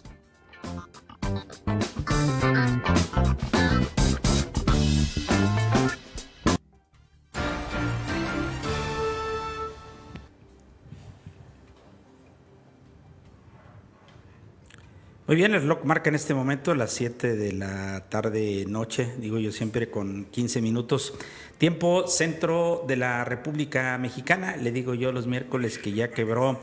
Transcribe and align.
Muy 15.27 15.35
bien, 15.35 15.53
el 15.53 15.63
reloj 15.63 15.83
marca 15.83 16.07
en 16.07 16.15
este 16.15 16.33
momento 16.33 16.73
las 16.73 16.93
7 16.93 17.35
de 17.35 17.51
la 17.51 18.05
tarde 18.07 18.63
noche, 18.65 19.11
digo 19.17 19.37
yo 19.37 19.51
siempre 19.51 19.89
con 19.89 20.23
15 20.31 20.61
minutos. 20.61 21.15
Tiempo 21.57 22.07
centro 22.07 22.85
de 22.87 22.95
la 22.95 23.25
República 23.25 23.97
Mexicana, 23.97 24.55
le 24.55 24.71
digo 24.71 24.93
yo 24.93 25.11
los 25.11 25.27
miércoles 25.27 25.79
que 25.79 25.91
ya 25.91 26.11
quebró 26.11 26.61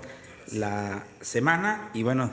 la 0.51 1.05
semana 1.21 1.91
y 1.93 2.05
bueno, 2.05 2.31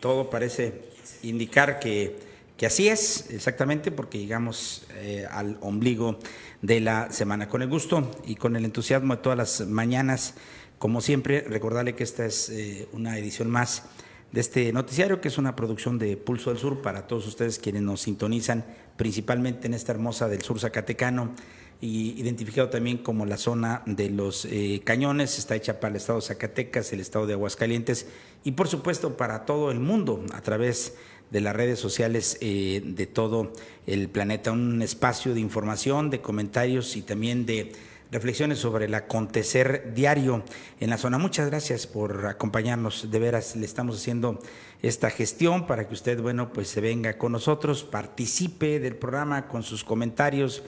todo 0.00 0.30
parece 0.30 0.82
indicar 1.22 1.78
que, 1.78 2.16
que 2.56 2.66
así 2.66 2.88
es 2.88 3.30
exactamente 3.30 3.92
porque 3.92 4.18
llegamos 4.18 4.88
eh, 4.94 5.28
al 5.30 5.58
ombligo 5.60 6.18
de 6.60 6.80
la 6.80 7.12
semana. 7.12 7.48
Con 7.48 7.62
el 7.62 7.68
gusto 7.68 8.10
y 8.26 8.34
con 8.34 8.56
el 8.56 8.64
entusiasmo 8.64 9.14
de 9.14 9.22
todas 9.22 9.38
las 9.38 9.68
mañanas, 9.68 10.34
como 10.80 11.00
siempre, 11.00 11.42
recordarle 11.42 11.94
que 11.94 12.02
esta 12.02 12.26
es 12.26 12.48
eh, 12.48 12.88
una 12.92 13.16
edición 13.16 13.48
más 13.48 13.84
de 14.32 14.40
este 14.40 14.72
noticiario, 14.72 15.20
que 15.20 15.28
es 15.28 15.38
una 15.38 15.54
producción 15.54 15.98
de 15.98 16.16
Pulso 16.16 16.50
del 16.50 16.58
Sur 16.58 16.80
para 16.80 17.06
todos 17.06 17.26
ustedes 17.26 17.58
quienes 17.58 17.82
nos 17.82 18.00
sintonizan, 18.00 18.64
principalmente 18.96 19.66
en 19.66 19.74
esta 19.74 19.92
hermosa 19.92 20.28
del 20.28 20.42
sur 20.42 20.58
Zacatecano, 20.58 21.34
y 21.82 22.18
identificado 22.20 22.68
también 22.68 22.98
como 22.98 23.26
la 23.26 23.36
zona 23.36 23.82
de 23.86 24.08
los 24.08 24.44
eh, 24.44 24.80
cañones, 24.84 25.38
está 25.38 25.56
hecha 25.56 25.80
para 25.80 25.90
el 25.90 25.96
estado 25.96 26.20
de 26.20 26.26
Zacatecas, 26.26 26.92
el 26.92 27.00
estado 27.00 27.26
de 27.26 27.34
Aguascalientes, 27.34 28.06
y 28.44 28.52
por 28.52 28.68
supuesto 28.68 29.16
para 29.16 29.44
todo 29.44 29.70
el 29.70 29.80
mundo 29.80 30.24
a 30.32 30.40
través 30.40 30.94
de 31.30 31.40
las 31.40 31.56
redes 31.56 31.78
sociales 31.78 32.38
eh, 32.40 32.82
de 32.84 33.06
todo 33.06 33.52
el 33.86 34.08
planeta, 34.08 34.52
un 34.52 34.80
espacio 34.80 35.34
de 35.34 35.40
información, 35.40 36.08
de 36.08 36.20
comentarios 36.20 36.96
y 36.96 37.02
también 37.02 37.46
de 37.46 37.72
reflexiones 38.12 38.58
sobre 38.58 38.84
el 38.84 38.94
acontecer 38.94 39.92
diario 39.94 40.44
en 40.80 40.90
la 40.90 40.98
zona. 40.98 41.16
Muchas 41.16 41.48
gracias 41.48 41.86
por 41.86 42.26
acompañarnos. 42.26 43.10
De 43.10 43.18
veras, 43.18 43.56
le 43.56 43.64
estamos 43.64 43.96
haciendo 43.96 44.38
esta 44.82 45.08
gestión 45.10 45.66
para 45.66 45.88
que 45.88 45.94
usted, 45.94 46.20
bueno, 46.20 46.52
pues 46.52 46.68
se 46.68 46.82
venga 46.82 47.16
con 47.16 47.32
nosotros, 47.32 47.84
participe 47.84 48.80
del 48.80 48.96
programa 48.96 49.48
con 49.48 49.62
sus 49.62 49.82
comentarios 49.82 50.62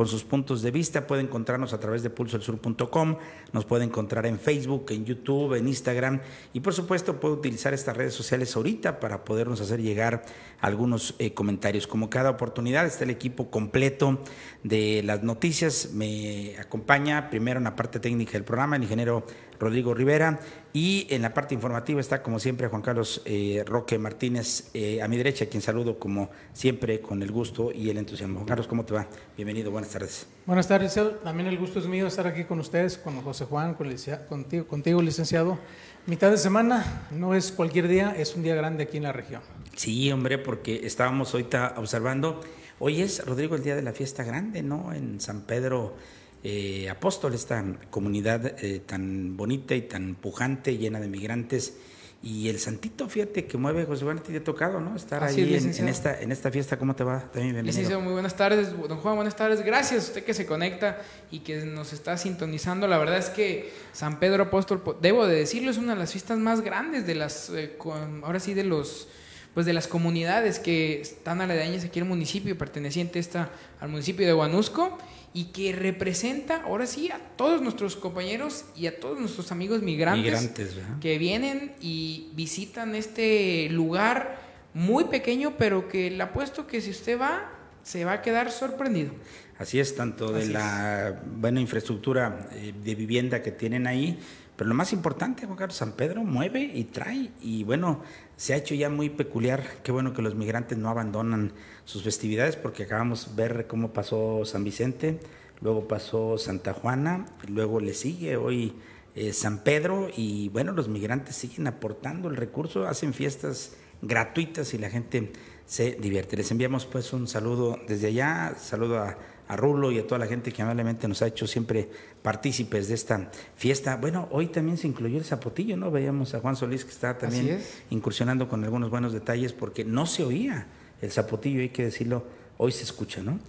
con 0.00 0.08
sus 0.08 0.24
puntos 0.24 0.62
de 0.62 0.70
vista. 0.70 1.06
Puede 1.06 1.20
encontrarnos 1.20 1.74
a 1.74 1.78
través 1.78 2.02
de 2.02 2.08
pulsosur.com, 2.08 3.16
nos 3.52 3.66
puede 3.66 3.84
encontrar 3.84 4.24
en 4.24 4.38
Facebook, 4.38 4.86
en 4.92 5.04
YouTube, 5.04 5.52
en 5.52 5.68
Instagram 5.68 6.22
y 6.54 6.60
por 6.60 6.72
supuesto 6.72 7.20
puede 7.20 7.34
utilizar 7.34 7.74
estas 7.74 7.98
redes 7.98 8.14
sociales 8.14 8.56
ahorita 8.56 8.98
para 8.98 9.26
podernos 9.26 9.60
hacer 9.60 9.82
llegar 9.82 10.24
algunos 10.62 11.16
eh, 11.18 11.34
comentarios. 11.34 11.86
Como 11.86 12.08
cada 12.08 12.30
oportunidad 12.30 12.86
está 12.86 13.04
el 13.04 13.10
equipo 13.10 13.50
completo 13.50 14.22
de 14.64 15.02
las 15.04 15.22
noticias. 15.22 15.90
Me 15.92 16.56
acompaña 16.58 17.28
primero 17.28 17.58
en 17.58 17.64
la 17.64 17.76
parte 17.76 18.00
técnica 18.00 18.32
del 18.32 18.44
programa 18.44 18.76
el 18.76 18.84
ingeniero 18.84 19.26
Rodrigo 19.60 19.94
Rivera. 19.94 20.40
Y 20.72 21.06
en 21.10 21.22
la 21.22 21.34
parte 21.34 21.54
informativa 21.54 22.00
está, 22.00 22.22
como 22.22 22.38
siempre, 22.38 22.68
Juan 22.68 22.82
Carlos 22.82 23.22
eh, 23.24 23.62
Roque 23.66 23.98
Martínez, 23.98 24.70
eh, 24.72 25.02
a 25.02 25.08
mi 25.08 25.16
derecha, 25.16 25.46
quien 25.46 25.62
saludo, 25.62 25.98
como 25.98 26.30
siempre, 26.52 27.00
con 27.00 27.22
el 27.22 27.30
gusto 27.30 27.70
y 27.72 27.90
el 27.90 27.98
entusiasmo. 27.98 28.36
Juan 28.36 28.48
Carlos, 28.48 28.66
¿cómo 28.66 28.84
te 28.84 28.94
va? 28.94 29.06
Bienvenido, 29.36 29.70
buenas 29.70 29.90
tardes. 29.90 30.26
Buenas 30.46 30.66
tardes, 30.66 30.98
también 31.22 31.48
el 31.48 31.58
gusto 31.58 31.78
es 31.78 31.86
mío 31.86 32.06
estar 32.06 32.26
aquí 32.26 32.44
con 32.44 32.58
ustedes, 32.60 32.98
con 32.98 33.20
José 33.22 33.44
Juan, 33.44 33.74
con 33.74 33.94
contigo, 34.28 34.66
contigo, 34.66 35.02
licenciado. 35.02 35.58
Mitad 36.06 36.30
de 36.30 36.38
semana 36.38 37.08
no 37.10 37.34
es 37.34 37.52
cualquier 37.52 37.86
día, 37.86 38.14
es 38.16 38.34
un 38.34 38.42
día 38.42 38.54
grande 38.54 38.84
aquí 38.84 38.96
en 38.96 39.02
la 39.02 39.12
región. 39.12 39.42
Sí, 39.76 40.10
hombre, 40.10 40.38
porque 40.38 40.86
estábamos 40.86 41.34
ahorita 41.34 41.74
observando, 41.76 42.40
hoy 42.78 43.02
es, 43.02 43.24
Rodrigo, 43.26 43.54
el 43.54 43.62
día 43.62 43.76
de 43.76 43.82
la 43.82 43.92
fiesta 43.92 44.24
grande, 44.24 44.62
¿no? 44.62 44.92
En 44.92 45.20
San 45.20 45.42
Pedro 45.42 45.94
eh, 46.42 46.88
Apóstol, 46.88 47.34
esta 47.34 47.62
comunidad 47.90 48.62
eh, 48.64 48.80
tan 48.80 49.36
bonita 49.36 49.74
y 49.74 49.82
tan 49.82 50.14
pujante, 50.14 50.78
llena 50.78 51.00
de 51.00 51.08
migrantes. 51.08 51.74
Y 52.22 52.50
el 52.50 52.58
santito, 52.58 53.08
fíjate, 53.08 53.46
que 53.46 53.56
mueve 53.56 53.86
José 53.86 54.04
Juan, 54.04 54.22
te 54.22 54.36
ha 54.36 54.44
tocado, 54.44 54.78
¿no? 54.78 54.94
Estar 54.94 55.24
ahí 55.24 55.54
en, 55.54 55.88
esta, 55.88 56.20
en 56.20 56.30
esta 56.30 56.50
fiesta, 56.50 56.78
¿cómo 56.78 56.94
te 56.94 57.02
va? 57.02 57.20
También 57.32 57.64
licenciado, 57.64 58.02
muy 58.02 58.12
buenas 58.12 58.36
tardes. 58.36 58.76
Don 58.76 58.98
Juan, 58.98 59.16
buenas 59.16 59.36
tardes. 59.36 59.62
Gracias 59.62 60.04
a 60.04 60.08
usted 60.08 60.24
que 60.24 60.34
se 60.34 60.44
conecta 60.44 61.00
y 61.30 61.38
que 61.38 61.64
nos 61.64 61.94
está 61.94 62.18
sintonizando. 62.18 62.86
La 62.88 62.98
verdad 62.98 63.16
es 63.16 63.30
que 63.30 63.72
San 63.94 64.20
Pedro 64.20 64.44
Apóstol, 64.44 64.82
debo 65.00 65.26
de 65.26 65.36
decirlo, 65.36 65.70
es 65.70 65.78
una 65.78 65.94
de 65.94 66.00
las 66.00 66.12
fiestas 66.12 66.38
más 66.38 66.60
grandes 66.60 67.06
de 67.06 67.14
las, 67.14 67.48
eh, 67.50 67.78
ahora 68.22 68.38
sí, 68.38 68.52
de 68.52 68.64
los 68.64 69.08
pues 69.54 69.66
de 69.66 69.72
las 69.72 69.88
comunidades 69.88 70.60
que 70.60 71.00
están 71.00 71.40
aledañas 71.40 71.84
aquí 71.84 71.98
en 71.98 72.04
el 72.04 72.08
municipio, 72.08 72.56
perteneciente 72.56 73.18
esta, 73.18 73.50
al 73.80 73.88
municipio 73.88 74.24
de 74.24 74.32
Huanusco 74.32 74.96
y 75.32 75.46
que 75.46 75.72
representa 75.72 76.62
ahora 76.62 76.86
sí 76.86 77.10
a 77.10 77.18
todos 77.36 77.62
nuestros 77.62 77.94
compañeros 77.96 78.64
y 78.76 78.86
a 78.86 78.98
todos 78.98 79.18
nuestros 79.20 79.52
amigos 79.52 79.82
migrantes, 79.82 80.76
que 81.00 81.18
vienen 81.18 81.72
y 81.80 82.30
visitan 82.34 82.94
este 82.94 83.68
lugar 83.70 84.40
muy 84.74 85.04
pequeño, 85.04 85.54
pero 85.56 85.88
que 85.88 86.10
le 86.10 86.22
apuesto 86.22 86.66
que 86.66 86.80
si 86.80 86.90
usted 86.90 87.20
va, 87.20 87.50
se 87.82 88.04
va 88.04 88.14
a 88.14 88.22
quedar 88.22 88.50
sorprendido. 88.50 89.12
Así 89.58 89.78
es, 89.78 89.94
tanto 89.94 90.32
de 90.32 90.46
la 90.46 91.20
buena 91.36 91.60
infraestructura 91.60 92.48
eh, 92.52 92.72
de 92.82 92.94
vivienda 92.94 93.42
que 93.42 93.52
tienen 93.52 93.86
ahí, 93.86 94.18
pero 94.60 94.68
lo 94.68 94.74
más 94.74 94.92
importante, 94.92 95.46
Juan 95.46 95.56
Carlos 95.56 95.78
San 95.78 95.92
Pedro 95.92 96.22
mueve 96.22 96.60
y 96.60 96.84
trae, 96.84 97.30
y 97.40 97.64
bueno, 97.64 98.02
se 98.36 98.52
ha 98.52 98.58
hecho 98.58 98.74
ya 98.74 98.90
muy 98.90 99.08
peculiar, 99.08 99.64
qué 99.82 99.90
bueno 99.90 100.12
que 100.12 100.20
los 100.20 100.34
migrantes 100.34 100.76
no 100.76 100.90
abandonan 100.90 101.52
sus 101.86 102.02
festividades, 102.02 102.56
porque 102.56 102.82
acabamos 102.82 103.34
de 103.34 103.42
ver 103.42 103.66
cómo 103.66 103.94
pasó 103.94 104.44
San 104.44 104.62
Vicente, 104.62 105.18
luego 105.62 105.88
pasó 105.88 106.36
Santa 106.36 106.74
Juana, 106.74 107.24
luego 107.48 107.80
le 107.80 107.94
sigue 107.94 108.36
hoy 108.36 108.74
eh, 109.14 109.32
San 109.32 109.64
Pedro, 109.64 110.10
y 110.14 110.50
bueno, 110.50 110.72
los 110.72 110.88
migrantes 110.88 111.36
siguen 111.36 111.66
aportando 111.66 112.28
el 112.28 112.36
recurso, 112.36 112.86
hacen 112.86 113.14
fiestas 113.14 113.76
gratuitas 114.02 114.74
y 114.74 114.78
la 114.78 114.90
gente 114.90 115.32
se 115.64 115.92
divierte. 115.92 116.36
Les 116.36 116.50
enviamos 116.50 116.84
pues 116.84 117.14
un 117.14 117.28
saludo 117.28 117.78
desde 117.88 118.08
allá, 118.08 118.54
saludo 118.58 118.98
a 118.98 119.16
a 119.50 119.56
Rulo 119.56 119.90
y 119.90 119.98
a 119.98 120.06
toda 120.06 120.20
la 120.20 120.28
gente 120.28 120.52
que 120.52 120.62
amablemente 120.62 121.08
nos 121.08 121.22
ha 121.22 121.26
hecho 121.26 121.44
siempre 121.44 121.88
partícipes 122.22 122.86
de 122.86 122.94
esta 122.94 123.32
fiesta. 123.56 123.96
Bueno, 123.96 124.28
hoy 124.30 124.46
también 124.46 124.78
se 124.78 124.86
incluyó 124.86 125.18
el 125.18 125.24
zapotillo, 125.24 125.76
¿no? 125.76 125.90
Veíamos 125.90 126.34
a 126.34 126.40
Juan 126.40 126.54
Solís 126.54 126.84
que 126.84 126.92
está 126.92 127.18
también 127.18 127.60
incursionando 127.90 128.48
con 128.48 128.62
algunos 128.62 128.90
buenos 128.90 129.12
detalles 129.12 129.52
porque 129.52 129.84
no 129.84 130.06
se 130.06 130.22
oía 130.22 130.68
el 131.02 131.10
zapotillo, 131.10 131.62
hay 131.62 131.70
que 131.70 131.82
decirlo, 131.82 132.24
hoy 132.58 132.70
se 132.70 132.84
escucha, 132.84 133.22
¿no? 133.22 133.40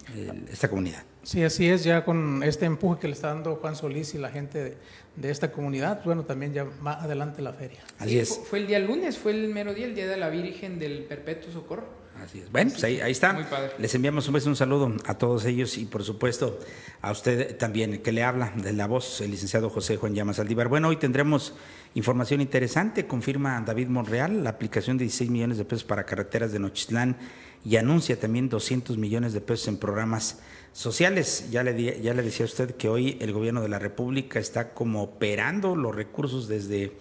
esta 0.52 0.70
comunidad. 0.70 1.04
Sí, 1.22 1.44
así 1.44 1.70
es, 1.70 1.84
ya 1.84 2.04
con 2.04 2.42
este 2.42 2.66
empuje 2.66 3.02
que 3.02 3.08
le 3.08 3.14
está 3.14 3.28
dando 3.28 3.58
Juan 3.58 3.76
Solís 3.76 4.16
y 4.16 4.18
la 4.18 4.32
gente 4.32 4.78
de, 5.16 5.30
esta 5.30 5.52
comunidad, 5.52 6.02
bueno, 6.04 6.24
también 6.24 6.52
ya 6.52 6.66
más 6.82 7.04
adelante 7.04 7.44
la 7.44 7.54
feria. 7.54 7.82
Así 8.00 8.18
es. 8.18 8.42
Fue, 8.50 8.58
el 8.58 8.66
día 8.66 8.80
lunes, 8.80 9.20
fue 9.20 9.34
el 9.34 9.50
mero 9.50 9.76
día, 9.76 9.86
el 9.86 9.94
día 9.94 10.08
de 10.08 10.18
la 10.18 10.30
Virgen 10.30 10.80
del 10.80 11.04
Perpetuo 11.04 11.54
Socorro. 11.54 12.01
Así 12.24 12.40
es. 12.40 12.52
Bueno, 12.52 12.70
pues 12.72 12.84
ahí, 12.84 13.12
está. 13.12 13.74
Les 13.80 13.96
enviamos 13.96 14.28
un 14.28 14.36
beso, 14.36 14.50
un 14.50 14.56
saludo 14.56 14.94
a 15.06 15.18
todos 15.18 15.46
ellos 15.46 15.78
y 15.78 15.86
por 15.86 16.04
supuesto 16.04 16.60
a 17.02 17.12
usted 17.12 17.58
también, 17.58 18.04
que 18.04 18.12
le 18.12 18.24
habla 18.24 18.54
de 18.56 18.74
la 18.74 18.86
voz, 18.86 19.22
el 19.22 19.32
licenciado 19.32 19.72
José 19.72 19.98
Juan 19.98 20.14
Llamas 20.14 20.38
Aldívar. 20.38 20.68
Bueno, 20.68 20.90
hoy 20.90 20.98
tendremos 20.98 21.56
información 21.96 22.40
interesante. 22.40 23.08
Confirma 23.08 23.60
David 23.62 23.88
Monreal 23.88 24.44
la 24.44 24.52
aplicación 24.52 24.98
de 24.98 25.06
16 25.06 25.32
millones 25.32 25.58
de 25.58 25.66
pesos 25.66 25.84
para 25.84 26.06
carreteras 26.06 26.52
de 26.52 26.60
Nochitlán 26.60 27.18
y 27.66 27.78
anuncia 27.78 28.20
también 28.20 28.50
200 28.50 28.98
millones 28.98 29.34
de 29.34 29.42
pesos 29.42 29.68
en 29.68 29.78
programas 29.78 30.40
sociales. 30.74 31.48
Ya 31.50 31.64
le, 31.64 32.02
ya 32.02 32.14
le 32.14 32.22
decía 32.22 32.46
a 32.46 32.50
usted 32.50 32.76
que 32.76 32.88
hoy 32.88 33.18
el 33.20 33.34
gobierno 33.34 33.62
de 33.62 33.70
la 33.70 33.80
República 33.80 34.40
está 34.40 34.76
como 34.76 35.02
operando 35.02 35.76
los 35.76 35.96
recursos 35.96 36.48
desde 36.48 36.92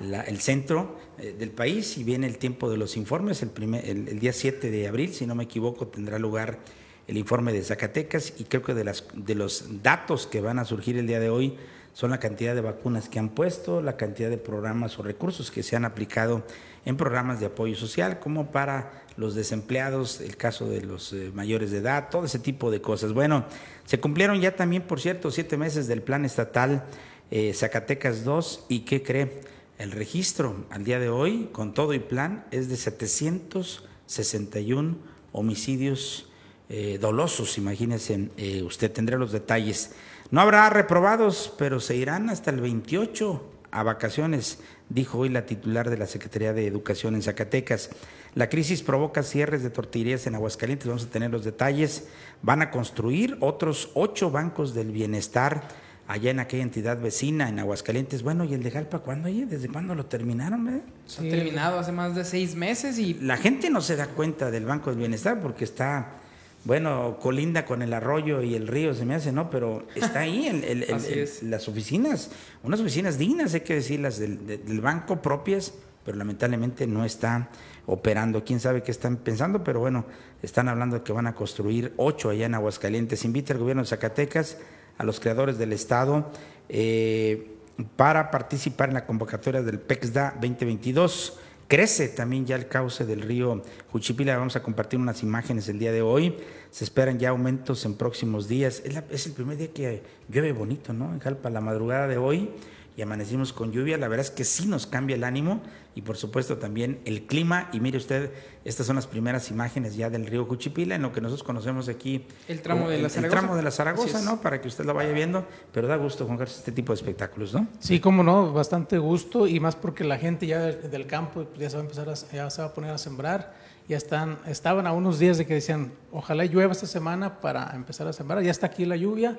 el 0.00 0.40
centro 0.40 0.98
eh, 1.18 1.34
del 1.38 1.50
país 1.50 1.96
y 1.98 2.04
viene 2.04 2.26
el 2.26 2.38
tiempo 2.38 2.70
de 2.70 2.76
los 2.76 2.96
informes. 2.96 3.42
El, 3.42 3.50
primer, 3.50 3.88
el, 3.88 4.18
día 4.18 4.32
7 4.32 4.70
de 4.70 4.88
abril, 4.88 5.14
si 5.14 5.26
no 5.26 5.34
me 5.34 5.44
equivoco, 5.44 5.86
tendrá 5.86 6.18
lugar 6.18 6.58
el 7.06 7.16
informe 7.16 7.52
de 7.52 7.62
Zacatecas 7.62 8.34
y 8.38 8.44
creo 8.44 8.62
que 8.62 8.74
de, 8.74 8.84
las, 8.84 9.04
de 9.14 9.34
los 9.34 9.82
datos 9.82 10.26
que 10.26 10.40
van 10.40 10.58
a 10.58 10.64
surgir 10.64 10.96
el 10.96 11.06
día 11.06 11.20
de 11.20 11.28
hoy 11.28 11.56
son 11.92 12.10
la 12.10 12.18
cantidad 12.18 12.54
de 12.56 12.60
vacunas 12.60 13.08
que 13.08 13.20
han 13.20 13.28
puesto, 13.28 13.80
la 13.80 13.96
cantidad 13.96 14.28
de 14.28 14.38
programas 14.38 14.98
o 14.98 15.02
recursos 15.02 15.50
que 15.52 15.62
se 15.62 15.76
han 15.76 15.84
aplicado 15.84 16.44
en 16.84 16.96
programas 16.96 17.38
de 17.38 17.46
apoyo 17.46 17.76
social, 17.76 18.18
como 18.18 18.50
para 18.50 19.04
los 19.16 19.36
desempleados, 19.36 20.20
el 20.20 20.36
caso 20.36 20.68
de 20.68 20.80
los 20.80 21.12
eh, 21.12 21.30
mayores 21.32 21.70
de 21.70 21.78
edad, 21.78 22.08
todo 22.10 22.24
ese 22.24 22.40
tipo 22.40 22.72
de 22.72 22.80
cosas. 22.80 23.12
Bueno, 23.12 23.44
se 23.84 24.00
cumplieron 24.00 24.40
ya 24.40 24.56
también, 24.56 24.82
por 24.82 25.00
cierto, 25.00 25.30
siete 25.30 25.56
meses 25.56 25.86
del 25.86 26.02
plan 26.02 26.24
estatal 26.24 26.84
eh, 27.30 27.54
Zacatecas 27.54 28.24
2 28.24 28.66
y 28.68 28.80
¿qué 28.80 29.02
cree? 29.02 29.40
El 29.78 29.90
registro 29.90 30.66
al 30.70 30.84
día 30.84 31.00
de 31.00 31.08
hoy, 31.08 31.48
con 31.50 31.74
todo 31.74 31.94
y 31.94 31.98
plan, 31.98 32.44
es 32.52 32.68
de 32.68 32.76
761 32.76 34.96
homicidios 35.32 36.30
eh, 36.68 36.98
dolosos, 37.00 37.58
imagínense, 37.58 38.30
eh, 38.36 38.62
usted 38.62 38.92
tendrá 38.92 39.18
los 39.18 39.32
detalles. 39.32 39.90
No 40.30 40.40
habrá 40.40 40.70
reprobados, 40.70 41.52
pero 41.58 41.80
se 41.80 41.96
irán 41.96 42.30
hasta 42.30 42.50
el 42.50 42.60
28 42.60 43.50
a 43.72 43.82
vacaciones, 43.82 44.60
dijo 44.88 45.18
hoy 45.18 45.28
la 45.28 45.44
titular 45.44 45.90
de 45.90 45.98
la 45.98 46.06
Secretaría 46.06 46.52
de 46.52 46.68
Educación 46.68 47.16
en 47.16 47.22
Zacatecas. 47.22 47.90
La 48.36 48.48
crisis 48.48 48.82
provoca 48.82 49.24
cierres 49.24 49.64
de 49.64 49.70
tortillerías 49.70 50.28
en 50.28 50.36
Aguascalientes, 50.36 50.86
vamos 50.86 51.04
a 51.04 51.10
tener 51.10 51.32
los 51.32 51.44
detalles. 51.44 52.06
Van 52.42 52.62
a 52.62 52.70
construir 52.70 53.36
otros 53.40 53.90
ocho 53.94 54.30
bancos 54.30 54.72
del 54.72 54.92
bienestar 54.92 55.66
allá 56.06 56.30
en 56.30 56.40
aquella 56.40 56.62
entidad 56.62 57.00
vecina, 57.00 57.48
en 57.48 57.58
Aguascalientes. 57.58 58.22
Bueno, 58.22 58.44
¿y 58.44 58.54
el 58.54 58.62
de 58.62 58.70
Jalpa 58.70 58.98
cuándo? 59.00 59.28
Oye? 59.28 59.46
¿Desde 59.46 59.68
cuándo 59.68 59.94
lo 59.94 60.06
terminaron? 60.06 60.68
Eh? 60.68 60.80
ha 61.18 61.22
terminado 61.22 61.78
hace 61.78 61.92
más 61.92 62.14
de 62.14 62.24
seis 62.24 62.54
meses 62.54 62.98
y... 62.98 63.14
La 63.14 63.36
gente 63.36 63.70
no 63.70 63.80
se 63.80 63.96
da 63.96 64.06
cuenta 64.08 64.50
del 64.50 64.66
Banco 64.66 64.90
del 64.90 64.98
Bienestar 64.98 65.40
porque 65.40 65.64
está 65.64 66.20
bueno, 66.64 67.18
colinda 67.20 67.66
con 67.66 67.82
el 67.82 67.92
arroyo 67.92 68.42
y 68.42 68.54
el 68.54 68.66
río, 68.66 68.94
se 68.94 69.04
me 69.04 69.14
hace, 69.14 69.32
¿no? 69.32 69.50
Pero 69.50 69.86
está 69.94 70.20
ahí 70.20 70.46
en 70.46 71.50
las 71.50 71.68
oficinas, 71.68 72.30
unas 72.62 72.80
oficinas 72.80 73.18
dignas, 73.18 73.52
hay 73.52 73.60
que 73.60 73.74
decirlas, 73.74 74.18
del, 74.18 74.46
del, 74.46 74.80
banco 74.80 75.20
propias, 75.20 75.74
pero 76.06 76.16
lamentablemente 76.16 76.86
no 76.86 77.04
está 77.04 77.50
operando. 77.84 78.44
Quién 78.44 78.60
sabe 78.60 78.82
qué 78.82 78.92
están 78.92 79.18
pensando, 79.18 79.62
pero 79.62 79.80
bueno, 79.80 80.06
están 80.42 80.68
hablando 80.68 80.96
de 80.96 81.02
que 81.02 81.12
van 81.12 81.26
a 81.26 81.34
construir 81.34 81.92
ocho 81.98 82.30
allá 82.30 82.46
en 82.46 82.54
Aguascalientes. 82.54 83.26
Invita 83.26 83.52
al 83.52 83.58
gobierno 83.58 83.82
de 83.82 83.88
Zacatecas, 83.88 84.56
a 84.98 85.04
los 85.04 85.20
creadores 85.20 85.58
del 85.58 85.72
Estado, 85.72 86.30
eh, 86.68 87.50
para 87.96 88.30
participar 88.30 88.88
en 88.88 88.94
la 88.94 89.06
convocatoria 89.06 89.62
del 89.62 89.80
PEXDA 89.80 90.34
2022. 90.40 91.38
Crece 91.66 92.08
también 92.08 92.44
ya 92.44 92.56
el 92.56 92.68
cauce 92.68 93.04
del 93.04 93.22
río 93.22 93.62
Juchipila. 93.90 94.36
Vamos 94.36 94.54
a 94.54 94.62
compartir 94.62 95.00
unas 95.00 95.22
imágenes 95.22 95.68
el 95.68 95.78
día 95.78 95.92
de 95.92 96.02
hoy. 96.02 96.36
Se 96.70 96.84
esperan 96.84 97.18
ya 97.18 97.30
aumentos 97.30 97.84
en 97.84 97.94
próximos 97.94 98.48
días. 98.48 98.82
Es, 98.84 99.26
el 99.26 99.32
primer 99.32 99.56
día 99.56 99.72
que 99.72 100.02
llueve 100.28 100.52
bonito, 100.52 100.92
¿no? 100.92 101.12
En 101.12 101.20
Jalpa, 101.20 101.50
la 101.50 101.60
madrugada 101.60 102.06
de 102.06 102.18
hoy 102.18 102.50
y 102.96 103.02
amanecimos 103.02 103.52
con 103.52 103.72
lluvia. 103.72 103.98
La 103.98 104.08
verdad 104.08 104.26
es 104.26 104.30
que 104.30 104.44
sí 104.44 104.66
nos 104.66 104.86
cambia 104.86 105.16
el 105.16 105.24
ánimo 105.24 105.60
y 105.96 106.02
por 106.02 106.16
supuesto 106.16 106.58
también 106.58 107.00
el 107.04 107.26
clima. 107.26 107.68
Y 107.72 107.80
mire 107.80 107.98
usted, 107.98 108.30
estas 108.64 108.86
son 108.86 108.96
las 108.96 109.06
primeras 109.06 109.50
imágenes 109.50 109.96
ya 109.96 110.10
del 110.10 110.26
río 110.26 110.46
Cuchipila, 110.46 110.94
en 110.94 111.02
lo 111.02 111.12
que 111.12 111.20
nosotros 111.20 111.44
conocemos 111.44 111.88
aquí. 111.88 112.26
El 112.48 112.62
tramo 112.62 112.88
de 112.88 113.02
la 113.02 113.08
Zaragoza. 113.08 113.26
El 113.26 113.40
tramo 113.40 113.56
de 113.56 113.62
la 113.62 113.70
Zaragoza, 113.70 114.22
¿no? 114.22 114.40
Para 114.40 114.60
que 114.60 114.68
usted 114.68 114.84
lo 114.84 114.94
vaya 114.94 115.12
viendo. 115.12 115.46
Pero 115.72 115.88
da 115.88 115.96
gusto, 115.96 116.26
Juan 116.26 116.40
este 116.42 116.72
tipo 116.72 116.92
de 116.92 116.96
espectáculos, 116.96 117.52
¿no? 117.52 117.66
Sí, 117.80 117.98
cómo 118.00 118.22
no, 118.22 118.52
bastante 118.52 118.98
gusto 118.98 119.46
y 119.46 119.58
más 119.58 119.74
porque 119.74 120.04
la 120.04 120.18
gente 120.18 120.46
ya 120.46 120.60
del 120.60 121.06
campo 121.06 121.46
ya 121.58 121.70
se 121.70 121.76
va 121.76 121.82
a 121.82 121.84
empezar 121.84 122.08
a, 122.08 122.14
ya 122.14 122.50
se 122.50 122.62
va 122.62 122.68
a 122.68 122.74
poner 122.74 122.90
a 122.90 122.98
sembrar. 122.98 123.54
Ya 123.88 123.98
están, 123.98 124.38
estaban 124.46 124.86
a 124.86 124.92
unos 124.92 125.18
días 125.18 125.36
de 125.36 125.46
que 125.46 125.54
decían, 125.54 125.92
ojalá 126.10 126.44
llueva 126.46 126.72
esta 126.72 126.86
semana 126.86 127.40
para 127.40 127.72
empezar 127.74 128.06
a 128.06 128.12
sembrar. 128.12 128.42
Ya 128.42 128.50
está 128.50 128.66
aquí 128.66 128.86
la 128.86 128.96
lluvia. 128.96 129.38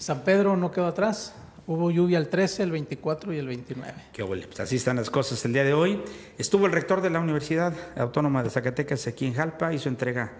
San 0.00 0.22
Pedro 0.22 0.56
no 0.56 0.70
quedó 0.70 0.86
atrás, 0.86 1.34
Hubo 1.66 1.90
lluvia 1.90 2.18
el 2.18 2.28
13, 2.28 2.64
el 2.64 2.70
24 2.72 3.32
y 3.32 3.38
el 3.38 3.46
29. 3.46 3.94
Qué 4.12 4.22
bueno, 4.22 4.44
pues 4.46 4.60
así 4.60 4.76
están 4.76 4.96
las 4.96 5.10
cosas 5.10 5.44
el 5.44 5.52
día 5.52 5.64
de 5.64 5.72
hoy. 5.72 6.00
Estuvo 6.38 6.66
el 6.66 6.72
rector 6.72 7.00
de 7.00 7.10
la 7.10 7.20
Universidad 7.20 7.74
Autónoma 7.96 8.42
de 8.42 8.50
Zacatecas 8.50 9.06
aquí 9.06 9.26
en 9.26 9.34
Jalpa, 9.34 9.72
hizo 9.72 9.88
entrega 9.88 10.32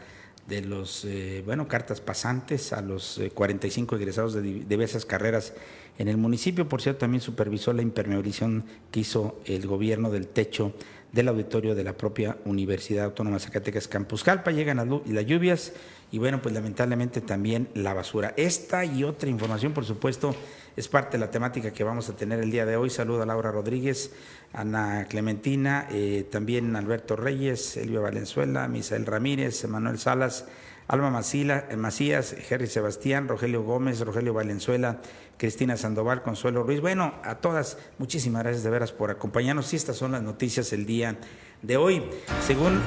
de 0.48 0.62
los, 0.62 1.04
eh, 1.04 1.42
bueno, 1.44 1.68
cartas 1.68 2.00
pasantes 2.00 2.72
a 2.72 2.80
los 2.80 3.20
45 3.34 3.94
eh, 3.94 3.98
egresados 3.98 4.34
de 4.34 4.42
diversas 4.42 5.04
carreras 5.04 5.52
en 5.98 6.08
el 6.08 6.16
municipio. 6.16 6.68
Por 6.68 6.82
cierto, 6.82 7.00
también 7.00 7.20
supervisó 7.20 7.72
la 7.72 7.82
impermeabilización 7.82 8.64
que 8.90 9.00
hizo 9.00 9.40
el 9.44 9.66
gobierno 9.66 10.10
del 10.10 10.26
techo 10.26 10.74
del 11.12 11.28
auditorio 11.28 11.74
de 11.74 11.84
la 11.84 11.96
propia 11.96 12.36
Universidad 12.44 13.06
Autónoma 13.06 13.36
de 13.36 13.44
Zacatecas 13.44 13.88
Campus 13.88 14.22
Jalpa. 14.22 14.50
Llegan 14.50 14.76
las 15.06 15.26
lluvias 15.26 15.72
y 16.12 16.18
bueno, 16.18 16.40
pues 16.42 16.54
lamentablemente 16.54 17.20
también 17.20 17.68
la 17.74 17.94
basura. 17.94 18.34
Esta 18.36 18.84
y 18.84 19.04
otra 19.04 19.28
información, 19.28 19.72
por 19.72 19.84
supuesto, 19.84 20.34
es 20.76 20.88
parte 20.88 21.16
de 21.16 21.18
la 21.18 21.30
temática 21.30 21.72
que 21.72 21.84
vamos 21.84 22.08
a 22.08 22.16
tener 22.16 22.40
el 22.40 22.50
día 22.50 22.66
de 22.66 22.76
hoy. 22.76 22.90
Saludo 22.90 23.22
a 23.22 23.26
Laura 23.26 23.50
Rodríguez, 23.50 24.12
Ana 24.52 25.06
Clementina, 25.08 25.86
eh, 25.90 26.26
también 26.30 26.74
Alberto 26.76 27.16
Reyes, 27.16 27.76
Elvio 27.76 28.02
Valenzuela, 28.02 28.68
Misael 28.68 29.06
Ramírez, 29.06 29.64
Manuel 29.66 29.98
Salas, 29.98 30.46
Alma 30.88 31.10
Macila, 31.10 31.66
eh, 31.70 31.76
Macías, 31.76 32.34
Jerry 32.48 32.66
Sebastián, 32.66 33.28
Rogelio 33.28 33.62
Gómez, 33.62 34.00
Rogelio 34.00 34.34
Valenzuela, 34.34 34.98
Cristina 35.36 35.76
Sandoval, 35.76 36.22
Consuelo 36.22 36.64
Ruiz. 36.64 36.80
Bueno, 36.80 37.14
a 37.22 37.36
todas, 37.36 37.78
muchísimas 37.98 38.42
gracias 38.42 38.64
de 38.64 38.70
veras 38.70 38.92
por 38.92 39.10
acompañarnos. 39.10 39.72
Y 39.72 39.76
estas 39.76 39.96
son 39.96 40.12
las 40.12 40.22
noticias 40.22 40.72
el 40.72 40.86
día 40.86 41.16
de 41.62 41.76
hoy. 41.76 42.02
Según 42.44 42.80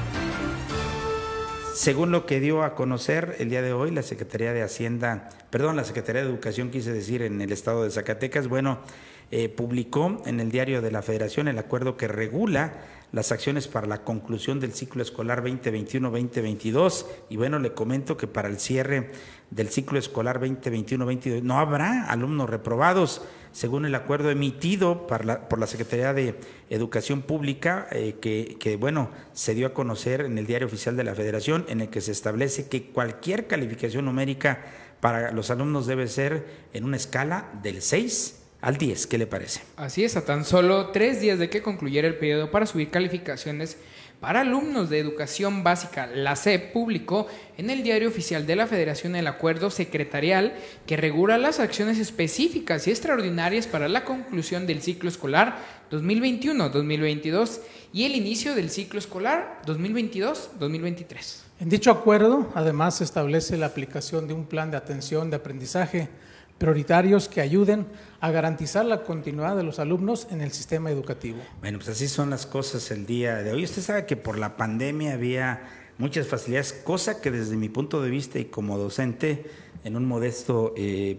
según 1.74 2.12
lo 2.12 2.26
que 2.26 2.40
dio 2.40 2.64
a 2.64 2.76
conocer 2.76 3.36
el 3.40 3.50
día 3.50 3.62
de 3.62 3.74
hoy 3.74 3.90
la 3.92 4.04
Secretaría 4.04 4.54
de 4.54 4.62
Hacienda, 4.62 5.30
perdón, 5.50 5.76
la 5.76 5.84
Secretaría 5.84 6.22
de 6.22 6.30
Educación, 6.30 6.70
quise 6.70 6.94
decir, 6.94 7.24
en 7.24 7.42
el 7.42 7.52
estado 7.52 7.84
de 7.84 7.90
Zacatecas, 7.90 8.48
bueno, 8.48 8.80
eh, 9.32 9.50
publicó 9.50 10.22
en 10.26 10.40
el 10.40 10.52
diario 10.52 10.82
de 10.82 10.92
la 10.92 11.02
Federación 11.02 11.48
el 11.48 11.58
acuerdo 11.58 11.98
que 11.98 12.08
regula 12.08 12.74
las 13.14 13.32
acciones 13.32 13.68
para 13.68 13.88
la 13.88 14.04
conclusión 14.04 14.60
del 14.60 14.74
ciclo 14.74 15.04
escolar 15.04 15.44
2021-2022. 15.44 17.06
Y 17.30 17.38
bueno, 17.38 17.60
le 17.60 17.74
comento 17.74 18.18
que 18.18 18.28
para 18.28 18.50
el 18.50 18.60
cierre 18.60 19.12
del 19.52 19.70
ciclo 19.70 20.00
escolar 20.00 20.42
2021-2022 20.42 21.44
no 21.44 21.60
habrá 21.60 22.10
alumnos 22.10 22.50
reprobados 22.50 23.22
según 23.52 23.86
el 23.86 23.94
acuerdo 23.94 24.32
emitido 24.32 25.06
por 25.06 25.26
la, 25.26 25.68
Secretaría 25.68 26.12
de 26.12 26.40
Educación 26.72 27.22
Pública, 27.22 27.88
eh, 27.92 28.16
que, 28.20 28.58
que, 28.60 28.78
bueno, 28.78 29.12
se 29.34 29.54
dio 29.54 29.68
a 29.68 29.74
conocer 29.76 30.22
en 30.22 30.40
el 30.40 30.48
Diario 30.48 30.66
Oficial 30.66 30.98
de 30.98 31.04
la 31.04 31.14
Federación, 31.14 31.66
en 31.70 31.82
el 31.82 31.90
que 31.90 32.02
se 32.02 32.12
establece 32.12 32.68
que 32.68 32.90
cualquier 32.90 33.46
calificación 33.46 34.06
numérica 34.06 34.66
para 35.02 35.32
los 35.32 35.52
alumnos 35.52 35.86
debe 35.86 36.08
ser 36.08 36.48
en 36.74 36.84
una 36.84 36.98
escala 36.98 37.52
del 37.62 37.84
6 37.84 38.43
al 38.64 38.78
10. 38.78 39.08
¿Qué 39.08 39.18
le 39.18 39.28
parece? 39.28 39.62
Así 39.76 40.06
es, 40.06 40.16
a 40.16 40.24
tan 40.24 40.46
solo 40.46 40.88
tres 40.92 41.20
días 41.20 41.38
de 41.38 41.50
que 41.50 41.62
concluyera 41.62 42.08
el 42.08 42.16
periodo 42.16 42.50
para 42.50 42.66
subir 42.66 42.90
calificaciones 42.90 43.78
para 44.22 44.40
alumnos 44.40 44.90
de 44.90 45.00
educación 45.00 45.66
básica, 45.66 46.08
la 46.08 46.38
SEP 46.38 46.72
publicó 46.72 47.28
en 47.58 47.70
el 47.70 47.84
diario 47.84 48.08
oficial 48.08 48.48
de 48.48 48.56
la 48.56 48.66
Federación 48.66 49.18
el 49.18 49.28
acuerdo 49.28 49.70
secretarial 49.70 50.54
que 50.88 50.96
regula 50.96 51.38
las 51.38 51.60
acciones 51.60 52.00
específicas 52.00 52.88
y 52.88 52.92
extraordinarias 52.92 53.68
para 53.68 53.90
la 53.90 54.06
conclusión 54.06 54.66
del 54.66 54.82
ciclo 54.82 55.10
escolar 55.10 55.58
2021-2022 55.92 57.60
y 57.92 58.06
el 58.06 58.16
inicio 58.16 58.56
del 58.56 58.70
ciclo 58.70 58.98
escolar 58.98 59.62
2022-2023. 59.66 61.42
En 61.60 61.68
dicho 61.68 61.92
acuerdo, 61.92 62.50
además, 62.56 63.00
se 63.00 63.04
establece 63.04 63.58
la 63.58 63.66
aplicación 63.66 64.30
de 64.30 64.34
un 64.34 64.46
plan 64.46 64.72
de 64.72 64.78
atención 64.78 65.30
de 65.32 65.36
aprendizaje 65.36 66.08
prioritarios 66.64 67.28
que 67.28 67.42
ayuden 67.42 67.86
a 68.22 68.32
garantizar 68.32 68.86
la 68.86 69.04
continuidad 69.04 69.58
de 69.58 69.64
los 69.64 69.80
alumnos 69.80 70.28
en 70.32 70.40
el 70.40 70.54
sistema 70.54 70.90
educativo. 70.90 71.40
Bueno, 71.60 71.78
pues 71.78 71.90
así 71.90 72.08
son 72.08 72.30
las 72.30 72.46
cosas 72.46 72.90
el 72.92 73.06
día 73.06 73.36
de 73.44 73.52
hoy. 73.52 73.66
Usted 73.66 73.82
sabe 73.82 74.06
que 74.06 74.16
por 74.16 74.38
la 74.38 74.56
pandemia 74.56 75.12
había 75.12 75.62
muchas 75.98 76.26
facilidades, 76.26 76.72
cosa 76.72 77.20
que 77.20 77.32
desde 77.32 77.58
mi 77.58 77.68
punto 77.68 78.02
de 78.02 78.10
vista 78.10 78.40
y 78.40 78.46
como 78.46 78.78
docente, 78.78 79.44
en 79.84 79.98
un 79.98 80.06
modesto 80.06 80.74
eh, 80.78 81.18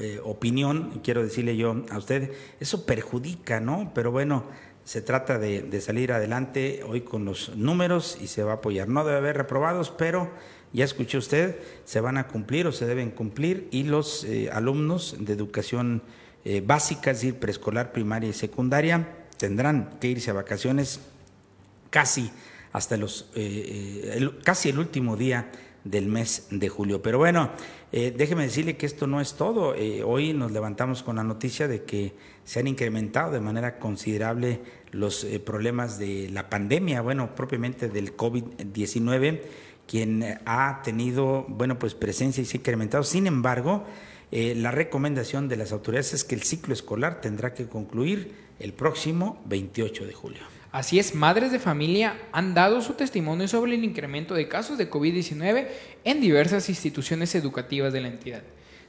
eh, 0.00 0.20
opinión, 0.24 1.00
quiero 1.04 1.22
decirle 1.22 1.56
yo 1.56 1.84
a 1.88 1.96
usted, 1.96 2.32
eso 2.58 2.84
perjudica, 2.84 3.60
¿no? 3.60 3.92
Pero 3.94 4.10
bueno, 4.10 4.46
se 4.82 5.02
trata 5.02 5.38
de, 5.38 5.62
de 5.62 5.80
salir 5.80 6.10
adelante 6.10 6.82
hoy 6.84 7.02
con 7.02 7.24
los 7.24 7.54
números 7.54 8.18
y 8.20 8.26
se 8.26 8.42
va 8.42 8.50
a 8.50 8.54
apoyar. 8.56 8.88
No 8.88 9.04
debe 9.04 9.18
haber 9.18 9.36
reprobados, 9.36 9.92
pero 9.92 10.30
ya 10.72 10.84
escuchó 10.84 11.18
usted, 11.18 11.58
se 11.84 12.00
van 12.00 12.16
a 12.16 12.28
cumplir 12.28 12.66
o 12.66 12.72
se 12.72 12.86
deben 12.86 13.10
cumplir 13.10 13.68
y 13.70 13.84
los 13.84 14.24
eh, 14.24 14.50
alumnos 14.52 15.16
de 15.18 15.32
educación 15.32 16.02
eh, 16.44 16.62
básica, 16.64 17.10
es 17.10 17.18
decir, 17.18 17.38
preescolar, 17.38 17.92
primaria 17.92 18.30
y 18.30 18.32
secundaria, 18.32 19.08
tendrán 19.36 19.98
que 20.00 20.08
irse 20.08 20.30
a 20.30 20.34
vacaciones 20.34 21.00
casi 21.90 22.30
hasta 22.72 22.96
los, 22.96 23.30
eh, 23.34 24.30
casi 24.44 24.68
el 24.68 24.78
último 24.78 25.16
día 25.16 25.50
del 25.82 26.06
mes 26.06 26.46
de 26.50 26.68
julio. 26.68 27.02
Pero 27.02 27.18
bueno, 27.18 27.50
déjeme 27.90 28.44
decirle 28.44 28.76
que 28.76 28.84
esto 28.84 29.06
no 29.06 29.20
es 29.20 29.32
todo. 29.32 29.74
hoy 30.04 30.34
nos 30.34 30.52
levantamos 30.52 31.02
con 31.02 31.16
la 31.16 31.24
noticia 31.24 31.66
de 31.68 31.84
que 31.84 32.12
se 32.44 32.60
han 32.60 32.66
incrementado 32.66 33.32
de 33.32 33.40
manera 33.40 33.78
considerable 33.78 34.60
los 34.92 35.26
problemas 35.44 35.98
de 35.98 36.28
la 36.30 36.50
pandemia, 36.50 37.00
bueno, 37.00 37.34
propiamente 37.34 37.88
del 37.88 38.14
COVID-19 38.14 39.40
quien 39.90 40.38
ha 40.46 40.82
tenido, 40.84 41.44
bueno, 41.48 41.76
pues 41.80 41.94
presencia 41.94 42.40
y 42.40 42.44
se 42.44 42.56
ha 42.56 42.60
incrementado. 42.60 43.02
Sin 43.02 43.26
embargo, 43.26 43.84
eh, 44.30 44.54
la 44.56 44.70
recomendación 44.70 45.48
de 45.48 45.56
las 45.56 45.72
autoridades 45.72 46.14
es 46.14 46.22
que 46.22 46.36
el 46.36 46.44
ciclo 46.44 46.72
escolar 46.72 47.20
tendrá 47.20 47.54
que 47.54 47.66
concluir 47.66 48.32
el 48.60 48.72
próximo 48.72 49.42
28 49.46 50.06
de 50.06 50.12
julio. 50.12 50.42
Así 50.70 51.00
es, 51.00 51.16
madres 51.16 51.50
de 51.50 51.58
familia 51.58 52.16
han 52.30 52.54
dado 52.54 52.82
su 52.82 52.92
testimonio 52.92 53.48
sobre 53.48 53.74
el 53.74 53.82
incremento 53.82 54.34
de 54.34 54.46
casos 54.46 54.78
de 54.78 54.88
COVID-19 54.88 55.66
en 56.04 56.20
diversas 56.20 56.68
instituciones 56.68 57.34
educativas 57.34 57.92
de 57.92 58.00
la 58.00 58.08
entidad. 58.08 58.42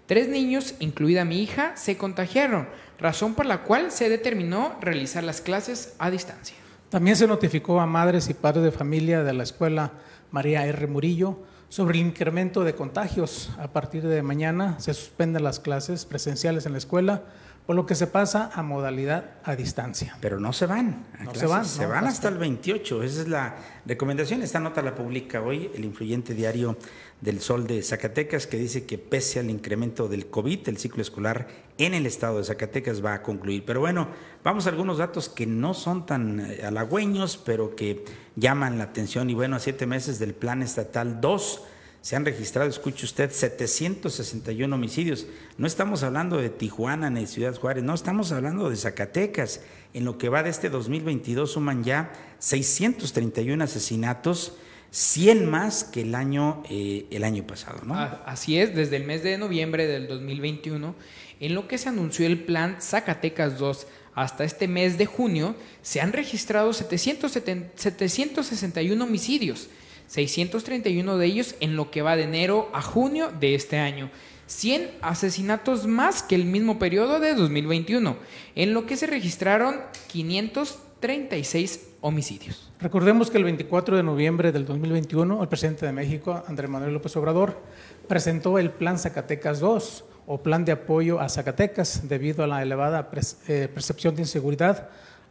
Tres 0.05 0.27
niños, 0.27 0.75
incluida 0.77 1.25
mi 1.25 1.41
hija, 1.41 1.75
se 1.77 1.97
contagiaron, 1.97 2.67
razón 2.99 3.33
por 3.33 3.47
la 3.47 3.63
cual 3.63 3.89
se 3.89 4.07
determinó 4.07 4.77
realizar 4.81 5.23
las 5.23 5.41
clases 5.41 5.95
a 5.97 6.11
distancia. 6.11 6.57
También 6.89 7.15
se 7.15 7.25
notificó 7.25 7.81
a 7.81 7.87
madres 7.87 8.29
y 8.29 8.35
padres 8.35 8.63
de 8.63 8.71
familia 8.71 9.23
de 9.23 9.33
la 9.33 9.41
escuela 9.41 9.93
María 10.31 10.65
R. 10.65 10.87
Murillo 10.87 11.39
sobre 11.69 11.99
el 11.99 12.05
incremento 12.05 12.63
de 12.63 12.75
contagios. 12.75 13.51
A 13.59 13.67
partir 13.69 14.07
de 14.07 14.23
mañana 14.23 14.79
se 14.79 14.93
suspenden 14.93 15.43
las 15.43 15.59
clases 15.59 16.05
presenciales 16.05 16.65
en 16.65 16.71
la 16.71 16.77
escuela 16.77 17.23
por 17.65 17.75
lo 17.75 17.85
que 17.85 17.95
se 17.95 18.07
pasa 18.07 18.49
a 18.53 18.63
modalidad 18.63 19.31
a 19.43 19.55
distancia. 19.55 20.17
Pero 20.19 20.39
no 20.39 20.51
se 20.51 20.65
van. 20.65 21.05
no 21.23 21.33
se 21.33 21.45
van. 21.45 21.65
Se 21.65 21.85
van 21.85 22.05
hasta 22.05 22.27
el 22.27 22.37
28. 22.37 23.03
Esa 23.03 23.21
es 23.21 23.27
la 23.27 23.55
recomendación. 23.85 24.41
Esta 24.41 24.59
nota 24.59 24.81
la 24.81 24.95
publica 24.95 25.41
hoy 25.41 25.69
el 25.73 25.85
influyente 25.85 26.33
diario 26.33 26.77
del 27.21 27.39
Sol 27.39 27.67
de 27.67 27.83
Zacatecas, 27.83 28.47
que 28.47 28.57
dice 28.57 28.85
que 28.85 28.97
pese 28.97 29.39
al 29.39 29.49
incremento 29.49 30.07
del 30.07 30.27
COVID, 30.27 30.67
el 30.67 30.77
ciclo 30.77 31.01
escolar 31.01 31.47
en 31.77 31.93
el 31.93 32.07
estado 32.07 32.39
de 32.39 32.45
Zacatecas 32.45 33.05
va 33.05 33.13
a 33.13 33.21
concluir. 33.21 33.63
Pero 33.65 33.79
bueno, 33.79 34.07
vamos 34.43 34.65
a 34.65 34.69
algunos 34.69 34.97
datos 34.97 35.29
que 35.29 35.45
no 35.45 35.73
son 35.73 36.05
tan 36.05 36.39
eh, 36.39 36.61
halagüeños, 36.65 37.37
pero 37.37 37.75
que 37.75 38.03
llaman 38.35 38.79
la 38.79 38.85
atención. 38.85 39.29
Y 39.29 39.35
bueno, 39.35 39.55
a 39.55 39.59
siete 39.59 39.85
meses 39.85 40.17
del 40.17 40.33
Plan 40.33 40.63
Estatal 40.63 41.21
2 41.21 41.63
se 42.01 42.15
han 42.15 42.25
registrado, 42.25 42.67
escuche 42.67 43.05
usted, 43.05 43.29
761 43.31 44.75
homicidios. 44.75 45.27
No 45.57 45.67
estamos 45.67 46.01
hablando 46.01 46.37
de 46.37 46.49
Tijuana 46.49 47.11
ni 47.11 47.27
Ciudad 47.27 47.55
Juárez, 47.55 47.83
no, 47.83 47.93
estamos 47.93 48.31
hablando 48.31 48.71
de 48.71 48.75
Zacatecas. 48.75 49.61
En 49.93 50.05
lo 50.05 50.17
que 50.17 50.29
va 50.29 50.41
de 50.41 50.49
este 50.49 50.69
2022 50.69 51.51
suman 51.51 51.83
ya 51.83 52.11
631 52.39 53.63
asesinatos, 53.63 54.53
100 54.89 55.47
más 55.47 55.83
que 55.83 56.01
el 56.01 56.15
año, 56.15 56.63
eh, 56.71 57.05
el 57.11 57.23
año 57.23 57.45
pasado. 57.45 57.81
¿no? 57.85 57.93
Así 57.93 58.57
es, 58.57 58.75
desde 58.75 58.95
el 58.95 59.03
mes 59.03 59.21
de 59.21 59.37
noviembre 59.37 59.85
del 59.85 60.07
2021, 60.07 60.95
en 61.39 61.53
lo 61.53 61.67
que 61.67 61.77
se 61.77 61.89
anunció 61.89 62.25
el 62.25 62.39
plan 62.39 62.77
Zacatecas 62.81 63.59
2 63.59 63.85
hasta 64.15 64.43
este 64.43 64.67
mes 64.67 64.97
de 64.97 65.05
junio, 65.05 65.55
se 65.83 66.01
han 66.01 66.13
registrado 66.13 66.73
761 66.73 69.03
homicidios 69.03 69.69
631 70.11 71.17
de 71.17 71.25
ellos 71.25 71.55
en 71.61 71.77
lo 71.77 71.89
que 71.89 72.01
va 72.01 72.17
de 72.17 72.23
enero 72.23 72.69
a 72.73 72.81
junio 72.81 73.31
de 73.39 73.55
este 73.55 73.77
año. 73.77 74.11
100 74.47 74.91
asesinatos 75.01 75.87
más 75.87 76.21
que 76.21 76.35
el 76.35 76.43
mismo 76.43 76.77
periodo 76.79 77.21
de 77.21 77.33
2021, 77.33 78.17
en 78.55 78.73
lo 78.73 78.85
que 78.85 78.97
se 78.97 79.07
registraron 79.07 79.77
536 80.07 81.87
homicidios. 82.01 82.69
Recordemos 82.81 83.31
que 83.31 83.37
el 83.37 83.45
24 83.45 83.95
de 83.95 84.03
noviembre 84.03 84.51
del 84.51 84.65
2021, 84.65 85.41
el 85.41 85.47
presidente 85.47 85.85
de 85.85 85.93
México, 85.93 86.43
Andrés 86.45 86.69
Manuel 86.69 86.93
López 86.93 87.15
Obrador, 87.15 87.61
presentó 88.09 88.59
el 88.59 88.69
Plan 88.69 88.99
Zacatecas 88.99 89.61
2 89.61 90.03
o 90.27 90.43
Plan 90.43 90.65
de 90.65 90.73
Apoyo 90.73 91.21
a 91.21 91.29
Zacatecas 91.29 92.09
debido 92.09 92.43
a 92.43 92.47
la 92.47 92.61
elevada 92.61 93.09
eh, 93.47 93.69
percepción 93.73 94.13
de 94.15 94.23
inseguridad 94.23 94.89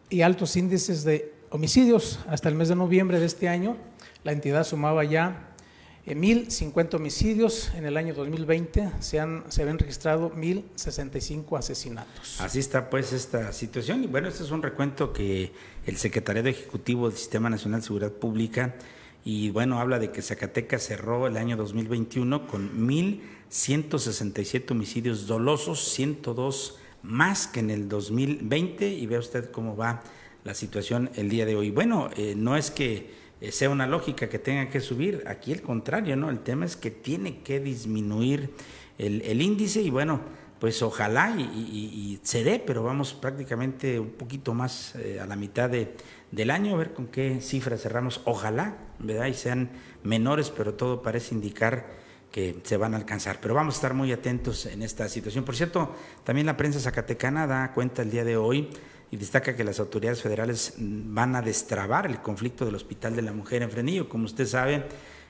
y 0.08 0.22
altos 0.22 0.56
índices 0.56 1.04
de 1.04 1.34
homicidios. 1.50 2.20
Hasta 2.28 2.48
el 2.48 2.54
mes 2.54 2.70
de 2.70 2.76
noviembre 2.76 3.20
de 3.20 3.26
este 3.26 3.46
año, 3.46 3.76
la 4.24 4.32
entidad 4.32 4.64
sumaba 4.64 5.04
ya 5.04 5.50
1.050 6.06 6.92
eh, 6.92 6.96
homicidios. 6.96 7.72
En 7.74 7.84
el 7.84 7.96
año 7.96 8.14
2020 8.14 8.90
se, 9.00 9.20
han, 9.20 9.44
se 9.48 9.62
habían 9.62 9.78
registrado 9.78 10.32
1.065 10.32 11.58
asesinatos. 11.58 12.40
Así 12.40 12.58
está 12.58 12.90
pues 12.90 13.12
esta 13.12 13.52
situación. 13.52 14.04
Y 14.04 14.06
bueno, 14.06 14.28
este 14.28 14.42
es 14.42 14.50
un 14.50 14.62
recuento 14.62 15.12
que 15.12 15.52
el 15.86 15.96
Secretariado 15.96 16.48
Ejecutivo 16.48 17.08
del 17.08 17.18
Sistema 17.18 17.50
Nacional 17.50 17.80
de 17.80 17.86
Seguridad 17.86 18.12
Pública 18.12 18.74
y 19.24 19.50
bueno, 19.50 19.80
habla 19.80 19.98
de 19.98 20.10
que 20.10 20.22
Zacatecas 20.22 20.82
cerró 20.82 21.26
el 21.26 21.36
año 21.36 21.56
2021 21.56 22.46
con 22.46 22.88
1.167 22.88 24.70
homicidios 24.70 25.26
dolosos, 25.26 25.84
102 25.92 26.78
más 27.02 27.46
que 27.46 27.60
en 27.60 27.70
el 27.70 27.88
2020 27.88 28.88
y 28.88 29.06
vea 29.06 29.18
usted 29.18 29.50
cómo 29.50 29.76
va 29.76 30.02
la 30.44 30.54
situación 30.54 31.10
el 31.16 31.28
día 31.28 31.44
de 31.44 31.54
hoy. 31.54 31.70
Bueno, 31.70 32.08
eh, 32.16 32.34
no 32.36 32.56
es 32.56 32.70
que 32.70 33.19
sea 33.50 33.70
una 33.70 33.86
lógica 33.86 34.28
que 34.28 34.38
tenga 34.38 34.68
que 34.68 34.80
subir. 34.80 35.24
Aquí 35.26 35.52
el 35.52 35.62
contrario, 35.62 36.16
¿no? 36.16 36.30
El 36.30 36.40
tema 36.40 36.66
es 36.66 36.76
que 36.76 36.90
tiene 36.90 37.40
que 37.40 37.60
disminuir 37.60 38.50
el, 38.98 39.40
índice 39.40 39.80
y 39.80 39.88
bueno, 39.88 40.20
pues 40.58 40.82
ojalá 40.82 41.34
y, 41.38 42.20
se 42.22 42.44
dé, 42.44 42.62
pero 42.64 42.82
vamos 42.82 43.14
prácticamente 43.14 43.98
un 43.98 44.10
poquito 44.10 44.52
más 44.52 44.94
eh, 44.96 45.18
a 45.18 45.26
la 45.26 45.36
mitad 45.36 45.70
de, 45.70 45.94
del 46.30 46.50
año, 46.50 46.74
a 46.74 46.78
ver 46.78 46.92
con 46.92 47.06
qué 47.06 47.40
cifras 47.40 47.80
cerramos. 47.80 48.20
Ojalá, 48.24 48.76
¿verdad? 48.98 49.26
Y 49.26 49.34
sean 49.34 49.70
menores, 50.02 50.50
pero 50.50 50.74
todo 50.74 51.02
parece 51.02 51.34
indicar 51.34 51.98
que 52.30 52.60
se 52.62 52.76
van 52.76 52.94
a 52.94 52.98
alcanzar. 52.98 53.40
Pero 53.40 53.54
vamos 53.54 53.74
a 53.74 53.78
estar 53.78 53.94
muy 53.94 54.12
atentos 54.12 54.66
en 54.66 54.82
esta 54.82 55.08
situación. 55.08 55.44
Por 55.44 55.56
cierto, 55.56 55.94
también 56.24 56.46
la 56.46 56.56
prensa 56.56 56.78
zacatecana 56.78 57.46
da 57.46 57.72
cuenta 57.72 58.02
el 58.02 58.10
día 58.10 58.24
de 58.24 58.36
hoy 58.36 58.68
y 59.10 59.16
destaca 59.16 59.56
que 59.56 59.64
las 59.64 59.80
autoridades 59.80 60.22
federales 60.22 60.74
van 60.78 61.34
a 61.36 61.42
destrabar 61.42 62.06
el 62.06 62.20
conflicto 62.20 62.64
del 62.64 62.76
Hospital 62.76 63.16
de 63.16 63.22
la 63.22 63.32
Mujer 63.32 63.62
en 63.62 63.70
Frenillo. 63.70 64.08
Como 64.08 64.24
usted 64.24 64.46
sabe, 64.46 64.84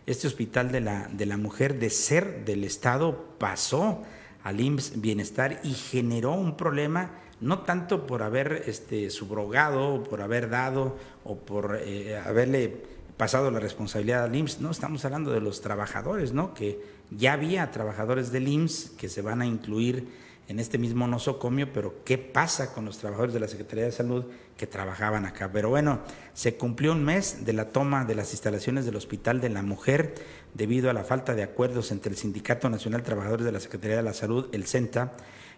este 0.06 0.26
Hospital 0.26 0.70
de 0.70 0.80
la, 0.80 1.08
de 1.08 1.26
la 1.26 1.36
Mujer 1.36 1.78
de 1.78 1.90
ser 1.90 2.44
del 2.44 2.64
Estado 2.64 3.36
pasó 3.38 4.02
al 4.42 4.60
IMSS 4.60 5.00
Bienestar 5.00 5.60
y 5.62 5.72
generó 5.72 6.32
un 6.32 6.56
problema 6.56 7.12
no 7.40 7.60
tanto 7.60 8.06
por 8.06 8.22
haber 8.22 8.64
este, 8.66 9.08
subrogado, 9.08 10.02
por 10.04 10.20
haber 10.20 10.50
dado 10.50 10.96
o 11.24 11.36
por 11.36 11.78
eh, 11.80 12.18
haberle 12.18 12.82
pasado 13.16 13.50
la 13.50 13.60
responsabilidad 13.60 14.24
al 14.24 14.34
IMSS, 14.34 14.60
no, 14.60 14.70
estamos 14.70 15.04
hablando 15.04 15.30
de 15.30 15.40
los 15.40 15.60
trabajadores, 15.60 16.32
¿no? 16.32 16.54
Que 16.54 16.80
ya 17.10 17.34
había 17.34 17.70
trabajadores 17.70 18.32
del 18.32 18.48
IMSS 18.48 18.92
que 18.96 19.08
se 19.08 19.20
van 19.20 19.42
a 19.42 19.46
incluir 19.46 20.08
en 20.50 20.58
este 20.58 20.78
mismo 20.78 21.06
nosocomio, 21.06 21.72
pero 21.72 22.02
¿qué 22.04 22.18
pasa 22.18 22.74
con 22.74 22.84
los 22.84 22.98
trabajadores 22.98 23.32
de 23.32 23.38
la 23.38 23.46
Secretaría 23.46 23.84
de 23.84 23.92
Salud 23.92 24.24
que 24.56 24.66
trabajaban 24.66 25.24
acá? 25.24 25.48
Pero 25.52 25.68
bueno, 25.68 26.00
se 26.34 26.56
cumplió 26.56 26.90
un 26.90 27.04
mes 27.04 27.44
de 27.44 27.52
la 27.52 27.68
toma 27.68 28.04
de 28.04 28.16
las 28.16 28.32
instalaciones 28.32 28.84
del 28.84 28.96
Hospital 28.96 29.40
de 29.40 29.48
la 29.48 29.62
Mujer 29.62 30.12
debido 30.52 30.90
a 30.90 30.92
la 30.92 31.04
falta 31.04 31.36
de 31.36 31.44
acuerdos 31.44 31.92
entre 31.92 32.10
el 32.10 32.16
Sindicato 32.16 32.68
Nacional 32.68 33.02
de 33.02 33.06
Trabajadores 33.06 33.46
de 33.46 33.52
la 33.52 33.60
Secretaría 33.60 33.98
de 33.98 34.02
la 34.02 34.12
Salud, 34.12 34.48
el 34.50 34.66
CENTA, 34.66 35.12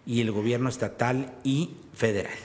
y 0.05 0.21
el 0.21 0.31
gobierno 0.31 0.69
estatal 0.69 1.33
y 1.43 1.71
federal. 1.95 2.37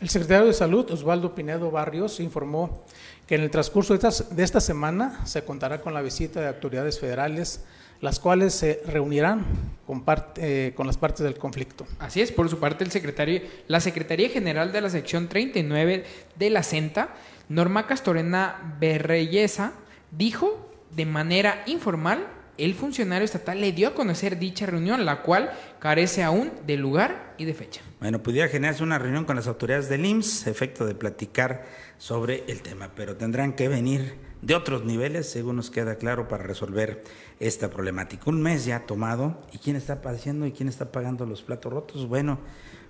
El 0.00 0.08
secretario 0.08 0.46
de 0.46 0.54
Salud, 0.54 0.90
Osvaldo 0.90 1.34
Pinedo 1.34 1.70
Barrios, 1.70 2.18
informó 2.20 2.82
que 3.26 3.34
en 3.34 3.42
el 3.42 3.50
transcurso 3.50 3.94
de 3.98 4.42
esta 4.42 4.60
semana 4.60 5.26
se 5.26 5.44
contará 5.44 5.82
con 5.82 5.92
la 5.92 6.00
visita 6.00 6.40
de 6.40 6.48
autoridades 6.48 6.98
federales 6.98 7.60
las 8.00 8.18
cuales 8.18 8.54
se 8.54 8.82
reunirán 8.86 9.44
con, 9.86 10.04
eh, 10.36 10.72
con 10.74 10.86
las 10.86 10.96
partes 10.96 11.24
del 11.24 11.36
conflicto. 11.36 11.86
Así 11.98 12.20
es, 12.20 12.32
por 12.32 12.48
su 12.48 12.58
parte 12.58 12.84
el 12.84 12.90
secretario, 12.90 13.42
la 13.68 13.80
Secretaría 13.80 14.28
General 14.28 14.72
de 14.72 14.80
la 14.80 14.90
Sección 14.90 15.28
39 15.28 16.04
de 16.36 16.50
la 16.50 16.62
CENTA, 16.62 17.14
Norma 17.48 17.86
Castorena 17.86 18.76
Berreyesa, 18.80 19.72
dijo 20.10 20.70
de 20.94 21.06
manera 21.06 21.62
informal 21.66 22.26
el 22.64 22.74
funcionario 22.74 23.24
estatal 23.24 23.60
le 23.60 23.72
dio 23.72 23.88
a 23.88 23.94
conocer 23.94 24.38
dicha 24.38 24.66
reunión, 24.66 25.06
la 25.06 25.22
cual 25.22 25.50
carece 25.78 26.22
aún 26.22 26.52
de 26.66 26.76
lugar 26.76 27.34
y 27.38 27.46
de 27.46 27.54
fecha. 27.54 27.80
Bueno, 28.00 28.22
pudiera 28.22 28.48
generarse 28.48 28.82
una 28.82 28.98
reunión 28.98 29.24
con 29.24 29.36
las 29.36 29.46
autoridades 29.46 29.88
del 29.88 30.04
IMSS, 30.04 30.46
efecto 30.46 30.84
de 30.84 30.94
platicar 30.94 31.64
sobre 31.96 32.44
el 32.48 32.60
tema, 32.60 32.90
pero 32.94 33.16
tendrán 33.16 33.54
que 33.54 33.68
venir 33.68 34.14
de 34.42 34.54
otros 34.54 34.84
niveles, 34.84 35.30
según 35.30 35.56
nos 35.56 35.70
queda 35.70 35.96
claro, 35.96 36.28
para 36.28 36.44
resolver 36.44 37.02
esta 37.40 37.70
problemática. 37.70 38.24
Un 38.26 38.42
mes 38.42 38.66
ya 38.66 38.86
tomado, 38.86 39.40
¿y 39.52 39.58
quién 39.58 39.74
está 39.74 40.02
padeciendo 40.02 40.46
y 40.46 40.52
quién 40.52 40.68
está 40.68 40.92
pagando 40.92 41.26
los 41.26 41.42
platos 41.42 41.72
rotos? 41.72 42.06
Bueno, 42.06 42.38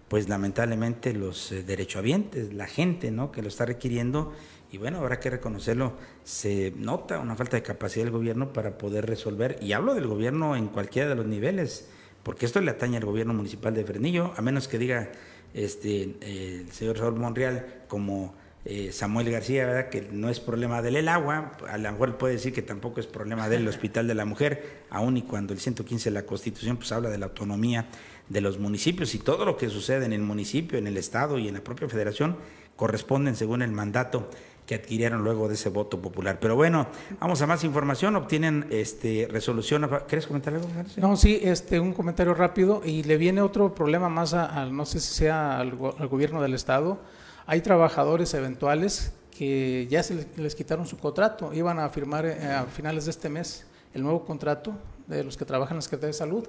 pues 0.08 0.28
lamentablemente 0.28 1.14
los 1.14 1.52
eh, 1.52 1.62
derechohabientes, 1.62 2.52
la 2.52 2.66
gente 2.66 3.12
¿no? 3.12 3.30
que 3.30 3.42
lo 3.42 3.48
está 3.48 3.64
requiriendo, 3.64 4.32
y 4.72 4.78
bueno, 4.78 4.98
habrá 4.98 5.20
que 5.20 5.30
reconocerlo, 5.30 5.94
se 6.24 6.72
nota 6.76 7.20
una 7.20 7.36
falta 7.36 7.56
de 7.56 7.62
capacidad 7.62 8.04
del 8.04 8.12
gobierno 8.12 8.52
para 8.52 8.76
poder 8.76 9.06
resolver, 9.06 9.56
y 9.60 9.72
hablo 9.72 9.94
del 9.94 10.08
gobierno 10.08 10.56
en 10.56 10.66
cualquiera 10.66 11.08
de 11.08 11.14
los 11.14 11.26
niveles, 11.26 11.88
porque 12.24 12.44
esto 12.44 12.60
le 12.60 12.72
atañe 12.72 12.96
al 12.96 13.04
gobierno 13.04 13.32
municipal 13.32 13.72
de 13.72 13.84
Frenillo, 13.84 14.32
a 14.36 14.42
menos 14.42 14.66
que 14.66 14.78
diga 14.78 15.12
este, 15.54 16.16
eh, 16.20 16.64
el 16.66 16.72
señor 16.72 16.98
Raúl 16.98 17.14
Monreal 17.14 17.84
como 17.86 18.34
eh, 18.64 18.92
Samuel 18.92 19.30
García, 19.30 19.64
¿verdad? 19.64 19.88
que 19.88 20.08
no 20.12 20.28
es 20.28 20.38
problema 20.38 20.82
del 20.82 20.96
el 20.96 21.08
agua, 21.08 21.52
a 21.68 21.78
lo 21.78 21.92
mejor 21.92 22.18
puede 22.18 22.34
decir 22.34 22.52
que 22.52 22.62
tampoco 22.62 23.00
es 23.00 23.06
problema 23.06 23.48
del 23.48 23.66
Hospital 23.68 24.06
de 24.06 24.14
la 24.14 24.24
Mujer, 24.24 24.84
aun 24.90 25.16
y 25.16 25.22
cuando 25.22 25.52
el 25.52 25.60
115 25.60 26.10
de 26.10 26.14
la 26.14 26.26
Constitución 26.26 26.76
pues 26.76 26.92
habla 26.92 27.08
de 27.08 27.18
la 27.18 27.26
autonomía 27.26 27.86
de 28.28 28.40
los 28.40 28.58
municipios 28.58 29.14
y 29.14 29.18
todo 29.18 29.44
lo 29.44 29.56
que 29.56 29.68
sucede 29.70 30.04
en 30.04 30.12
el 30.12 30.22
municipio, 30.22 30.78
en 30.78 30.86
el 30.86 30.96
Estado 30.96 31.38
y 31.38 31.48
en 31.48 31.54
la 31.54 31.64
propia 31.64 31.88
Federación 31.88 32.36
corresponden 32.76 33.34
según 33.34 33.62
el 33.62 33.72
mandato 33.72 34.30
que 34.66 34.76
adquirieron 34.76 35.24
luego 35.24 35.48
de 35.48 35.54
ese 35.54 35.68
voto 35.68 36.00
popular. 36.00 36.38
Pero 36.40 36.54
bueno, 36.54 36.86
vamos 37.18 37.42
a 37.42 37.46
más 37.46 37.64
información, 37.64 38.14
obtienen 38.14 38.66
este 38.70 39.26
resolución. 39.28 39.90
¿Quieres 40.06 40.28
comentar 40.28 40.54
algo? 40.54 40.68
No, 40.96 41.16
sí, 41.16 41.40
este, 41.42 41.80
un 41.80 41.92
comentario 41.92 42.34
rápido 42.34 42.82
y 42.84 43.02
le 43.02 43.16
viene 43.16 43.42
otro 43.42 43.74
problema 43.74 44.08
más, 44.08 44.32
a, 44.32 44.66
no 44.66 44.86
sé 44.86 45.00
si 45.00 45.12
sea 45.12 45.58
al 45.58 45.74
gobierno 45.74 46.40
del 46.40 46.54
Estado, 46.54 47.00
hay 47.50 47.62
trabajadores 47.62 48.32
eventuales 48.34 49.10
que 49.36 49.88
ya 49.90 50.04
se 50.04 50.24
les, 50.36 50.54
quitaron 50.54 50.86
su 50.86 50.98
contrato, 50.98 51.52
iban 51.52 51.80
a 51.80 51.88
firmar 51.88 52.24
eh, 52.24 52.44
a 52.44 52.64
finales 52.66 53.06
de 53.06 53.10
este 53.10 53.28
mes 53.28 53.66
el 53.92 54.04
nuevo 54.04 54.24
contrato 54.24 54.72
de 55.08 55.24
los 55.24 55.36
que 55.36 55.44
trabajan 55.44 55.72
en 55.72 55.78
la 55.78 55.82
Secretaría 55.82 56.12
de 56.12 56.18
Salud 56.18 56.46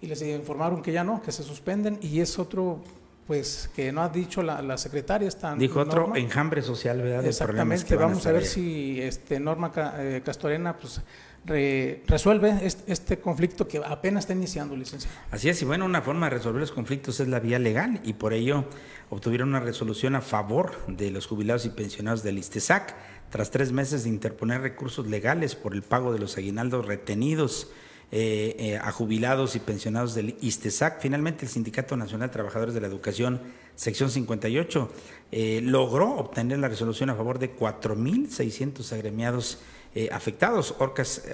y 0.00 0.06
les 0.06 0.22
informaron 0.22 0.80
que 0.80 0.92
ya 0.92 1.02
no, 1.02 1.20
que 1.22 1.32
se 1.32 1.42
suspenden 1.42 1.98
y 2.00 2.20
es 2.20 2.38
otro 2.38 2.78
pues 3.26 3.68
que 3.74 3.90
no 3.90 4.02
ha 4.02 4.08
dicho 4.10 4.42
la, 4.42 4.62
la 4.62 4.78
secretaria 4.78 5.28
dijo 5.56 5.80
otro 5.80 6.14
enjambre 6.14 6.60
social 6.60 7.00
verdad 7.00 7.24
exactamente 7.24 7.96
vamos 7.96 8.26
a, 8.26 8.32
ver 8.32 8.44
si 8.44 9.00
este 9.00 9.40
Norma 9.40 9.72
eh, 9.96 10.20
Castorena 10.22 10.76
pues 10.76 11.00
resuelve 11.46 12.66
este, 12.86 13.18
conflicto 13.18 13.68
que 13.68 13.78
apenas 13.84 14.24
está 14.24 14.32
iniciando, 14.32 14.76
licenciado. 14.76 15.14
Así 15.30 15.48
es, 15.48 15.60
y 15.60 15.64
bueno, 15.64 15.84
una 15.84 16.02
forma 16.02 16.26
de 16.26 16.36
resolver 16.36 16.60
los 16.60 16.72
conflictos 16.72 17.20
es 17.20 17.28
la 17.28 17.40
vía 17.40 17.58
legal 17.58 18.00
y 18.02 18.14
por 18.14 18.32
ello 18.32 18.64
obtuvieron 19.10 19.50
una 19.50 19.60
resolución 19.60 20.14
a 20.14 20.22
favor 20.22 20.72
de 20.86 21.10
los 21.10 21.26
jubilados 21.26 21.66
y 21.66 21.70
pensionados 21.70 22.22
del 22.22 22.38
ISTESAC 22.38 22.94
tras 23.30 23.50
tres 23.50 23.72
meses 23.72 24.04
de 24.04 24.10
interponer 24.10 24.62
recursos 24.62 25.06
legales 25.06 25.54
por 25.54 25.74
el 25.74 25.82
pago 25.82 26.12
de 26.12 26.18
los 26.18 26.36
aguinaldos 26.38 26.86
retenidos. 26.86 27.70
Eh, 28.16 28.54
eh, 28.60 28.76
a 28.76 28.92
jubilados 28.92 29.56
y 29.56 29.58
pensionados 29.58 30.14
del 30.14 30.36
ISTESAC. 30.40 31.00
Finalmente, 31.00 31.46
el 31.46 31.50
Sindicato 31.50 31.96
Nacional 31.96 32.28
de 32.28 32.32
Trabajadores 32.34 32.72
de 32.72 32.80
la 32.80 32.86
Educación, 32.86 33.40
sección 33.74 34.08
58, 34.08 34.88
eh, 35.32 35.60
logró 35.64 36.14
obtener 36.14 36.60
la 36.60 36.68
resolución 36.68 37.10
a 37.10 37.16
favor 37.16 37.40
de 37.40 37.56
4.600 37.56 38.92
agremiados 38.92 39.58
eh, 39.94 40.08
afectados. 40.10 40.74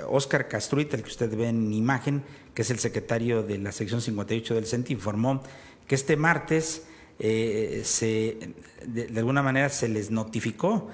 Oscar 0.08 0.48
Castruita, 0.48 0.96
el 0.96 1.02
que 1.02 1.08
usted 1.08 1.34
ve 1.36 1.48
en 1.48 1.72
imagen, 1.72 2.22
que 2.54 2.62
es 2.62 2.70
el 2.70 2.78
secretario 2.78 3.42
de 3.42 3.58
la 3.58 3.72
sección 3.72 4.00
58 4.00 4.54
del 4.54 4.66
CENTE, 4.66 4.92
informó 4.92 5.42
que 5.86 5.94
este 5.94 6.16
martes 6.16 6.84
eh, 7.18 7.82
se, 7.84 8.54
de, 8.86 9.18
alguna 9.18 9.42
manera 9.42 9.68
se 9.68 9.88
les 9.88 10.10
notificó 10.10 10.88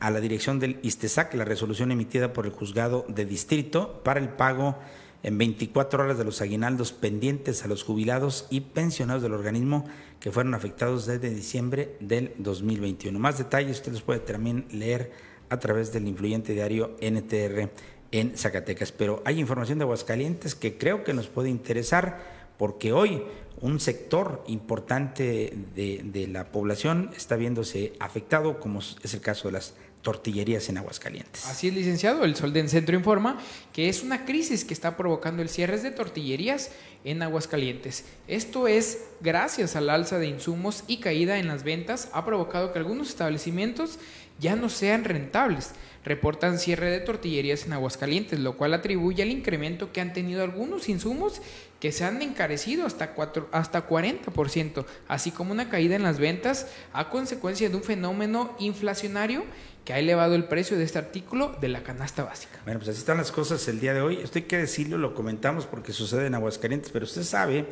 a 0.00 0.10
la 0.10 0.20
dirección 0.20 0.58
del 0.60 0.78
ISTESAC 0.82 1.34
la 1.34 1.44
resolución 1.44 1.92
emitida 1.92 2.32
por 2.32 2.46
el 2.46 2.52
juzgado 2.52 3.04
de 3.08 3.26
distrito 3.26 4.00
para 4.02 4.20
el 4.20 4.30
pago 4.30 4.78
en 5.22 5.38
24 5.38 6.04
horas 6.04 6.18
de 6.18 6.24
los 6.24 6.40
aguinaldos 6.40 6.92
pendientes 6.92 7.64
a 7.64 7.68
los 7.68 7.82
jubilados 7.82 8.46
y 8.50 8.60
pensionados 8.60 9.22
del 9.22 9.32
organismo 9.32 9.84
que 10.20 10.30
fueron 10.30 10.54
afectados 10.54 11.06
desde 11.06 11.30
diciembre 11.30 11.96
del 12.00 12.32
2021. 12.38 13.18
Más 13.18 13.38
detalles 13.38 13.78
usted 13.78 13.92
los 13.92 14.02
puede 14.02 14.20
también 14.20 14.66
leer 14.70 15.12
a 15.48 15.58
través 15.58 15.92
del 15.92 16.06
influyente 16.08 16.52
diario 16.52 16.96
NTR 17.00 17.70
en 18.12 18.36
Zacatecas. 18.36 18.92
Pero 18.92 19.22
hay 19.24 19.40
información 19.40 19.78
de 19.78 19.84
Aguascalientes 19.84 20.54
que 20.54 20.78
creo 20.78 21.04
que 21.04 21.14
nos 21.14 21.26
puede 21.26 21.50
interesar 21.50 22.44
porque 22.58 22.92
hoy 22.92 23.22
un 23.60 23.80
sector 23.80 24.44
importante 24.46 25.52
de, 25.74 26.28
la 26.30 26.52
población 26.52 27.10
está 27.16 27.36
viéndose 27.36 27.92
afectado, 27.98 28.60
como 28.60 28.80
es 28.80 29.14
el 29.14 29.20
caso 29.20 29.48
de 29.48 29.52
las 29.52 29.74
tortillerías 30.02 30.68
en 30.68 30.76
Aguascalientes. 30.76 31.46
Así 31.46 31.68
es, 31.68 31.74
licenciado. 31.74 32.24
El 32.24 32.36
Solden 32.36 32.68
Centro 32.68 32.94
informa 32.94 33.40
que 33.72 33.88
es 33.88 34.02
una 34.02 34.26
crisis 34.26 34.64
que 34.64 34.74
está 34.74 34.98
provocando 34.98 35.40
el 35.40 35.48
cierre 35.48 35.80
de 35.80 35.90
tortillerías 35.90 36.70
en 37.04 37.22
Aguascalientes. 37.22 38.04
Esto 38.28 38.68
es 38.68 39.06
gracias 39.20 39.76
al 39.76 39.88
alza 39.88 40.18
de 40.18 40.26
insumos 40.26 40.84
y 40.86 40.98
caída 40.98 41.38
en 41.38 41.48
las 41.48 41.64
ventas 41.64 42.10
ha 42.12 42.24
provocado 42.24 42.72
que 42.72 42.78
algunos 42.78 43.08
establecimientos 43.08 43.98
ya 44.38 44.56
no 44.56 44.68
sean 44.68 45.04
rentables. 45.04 45.70
Reportan 46.04 46.58
cierre 46.58 46.90
de 46.90 47.00
tortillerías 47.00 47.64
en 47.64 47.72
Aguascalientes, 47.72 48.38
lo 48.38 48.56
cual 48.56 48.74
atribuye 48.74 49.22
al 49.22 49.30
incremento 49.30 49.90
que 49.90 50.02
han 50.02 50.12
tenido 50.12 50.42
algunos 50.42 50.88
insumos 50.90 51.40
que 51.80 51.92
se 51.92 52.04
han 52.04 52.20
encarecido 52.20 52.86
hasta, 52.86 53.12
4, 53.12 53.48
hasta 53.52 53.88
40%, 53.88 54.84
así 55.08 55.30
como 55.30 55.52
una 55.52 55.68
caída 55.70 55.96
en 55.96 56.02
las 56.02 56.18
ventas 56.18 56.66
a 56.92 57.08
consecuencia 57.08 57.68
de 57.68 57.76
un 57.76 57.82
fenómeno 57.82 58.54
inflacionario 58.58 59.44
que 59.84 59.92
ha 59.92 59.98
elevado 59.98 60.34
el 60.34 60.44
precio 60.44 60.76
de 60.76 60.84
este 60.84 60.98
artículo 60.98 61.56
de 61.60 61.68
la 61.68 61.82
canasta 61.82 62.24
básica. 62.24 62.58
Bueno, 62.64 62.80
pues 62.80 62.90
así 62.90 63.00
están 63.00 63.18
las 63.18 63.32
cosas 63.32 63.66
el 63.68 63.80
día 63.80 63.92
de 63.92 64.00
hoy. 64.00 64.18
Esto 64.22 64.38
hay 64.38 64.44
que 64.44 64.58
decirlo, 64.58 64.98
lo 64.98 65.14
comentamos 65.14 65.66
porque 65.66 65.92
sucede 65.92 66.26
en 66.26 66.34
Aguascalientes, 66.34 66.90
pero 66.90 67.04
usted 67.04 67.22
sabe 67.22 67.66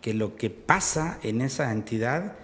que 0.00 0.14
lo 0.14 0.36
que 0.36 0.50
pasa 0.50 1.18
en 1.22 1.40
esa 1.40 1.72
entidad 1.72 2.36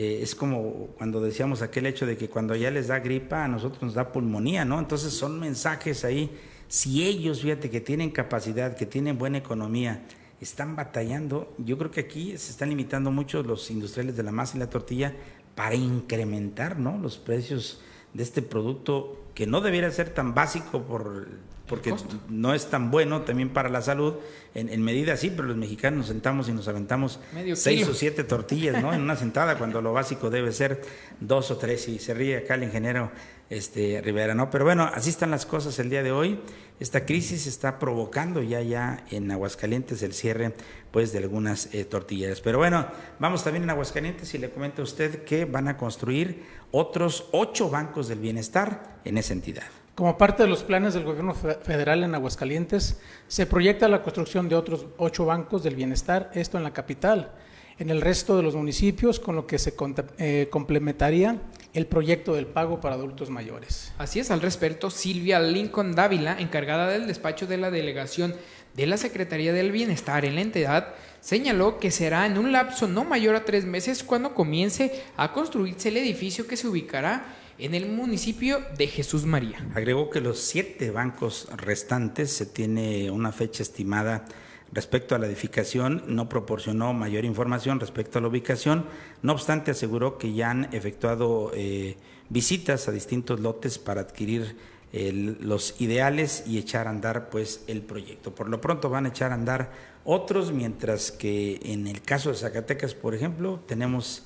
eh, 0.00 0.22
es 0.22 0.36
como 0.36 0.90
cuando 0.96 1.20
decíamos 1.20 1.60
aquel 1.60 1.84
hecho 1.84 2.06
de 2.06 2.16
que 2.16 2.28
cuando 2.28 2.54
ya 2.54 2.70
les 2.70 2.86
da 2.86 3.00
gripa, 3.00 3.42
a 3.42 3.48
nosotros 3.48 3.82
nos 3.82 3.94
da 3.94 4.12
pulmonía, 4.12 4.64
¿no? 4.64 4.78
Entonces 4.78 5.12
son 5.12 5.40
mensajes 5.40 6.04
ahí. 6.04 6.30
Si 6.68 7.04
ellos, 7.04 7.42
fíjate, 7.42 7.68
que 7.68 7.80
tienen 7.80 8.10
capacidad, 8.10 8.76
que 8.76 8.86
tienen 8.86 9.18
buena 9.18 9.38
economía, 9.38 10.06
están 10.40 10.76
batallando, 10.76 11.52
yo 11.58 11.76
creo 11.78 11.90
que 11.90 11.98
aquí 11.98 12.38
se 12.38 12.52
están 12.52 12.68
limitando 12.68 13.10
mucho 13.10 13.42
los 13.42 13.72
industriales 13.72 14.16
de 14.16 14.22
la 14.22 14.30
masa 14.30 14.56
y 14.56 14.60
la 14.60 14.70
tortilla 14.70 15.16
para 15.56 15.74
incrementar, 15.74 16.78
¿no? 16.78 16.96
Los 16.96 17.18
precios 17.18 17.82
de 18.14 18.22
este 18.22 18.40
producto 18.40 19.20
que 19.34 19.48
no 19.48 19.60
debiera 19.60 19.90
ser 19.90 20.10
tan 20.14 20.32
básico 20.32 20.84
por, 20.84 21.26
porque 21.68 21.94
no 22.28 22.54
es 22.54 22.66
tan 22.66 22.90
bueno 22.90 23.22
también 23.22 23.50
para 23.50 23.68
la 23.68 23.82
salud. 23.82 24.14
En, 24.54 24.68
en, 24.68 24.82
medida 24.82 25.16
sí, 25.16 25.30
pero 25.30 25.46
los 25.46 25.56
mexicanos 25.56 25.98
nos 25.98 26.06
sentamos 26.08 26.48
y 26.48 26.52
nos 26.52 26.66
aventamos 26.66 27.20
seis 27.54 27.86
o 27.86 27.94
siete 27.94 28.24
tortillas 28.24 28.82
¿no? 28.82 28.92
en 28.92 29.02
una 29.02 29.14
sentada, 29.14 29.58
cuando 29.58 29.80
lo 29.82 29.92
básico 29.92 30.30
debe 30.30 30.52
ser 30.52 30.82
dos 31.20 31.50
o 31.50 31.58
tres. 31.58 31.86
Y 31.88 31.98
se 31.98 32.14
ríe 32.14 32.38
acá 32.38 32.54
el 32.54 32.64
ingeniero 32.64 33.12
este, 33.50 34.00
Rivera, 34.02 34.34
¿no? 34.34 34.50
Pero 34.50 34.64
bueno, 34.64 34.90
así 34.92 35.10
están 35.10 35.30
las 35.30 35.46
cosas 35.46 35.78
el 35.78 35.90
día 35.90 36.02
de 36.02 36.12
hoy. 36.12 36.40
Esta 36.80 37.06
crisis 37.06 37.46
está 37.46 37.78
provocando 37.78 38.42
ya 38.42 38.62
ya 38.62 39.04
en 39.10 39.30
Aguascalientes 39.30 40.02
el 40.02 40.12
cierre 40.12 40.54
pues 40.90 41.12
de 41.12 41.18
algunas 41.18 41.74
eh, 41.74 41.84
tortilleras. 41.84 42.40
Pero 42.40 42.58
bueno, 42.58 42.86
vamos 43.18 43.44
también 43.44 43.64
en 43.64 43.70
Aguascalientes 43.70 44.32
y 44.34 44.38
le 44.38 44.50
comento 44.50 44.82
a 44.82 44.84
usted 44.84 45.24
que 45.24 45.44
van 45.44 45.68
a 45.68 45.76
construir 45.76 46.44
otros 46.70 47.28
ocho 47.32 47.68
bancos 47.70 48.08
del 48.08 48.20
bienestar 48.20 49.00
en 49.04 49.18
esa 49.18 49.32
entidad. 49.32 49.77
Como 49.98 50.16
parte 50.16 50.44
de 50.44 50.48
los 50.48 50.62
planes 50.62 50.94
del 50.94 51.02
gobierno 51.02 51.34
federal 51.34 52.04
en 52.04 52.14
Aguascalientes, 52.14 53.00
se 53.26 53.46
proyecta 53.46 53.88
la 53.88 54.00
construcción 54.00 54.48
de 54.48 54.54
otros 54.54 54.86
ocho 54.96 55.26
bancos 55.26 55.64
del 55.64 55.74
bienestar, 55.74 56.30
esto 56.34 56.56
en 56.56 56.62
la 56.62 56.72
capital, 56.72 57.32
en 57.80 57.90
el 57.90 58.00
resto 58.00 58.36
de 58.36 58.44
los 58.44 58.54
municipios, 58.54 59.18
con 59.18 59.34
lo 59.34 59.48
que 59.48 59.58
se 59.58 59.74
eh, 60.18 60.46
complementaría 60.52 61.38
el 61.74 61.88
proyecto 61.88 62.32
del 62.32 62.46
pago 62.46 62.80
para 62.80 62.94
adultos 62.94 63.28
mayores. 63.28 63.92
Así 63.98 64.20
es, 64.20 64.30
al 64.30 64.40
respecto, 64.40 64.88
Silvia 64.88 65.40
Lincoln 65.40 65.96
Dávila, 65.96 66.38
encargada 66.38 66.86
del 66.86 67.08
despacho 67.08 67.48
de 67.48 67.56
la 67.56 67.72
delegación 67.72 68.36
de 68.74 68.86
la 68.86 68.98
Secretaría 68.98 69.52
del 69.52 69.72
Bienestar 69.72 70.24
en 70.24 70.36
la 70.36 70.42
entidad, 70.42 70.94
señaló 71.20 71.80
que 71.80 71.90
será 71.90 72.24
en 72.26 72.38
un 72.38 72.52
lapso 72.52 72.86
no 72.86 73.02
mayor 73.02 73.34
a 73.34 73.44
tres 73.44 73.64
meses 73.64 74.04
cuando 74.04 74.32
comience 74.32 75.02
a 75.16 75.32
construirse 75.32 75.88
el 75.88 75.96
edificio 75.96 76.46
que 76.46 76.56
se 76.56 76.68
ubicará 76.68 77.34
en 77.58 77.74
el 77.74 77.88
municipio 77.88 78.60
de 78.76 78.86
Jesús 78.86 79.24
María. 79.24 79.66
Agregó 79.74 80.10
que 80.10 80.20
los 80.20 80.38
siete 80.38 80.90
bancos 80.90 81.48
restantes 81.56 82.32
se 82.32 82.46
tiene 82.46 83.10
una 83.10 83.32
fecha 83.32 83.62
estimada 83.62 84.24
respecto 84.72 85.14
a 85.14 85.18
la 85.18 85.26
edificación, 85.26 86.04
no 86.06 86.28
proporcionó 86.28 86.92
mayor 86.92 87.24
información 87.24 87.80
respecto 87.80 88.18
a 88.18 88.22
la 88.22 88.28
ubicación, 88.28 88.84
no 89.22 89.32
obstante 89.32 89.70
aseguró 89.70 90.18
que 90.18 90.34
ya 90.34 90.50
han 90.50 90.72
efectuado 90.74 91.50
eh, 91.54 91.96
visitas 92.28 92.86
a 92.86 92.92
distintos 92.92 93.40
lotes 93.40 93.78
para 93.78 94.02
adquirir 94.02 94.56
los 94.90 95.78
ideales 95.82 96.44
y 96.46 96.56
echar 96.56 96.86
a 96.86 96.90
andar 96.90 97.28
pues 97.28 97.62
el 97.66 97.82
proyecto. 97.82 98.34
Por 98.34 98.48
lo 98.48 98.58
pronto 98.60 98.88
van 98.88 99.04
a 99.04 99.10
echar 99.10 99.32
a 99.32 99.34
andar 99.34 99.70
otros, 100.04 100.50
mientras 100.52 101.12
que 101.12 101.60
en 101.62 101.86
el 101.86 102.00
caso 102.00 102.30
de 102.30 102.36
Zacatecas, 102.36 102.94
por 102.94 103.14
ejemplo, 103.14 103.60
tenemos 103.66 104.24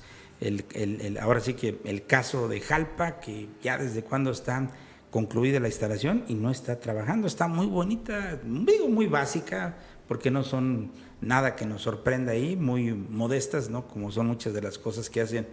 ahora 1.21 1.39
sí 1.39 1.53
que 1.53 1.79
el 1.85 2.05
caso 2.05 2.47
de 2.47 2.59
Jalpa, 2.59 3.19
que 3.19 3.49
ya 3.61 3.77
desde 3.77 4.03
cuando 4.03 4.31
está 4.31 4.69
concluida 5.11 5.59
la 5.59 5.67
instalación 5.67 6.25
y 6.27 6.33
no 6.33 6.49
está 6.49 6.79
trabajando, 6.79 7.27
está 7.27 7.47
muy 7.47 7.67
bonita, 7.67 8.39
digo 8.43 8.87
muy 8.87 9.07
básica, 9.07 9.75
porque 10.07 10.31
no 10.31 10.43
son 10.43 10.91
nada 11.21 11.55
que 11.55 11.65
nos 11.65 11.83
sorprenda 11.83 12.31
ahí, 12.31 12.55
muy 12.55 12.93
modestas, 12.93 13.69
¿no? 13.69 13.87
como 13.87 14.11
son 14.11 14.27
muchas 14.27 14.53
de 14.53 14.61
las 14.61 14.77
cosas 14.77 15.09
que 15.09 15.21
hace 15.21 15.47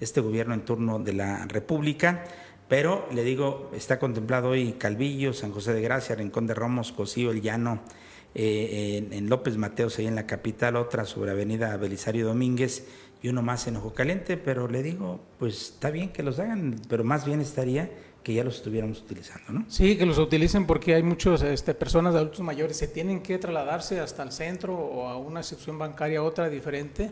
este 0.00 0.20
gobierno 0.20 0.54
en 0.54 0.64
turno 0.64 0.98
de 0.98 1.14
la 1.14 1.46
República 1.46 2.24
pero 2.68 3.06
le 3.12 3.22
digo, 3.22 3.70
está 3.74 3.98
contemplado 3.98 4.50
hoy 4.50 4.72
Calvillo, 4.72 5.32
San 5.32 5.52
José 5.52 5.72
de 5.72 5.82
Gracia, 5.82 6.16
Rincón 6.16 6.46
de 6.46 6.54
Romos, 6.54 6.92
Cocío, 6.92 7.30
El 7.30 7.40
Llano, 7.40 7.80
eh, 8.34 9.08
en, 9.12 9.28
López 9.28 9.56
Mateos, 9.56 9.98
ahí 9.98 10.06
en 10.06 10.16
la 10.16 10.26
capital, 10.26 10.76
otra 10.76 11.04
sobre 11.04 11.30
Avenida 11.30 11.76
Belisario 11.76 12.26
Domínguez 12.26 12.86
y 13.26 13.28
uno 13.28 13.42
más 13.42 13.66
en 13.66 13.74
Ojo 13.74 13.92
Caliente, 13.92 14.36
pero 14.36 14.68
le 14.68 14.84
digo, 14.84 15.18
pues 15.40 15.72
está 15.72 15.90
bien 15.90 16.10
que 16.10 16.22
los 16.22 16.38
hagan, 16.38 16.76
pero 16.88 17.02
más 17.02 17.26
bien 17.26 17.40
estaría 17.40 17.90
que 18.22 18.32
ya 18.32 18.44
los 18.44 18.58
estuviéramos 18.58 19.00
utilizando, 19.00 19.52
¿no? 19.52 19.64
Sí, 19.68 19.96
que 19.98 20.06
los 20.06 20.18
utilicen 20.18 20.64
porque 20.64 20.94
hay 20.94 21.02
muchas 21.02 21.42
este, 21.42 21.74
personas 21.74 22.12
de 22.12 22.20
adultos 22.20 22.40
mayores 22.42 22.76
se 22.76 22.86
tienen 22.86 23.22
que 23.22 23.36
trasladarse 23.38 23.98
hasta 23.98 24.22
el 24.22 24.30
centro 24.30 24.76
o 24.76 25.08
a 25.08 25.16
una 25.16 25.42
sección 25.42 25.76
bancaria 25.76 26.22
otra 26.22 26.48
diferente 26.48 27.10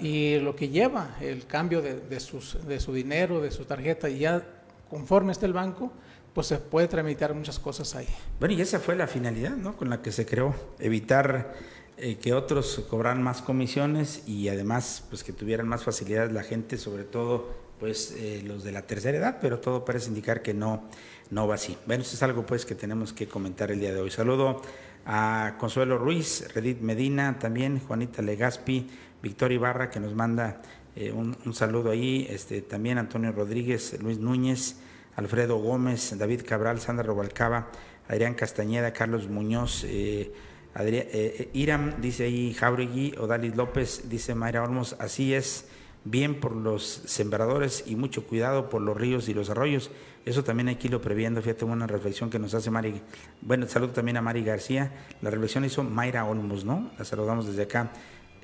y 0.00 0.38
lo 0.38 0.56
que 0.56 0.70
lleva 0.70 1.16
el 1.20 1.46
cambio 1.46 1.82
de, 1.82 2.00
de, 2.00 2.18
sus, 2.18 2.66
de 2.66 2.80
su 2.80 2.94
dinero, 2.94 3.42
de 3.42 3.50
su 3.50 3.66
tarjeta, 3.66 4.08
y 4.08 4.20
ya 4.20 4.42
conforme 4.88 5.32
esté 5.32 5.44
el 5.44 5.52
banco, 5.52 5.92
pues 6.32 6.46
se 6.46 6.56
puede 6.56 6.88
tramitar 6.88 7.34
muchas 7.34 7.58
cosas 7.58 7.94
ahí. 7.94 8.08
Bueno, 8.40 8.54
y 8.54 8.62
esa 8.62 8.80
fue 8.80 8.96
la 8.96 9.06
finalidad 9.06 9.54
¿no? 9.54 9.76
con 9.76 9.90
la 9.90 10.00
que 10.00 10.12
se 10.12 10.24
creó, 10.24 10.54
evitar 10.78 11.52
eh, 11.98 12.16
que 12.16 12.34
otros 12.34 12.84
cobraran 12.88 13.22
más 13.22 13.42
comisiones 13.42 14.22
y 14.26 14.48
además 14.48 15.04
pues 15.08 15.24
que 15.24 15.32
tuvieran 15.32 15.66
más 15.66 15.84
facilidades 15.84 16.32
la 16.32 16.42
gente, 16.42 16.76
sobre 16.78 17.04
todo 17.04 17.66
pues 17.80 18.14
eh, 18.16 18.42
los 18.44 18.64
de 18.64 18.72
la 18.72 18.82
tercera 18.82 19.18
edad, 19.18 19.38
pero 19.40 19.60
todo 19.60 19.84
parece 19.84 20.08
indicar 20.08 20.42
que 20.42 20.54
no, 20.54 20.84
no 21.30 21.46
va 21.46 21.56
así. 21.56 21.76
Bueno, 21.86 22.02
eso 22.02 22.14
es 22.14 22.22
algo 22.22 22.46
pues 22.46 22.64
que 22.64 22.74
tenemos 22.74 23.12
que 23.12 23.26
comentar 23.26 23.70
el 23.70 23.80
día 23.80 23.92
de 23.92 24.00
hoy. 24.00 24.10
Saludo 24.10 24.62
a 25.06 25.56
Consuelo 25.58 25.98
Ruiz, 25.98 26.46
Redit 26.54 26.80
Medina, 26.80 27.38
también 27.38 27.80
Juanita 27.80 28.22
Legaspi, 28.22 28.88
Victoria 29.22 29.56
Ibarra, 29.56 29.90
que 29.90 30.00
nos 30.00 30.14
manda 30.14 30.60
eh, 30.96 31.12
un, 31.12 31.36
saludo 31.54 31.90
ahí, 31.90 32.26
este, 32.30 32.62
también 32.62 32.98
Antonio 32.98 33.30
Rodríguez, 33.30 34.00
Luis 34.00 34.18
Núñez, 34.18 34.76
Alfredo 35.14 35.58
Gómez, 35.58 36.16
David 36.18 36.42
Cabral, 36.46 36.80
Sandra 36.80 37.04
Robalcaba, 37.04 37.70
Adrián 38.08 38.34
Castañeda, 38.34 38.92
Carlos 38.92 39.28
Muñoz, 39.28 39.84
eh, 39.84 40.32
eh, 40.78 41.50
Iram, 41.54 42.00
dice 42.00 42.24
ahí 42.24 42.52
Jauregui, 42.52 43.14
Odalis 43.18 43.56
López, 43.56 44.08
dice 44.08 44.34
Mayra 44.34 44.62
Olmos, 44.62 44.96
así 44.98 45.32
es, 45.32 45.68
bien 46.04 46.38
por 46.38 46.54
los 46.54 47.02
sembradores 47.06 47.84
y 47.86 47.96
mucho 47.96 48.26
cuidado 48.26 48.68
por 48.68 48.82
los 48.82 48.96
ríos 48.96 49.28
y 49.28 49.34
los 49.34 49.50
arroyos. 49.50 49.90
Eso 50.24 50.42
también 50.42 50.68
hay 50.68 50.76
que 50.76 50.88
irlo 50.88 51.00
previendo. 51.00 51.40
Fíjate, 51.40 51.64
una 51.64 51.86
reflexión 51.86 52.30
que 52.30 52.38
nos 52.38 52.52
hace 52.52 52.70
Mari. 52.70 53.00
Bueno, 53.42 53.66
saludo 53.68 53.92
también 53.92 54.16
a 54.16 54.22
Mari 54.22 54.42
García. 54.42 54.92
La 55.22 55.30
reflexión 55.30 55.64
hizo 55.64 55.84
Mayra 55.84 56.24
Olmos, 56.24 56.64
¿no? 56.64 56.90
La 56.98 57.04
saludamos 57.04 57.46
desde 57.46 57.62
acá. 57.62 57.92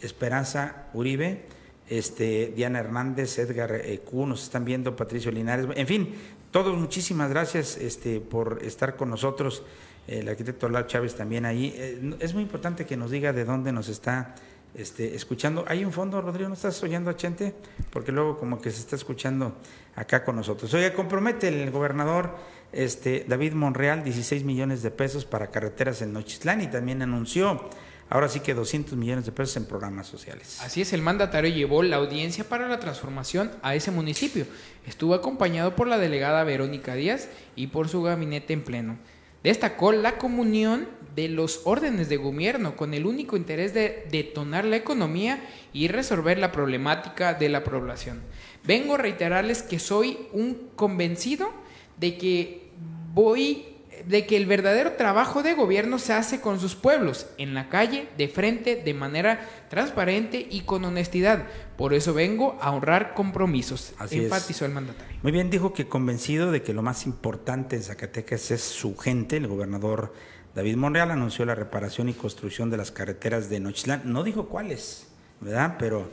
Esperanza 0.01 0.87
Uribe, 0.95 1.45
este, 1.89 2.53
Diana 2.55 2.79
Hernández, 2.79 3.39
Edgar 3.39 3.73
eh, 3.75 3.99
Q, 3.99 4.27
nos 4.27 4.45
están 4.45 4.65
viendo, 4.65 4.95
Patricio 4.97 5.31
Linares. 5.31 5.67
En 5.75 5.87
fin, 5.87 6.15
todos 6.51 6.77
muchísimas 6.79 7.31
gracias 7.31 7.77
este, 7.77 8.21
por 8.21 8.61
estar 8.63 8.97
con 8.97 9.11
nosotros. 9.11 9.65
El 10.07 10.29
arquitecto 10.29 10.69
Lar 10.69 10.87
Chávez 10.87 11.15
también 11.15 11.45
ahí. 11.45 11.75
Eh, 11.77 12.17
es 12.21 12.35
muy 12.35 12.43
importante 12.43 12.87
que 12.87 12.97
nos 12.97 13.11
diga 13.11 13.33
de 13.33 13.45
dónde 13.45 13.73
nos 13.73 13.89
está 13.89 14.35
este, 14.75 15.15
escuchando. 15.15 15.65
¿Hay 15.69 15.85
un 15.85 15.93
fondo, 15.93 16.21
Rodrigo? 16.21 16.49
¿No 16.49 16.55
estás 16.55 16.83
oyendo 16.83 17.11
a 17.11 17.17
Chente? 17.17 17.55
Porque 17.91 18.13
luego 18.13 18.39
como 18.39 18.61
que 18.61 18.71
se 18.71 18.81
está 18.81 18.97
escuchando 18.97 19.57
acá 19.95 20.25
con 20.25 20.37
nosotros. 20.37 20.73
Oye, 20.75 20.93
compromete 20.93 21.49
el 21.49 21.71
gobernador 21.71 22.35
este, 22.73 23.25
David 23.29 23.53
Monreal 23.53 24.03
16 24.03 24.45
millones 24.45 24.83
de 24.83 24.91
pesos 24.91 25.25
para 25.25 25.51
carreteras 25.51 26.03
en 26.03 26.13
Nochislán 26.13 26.63
y 26.63 26.69
también 26.69 27.03
anunció 27.03 27.69
ahora 28.09 28.29
sí 28.29 28.41
que 28.41 28.55
200 28.55 28.97
millones 28.97 29.25
de 29.25 29.33
pesos 29.33 29.57
en 29.57 29.67
programas 29.67 30.07
sociales. 30.07 30.61
Así 30.63 30.83
es, 30.83 30.93
el 30.93 31.03
mandatario 31.03 31.51
llevó 31.51 31.83
la 31.83 31.97
audiencia 31.97 32.45
para 32.45 32.69
la 32.69 32.79
transformación 32.79 33.51
a 33.63 33.75
ese 33.75 33.91
municipio. 33.91 34.47
Estuvo 34.87 35.15
acompañado 35.15 35.77
por 35.77 35.87
la 35.87 35.99
delegada 35.99 36.45
Verónica 36.45 36.95
Díaz 36.95 37.29
y 37.57 37.69
por 37.69 37.89
su 37.89 38.03
gabinete 38.03 38.53
en 38.53 38.65
pleno. 38.65 38.99
Destacó 39.43 39.93
la 39.93 40.19
comunión 40.19 40.89
de 41.15 41.29
los 41.29 41.63
órdenes 41.65 42.09
de 42.09 42.17
gobierno 42.17 42.77
con 42.77 42.95
el 42.95 43.07
único 43.07 43.37
interés 43.37 43.75
de 43.75 44.07
detonar 44.11 44.65
la 44.65 44.77
economía 44.77 45.45
y 45.73 45.89
resolver 45.89 46.39
la 46.39 46.53
problemática 46.53 47.35
de 47.35 47.49
la 47.49 47.65
población. 47.65 48.23
Vengo 48.65 48.95
a 48.95 48.99
reiterarles 48.99 49.63
que 49.63 49.79
soy 49.79 50.19
un 50.33 50.71
convencido 50.75 51.51
de 51.99 52.17
que 52.17 52.71
voy 53.13 53.72
de 54.07 54.27
que 54.27 54.37
el 54.37 54.47
verdadero 54.47 54.93
trabajo 54.93 55.43
de 55.43 55.55
gobierno 55.55 55.99
se 55.99 56.13
hace 56.13 56.41
con 56.41 56.61
sus 56.61 56.75
pueblos, 56.75 57.27
en 57.39 57.55
la 57.55 57.69
calle, 57.69 58.09
de 58.17 58.29
frente, 58.29 58.77
de 58.77 58.95
manera 58.95 59.49
transparente 59.69 60.47
y 60.51 60.63
con 60.63 60.85
honestidad. 60.85 61.45
Por 61.77 61.95
eso 61.95 62.15
vengo 62.15 62.59
a 62.61 62.71
honrar 62.71 63.15
compromisos, 63.15 63.95
Así 63.99 64.19
enfatizó 64.19 64.65
el 64.65 64.73
mandatario. 64.73 65.19
Muy 65.23 65.33
bien, 65.33 65.51
dijo 65.51 65.73
que 65.73 65.89
convencido 65.89 66.51
de 66.51 66.63
que 66.63 66.75
lo 66.75 66.83
más 66.83 67.07
importante 67.07 67.77
en 67.77 67.83
Zacatecas 67.83 68.51
es 68.51 68.63
su 68.63 68.97
gente, 68.97 69.37
el 69.37 69.47
gobernador 69.47 70.13
David 70.55 70.77
Monreal 70.77 71.11
anunció 71.11 71.45
la 71.45 71.55
reparación 71.55 72.09
y 72.09 72.13
construcción 72.13 72.69
de 72.71 72.77
las 72.77 72.91
carreteras 72.91 73.49
de 73.49 73.61
Nochislán. 73.61 74.03
No 74.05 74.23
dijo 74.23 74.49
cuáles, 74.49 75.07
¿verdad? 75.41 75.77
Pero, 75.79 76.09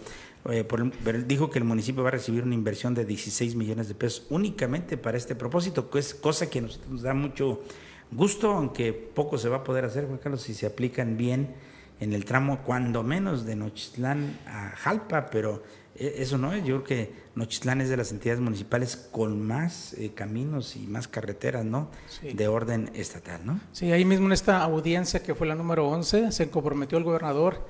eh, 0.51 0.65
dijo 1.25 1.49
que 1.49 1.59
el 1.59 1.65
municipio 1.65 2.03
va 2.03 2.09
a 2.09 2.11
recibir 2.11 2.43
una 2.43 2.55
inversión 2.55 2.93
de 2.93 3.05
16 3.05 3.55
millones 3.55 3.87
de 3.87 3.95
pesos 3.95 4.25
únicamente 4.29 4.97
para 4.97 5.17
este 5.17 5.35
propósito, 5.35 5.89
que 5.89 5.99
es 5.99 6.13
cosa 6.13 6.49
que 6.49 6.61
nos, 6.61 6.79
da 7.01 7.13
mucho 7.13 7.61
gusto, 8.11 8.51
aunque 8.51 8.93
poco 8.93 9.37
se 9.37 9.49
va 9.49 9.57
a 9.57 9.63
poder 9.63 9.85
hacer, 9.85 10.05
Juan 10.05 10.17
Carlos, 10.17 10.41
si 10.41 10.53
se 10.53 10.65
aplican 10.65 11.17
bien 11.17 11.55
en 11.99 12.13
el 12.13 12.25
tramo, 12.25 12.59
cuando 12.63 13.03
menos 13.03 13.45
de 13.45 13.55
Nochislán 13.55 14.39
a 14.47 14.69
Jalpa, 14.77 15.29
pero 15.29 15.61
e, 15.95 16.15
eso 16.17 16.37
no 16.37 16.53
es, 16.53 16.63
yo 16.63 16.81
creo 16.81 16.83
que 16.83 17.13
Nochitlán 17.35 17.81
es 17.81 17.89
de 17.89 17.97
las 17.97 18.11
entidades 18.11 18.41
municipales 18.41 18.95
con 19.11 19.45
más 19.45 19.93
eh, 19.93 20.11
caminos 20.15 20.75
y 20.75 20.87
más 20.87 21.07
carreteras, 21.07 21.65
¿no? 21.65 21.89
De 22.21 22.47
orden 22.47 22.89
estatal, 22.93 23.45
¿no? 23.45 23.59
Sí, 23.71 23.91
ahí 23.91 24.05
mismo 24.05 24.27
en 24.27 24.31
esta 24.31 24.63
audiencia 24.63 25.21
que 25.21 25.35
fue 25.35 25.47
la 25.47 25.55
número 25.55 25.87
11, 25.87 26.31
se 26.31 26.49
comprometió 26.49 26.97
el 26.97 27.03
gobernador 27.03 27.65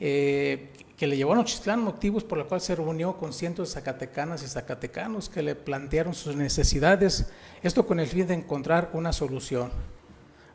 eh, 0.00 0.70
que 0.96 1.06
le 1.06 1.16
llevó 1.16 1.32
a 1.32 1.36
Nochitlán 1.36 1.80
motivos 1.80 2.24
por 2.24 2.38
los 2.38 2.48
cuales 2.48 2.64
se 2.64 2.74
reunió 2.74 3.16
con 3.16 3.32
cientos 3.32 3.68
de 3.68 3.74
zacatecanas 3.74 4.42
y 4.42 4.48
zacatecanos 4.48 5.28
que 5.28 5.42
le 5.42 5.54
plantearon 5.54 6.14
sus 6.14 6.34
necesidades, 6.34 7.30
esto 7.62 7.86
con 7.86 8.00
el 8.00 8.08
fin 8.08 8.26
de 8.26 8.34
encontrar 8.34 8.90
una 8.92 9.12
solución. 9.12 9.70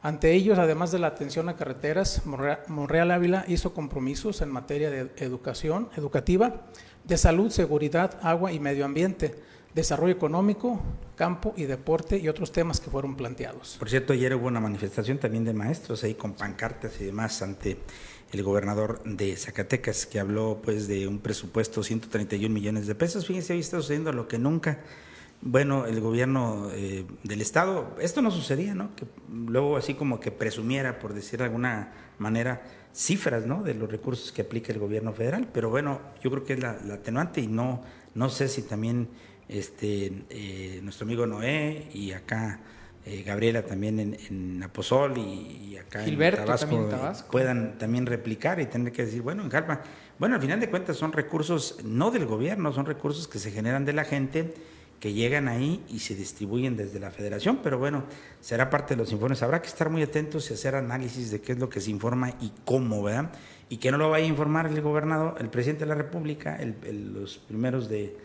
Ante 0.02 0.34
ellos, 0.34 0.60
además 0.60 0.92
de 0.92 1.00
la 1.00 1.08
atención 1.08 1.48
a 1.48 1.56
carreteras, 1.56 2.24
Monreal 2.68 3.12
Ávila 3.12 3.46
hizo 3.48 3.74
compromisos 3.74 4.42
en 4.42 4.50
materia 4.50 4.92
de 4.92 5.10
educación 5.16 5.88
educativa, 5.96 6.66
de 7.06 7.18
salud, 7.18 7.50
seguridad, 7.50 8.20
agua 8.22 8.52
y 8.52 8.60
medio 8.60 8.84
ambiente, 8.84 9.34
desarrollo 9.74 10.14
económico, 10.14 10.82
campo 11.16 11.54
y 11.56 11.64
deporte 11.64 12.18
y 12.18 12.28
otros 12.28 12.52
temas 12.52 12.82
que 12.82 12.90
fueron 12.90 13.16
planteados. 13.16 13.78
Por 13.80 13.90
cierto, 13.90 14.12
ayer 14.12 14.36
hubo 14.36 14.48
una 14.48 14.60
manifestación 14.60 15.20
también 15.20 15.46
de 15.46 15.54
maestros 15.54 16.04
ahí 16.04 16.16
con 16.16 16.34
pancartas 16.34 17.00
y 17.00 17.06
demás 17.06 17.42
ante 17.42 17.78
el 18.34 18.44
gobernador 18.44 19.02
de 19.06 19.38
Zacatecas 19.38 20.06
que 20.06 20.20
habló 20.20 20.60
pues 20.62 20.88
de 20.88 21.08
un 21.08 21.20
presupuesto 21.20 21.82
de 21.82 21.88
131 21.88 22.54
millones 22.54 22.88
de 22.88 22.96
pesos. 22.96 23.26
Fíjense, 23.26 23.54
hoy 23.54 23.60
está 23.60 23.78
sucediendo 23.78 24.12
lo 24.12 24.28
que 24.28 24.40
nunca 24.40 24.80
bueno, 25.46 25.86
el 25.86 26.00
gobierno 26.00 26.70
eh, 26.72 27.06
del 27.24 27.42
Estado, 27.42 27.98
esto 28.00 28.22
no 28.22 28.32
sucedía, 28.32 28.74
¿no? 28.76 28.96
Que 28.96 29.06
luego 29.30 29.76
así 29.76 29.94
como 29.94 30.22
que 30.22 30.32
presumiera, 30.32 31.00
por 31.00 31.14
decir 31.14 31.40
de 31.40 31.46
alguna 31.46 31.92
manera, 32.18 32.62
cifras, 32.94 33.46
¿no? 33.46 33.62
De 33.62 33.74
los 33.74 33.92
recursos 33.92 34.32
que 34.32 34.44
aplica 34.44 34.72
el 34.72 34.80
gobierno 34.80 35.12
federal, 35.12 35.50
pero 35.54 35.70
bueno, 35.70 36.00
yo 36.24 36.32
creo 36.32 36.46
que 36.46 36.54
es 36.54 36.60
la, 36.60 36.78
atenuante 36.94 37.42
y 37.42 37.48
no, 37.48 37.82
no 38.16 38.30
sé 38.30 38.48
si 38.48 38.62
también 38.62 39.10
este, 39.50 40.24
eh, 40.30 40.80
nuestro 40.82 41.04
amigo 41.04 41.28
Noé 41.28 41.90
y 41.94 42.14
acá 42.14 42.62
eh, 43.06 43.24
Gabriela 43.24 43.64
también 43.64 44.00
en, 44.00 44.18
en 44.30 44.64
Aposol 44.64 45.18
y, 45.18 45.78
acá 45.78 46.06
en 46.06 46.18
Tabasco, 46.18 47.32
puedan 47.32 47.78
también 47.78 48.06
replicar 48.06 48.62
y 48.62 48.66
tener 48.66 48.94
que 48.94 49.06
decir, 49.06 49.22
bueno, 49.22 49.44
en 49.44 49.50
Jalpa, 49.50 49.82
bueno, 50.20 50.36
al 50.36 50.42
final 50.42 50.60
de 50.60 50.70
cuentas 50.70 50.96
son 50.96 51.12
recursos 51.12 51.80
no 51.84 52.12
del 52.12 52.26
gobierno, 52.26 52.72
son 52.72 52.86
recursos 52.86 53.28
que 53.28 53.40
se 53.40 53.52
generan 53.52 53.84
de 53.84 53.94
la 53.94 54.06
gente 54.06 54.54
que 55.02 55.12
llegan 55.12 55.50
ahí 55.50 55.84
y 55.90 56.00
se 56.00 56.16
distribuyen 56.16 56.78
desde 56.78 56.98
la 56.98 57.12
federación, 57.12 57.60
pero 57.62 57.78
bueno, 57.78 58.06
será 58.40 58.70
parte 58.70 58.94
de 58.94 59.00
los 59.00 59.12
informes. 59.12 59.44
Habrá 59.44 59.62
que 59.62 59.68
estar 59.68 59.90
muy 59.90 60.02
atentos 60.02 60.50
y 60.50 60.54
hacer 60.54 60.76
análisis 60.76 61.30
de 61.30 61.42
qué 61.42 61.52
es 61.52 61.60
lo 61.60 61.68
que 61.68 61.82
se 61.82 61.92
informa 61.92 62.30
y 62.40 62.54
cómo, 62.64 63.04
¿verdad? 63.04 63.32
Y 63.68 63.78
que 63.78 63.92
no 63.92 63.98
lo 63.98 64.10
vaya 64.12 64.24
a 64.24 64.30
informar 64.30 64.68
el 64.68 64.80
gobernador, 64.80 65.36
el 65.42 65.50
presidente 65.50 65.82
de 65.82 65.90
la 65.90 65.96
República, 65.96 66.58
los 66.90 67.38
primeros 67.38 67.90
de, 67.90 68.16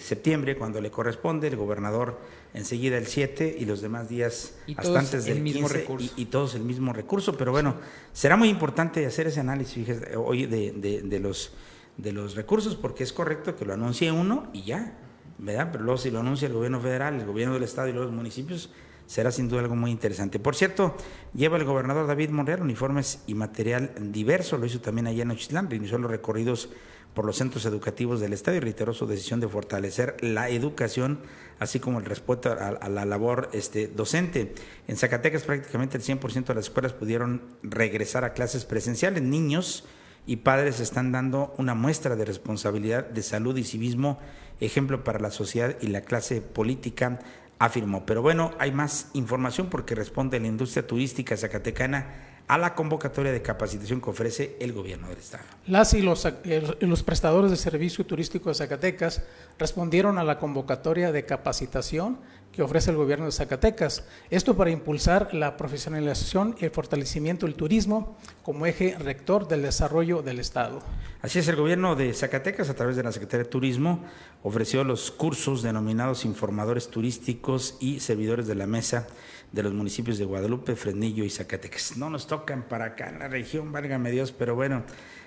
septiembre, 0.00 0.56
cuando 0.56 0.80
le 0.80 0.90
corresponde, 0.90 1.48
el 1.48 1.56
gobernador 1.56 2.18
enseguida 2.54 2.98
el 2.98 3.06
7 3.06 3.56
y 3.58 3.64
los 3.64 3.80
demás 3.80 4.08
días 4.08 4.54
hasta 4.76 4.98
antes 4.98 5.24
del 5.24 5.40
mismo 5.40 5.68
recurso. 5.68 6.12
Y, 6.16 6.26
todos 6.26 6.54
el 6.54 6.62
mismo 6.62 6.92
recurso, 6.92 7.36
pero 7.36 7.52
bueno, 7.52 7.76
será 8.12 8.36
muy 8.36 8.48
importante 8.48 9.04
hacer 9.06 9.26
ese 9.26 9.40
análisis 9.40 9.74
fíjese, 9.74 10.16
hoy 10.16 10.46
de, 10.46 11.02
de, 11.02 11.18
los, 11.20 11.52
de 11.96 12.12
los 12.12 12.34
recursos, 12.34 12.74
porque 12.74 13.04
es 13.04 13.12
correcto 13.12 13.56
que 13.56 13.64
lo 13.64 13.74
anuncie 13.74 14.10
uno 14.10 14.48
y 14.52 14.64
ya, 14.64 14.98
¿verdad? 15.38 15.68
Pero 15.72 15.84
luego 15.84 15.98
si 15.98 16.10
lo 16.10 16.20
anuncia 16.20 16.46
el 16.46 16.54
gobierno 16.54 16.80
federal, 16.80 17.20
el 17.20 17.26
gobierno 17.26 17.54
del 17.54 17.62
estado 17.62 17.88
y 17.88 17.92
los 17.92 18.10
municipios, 18.10 18.70
será 19.10 19.32
sin 19.32 19.48
duda 19.48 19.62
algo 19.62 19.74
muy 19.74 19.90
interesante. 19.90 20.38
Por 20.38 20.54
cierto, 20.54 20.96
lleva 21.34 21.56
el 21.56 21.64
gobernador 21.64 22.06
David 22.06 22.30
Monreal 22.30 22.62
uniformes 22.62 23.24
y 23.26 23.34
material 23.34 23.90
diverso, 24.12 24.56
lo 24.56 24.66
hizo 24.66 24.80
también 24.80 25.08
allá 25.08 25.24
en 25.24 25.32
Ochitlán, 25.32 25.68
inició 25.72 25.98
los 25.98 26.12
recorridos 26.12 26.68
por 27.12 27.24
los 27.24 27.36
centros 27.36 27.66
educativos 27.66 28.20
del 28.20 28.32
estado 28.32 28.56
y 28.56 28.60
reiteró 28.60 28.94
su 28.94 29.08
decisión 29.08 29.40
de 29.40 29.48
fortalecer 29.48 30.16
la 30.20 30.48
educación, 30.48 31.18
así 31.58 31.80
como 31.80 31.98
el 31.98 32.04
respeto 32.04 32.52
a, 32.52 32.88
la 32.88 33.04
labor 33.04 33.48
este, 33.52 33.88
docente. 33.88 34.54
En 34.86 34.96
Zacatecas 34.96 35.42
prácticamente 35.42 35.96
el 35.96 36.04
100% 36.04 36.44
de 36.44 36.54
las 36.54 36.66
escuelas 36.66 36.92
pudieron 36.92 37.42
regresar 37.64 38.24
a 38.24 38.32
clases 38.32 38.64
presenciales. 38.64 39.24
Niños 39.24 39.86
y 40.24 40.36
padres 40.36 40.78
están 40.78 41.10
dando 41.10 41.52
una 41.58 41.74
muestra 41.74 42.14
de 42.14 42.26
responsabilidad, 42.26 43.06
de 43.06 43.24
salud 43.24 43.56
y 43.56 43.64
civismo 43.64 44.20
ejemplo 44.60 45.02
para 45.04 45.18
la 45.18 45.30
sociedad 45.30 45.76
y 45.80 45.88
la 45.88 46.02
clase 46.02 46.40
política, 46.40 47.18
afirmó. 47.60 48.04
Pero 48.06 48.22
bueno, 48.22 48.52
hay 48.58 48.72
más 48.72 49.08
información 49.12 49.68
porque 49.68 49.94
responde 49.94 50.40
la 50.40 50.48
industria 50.48 50.84
turística 50.86 51.36
zacatecana 51.36 52.06
a 52.48 52.58
la 52.58 52.74
convocatoria 52.74 53.30
de 53.30 53.42
capacitación 53.42 54.00
que 54.00 54.10
ofrece 54.10 54.56
el 54.60 54.72
gobierno 54.72 55.08
del 55.08 55.18
Estado. 55.18 55.44
Las 55.66 55.94
y 55.94 56.02
los, 56.02 56.24
eh, 56.24 56.76
los, 56.80 57.02
prestadores 57.04 57.50
de 57.52 57.56
servicio 57.56 58.04
turístico 58.04 58.48
de 58.48 58.56
Zacatecas 58.56 59.22
respondieron 59.56 60.18
a 60.18 60.24
la 60.24 60.38
convocatoria 60.38 61.12
de 61.12 61.24
capacitación 61.24 62.18
que 62.52 62.62
ofrece 62.62 62.90
el 62.90 62.96
gobierno 62.96 63.26
de 63.26 63.32
Zacatecas. 63.32 64.04
Esto 64.28 64.56
para 64.56 64.70
impulsar 64.70 65.32
la 65.32 65.56
profesionalización 65.56 66.56
y 66.60 66.64
el 66.64 66.70
fortalecimiento 66.70 67.46
del 67.46 67.54
turismo 67.54 68.16
como 68.42 68.66
eje 68.66 68.96
rector 68.98 69.46
del 69.46 69.62
desarrollo 69.62 70.22
del 70.22 70.40
Estado. 70.40 70.80
Así 71.22 71.38
es, 71.38 71.48
el 71.48 71.56
gobierno 71.56 71.94
de 71.96 72.12
Zacatecas, 72.12 72.68
a 72.70 72.74
través 72.74 72.96
de 72.96 73.02
la 73.02 73.12
Secretaría 73.12 73.44
de 73.44 73.50
Turismo, 73.50 74.04
ofreció 74.42 74.84
los 74.84 75.10
cursos 75.10 75.62
denominados 75.62 76.24
informadores 76.24 76.88
turísticos 76.88 77.76
y 77.78 78.00
servidores 78.00 78.46
de 78.46 78.54
la 78.54 78.66
mesa 78.66 79.06
de 79.52 79.62
los 79.62 79.72
municipios 79.72 80.18
de 80.18 80.24
Guadalupe, 80.24 80.76
Fresnillo 80.76 81.24
y 81.24 81.30
Zacatecas. 81.30 81.96
No 81.96 82.10
nos 82.10 82.26
tocan 82.26 82.62
para 82.62 82.86
acá 82.86 83.10
en 83.10 83.18
la 83.18 83.28
región, 83.28 83.70
válgame 83.70 84.10
Dios, 84.10 84.32
pero 84.32 84.54
bueno, 84.54 84.84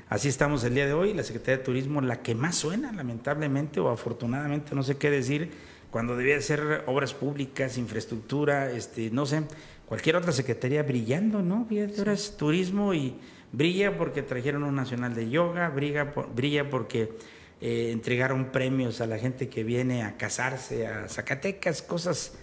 así 0.09 0.29
estamos 0.29 0.63
el 0.63 0.73
día 0.73 0.85
de 0.85 0.93
hoy. 0.93 1.13
La 1.13 1.23
Secretaría 1.23 1.57
de 1.57 1.63
Turismo, 1.63 2.01
la 2.01 2.21
que 2.21 2.33
más 2.33 2.55
suena, 2.55 2.91
lamentablemente 2.91 3.79
o 3.79 3.89
afortunadamente, 3.89 4.75
no 4.75 4.83
sé 4.83 4.97
qué 4.97 5.09
decir, 5.09 5.51
cuando 5.93 6.17
debía 6.17 6.41
ser 6.41 6.85
obras 6.87 7.13
públicas, 7.13 7.77
infraestructura, 7.77 8.71
este, 8.71 9.11
no 9.11 9.27
sé, 9.27 9.43
cualquier 9.85 10.15
otra 10.15 10.31
secretaría 10.31 10.81
brillando, 10.81 11.43
¿no? 11.43 11.67
Ahora 11.99 12.13
es 12.13 12.35
turismo 12.35 12.95
y 12.95 13.15
brilla 13.51 13.95
porque 13.95 14.23
trajeron 14.23 14.63
un 14.63 14.73
nacional 14.73 15.13
de 15.13 15.29
yoga, 15.29 15.69
brilla, 15.69 16.11
brilla 16.35 16.67
porque 16.67 17.11
eh, 17.61 17.91
entregaron 17.91 18.45
premios 18.45 19.01
a 19.01 19.05
la 19.05 19.19
gente 19.19 19.49
que 19.49 19.63
viene 19.63 20.01
a 20.01 20.17
casarse 20.17 20.87
a 20.87 21.07
Zacatecas, 21.07 21.83
cosas 21.83 22.33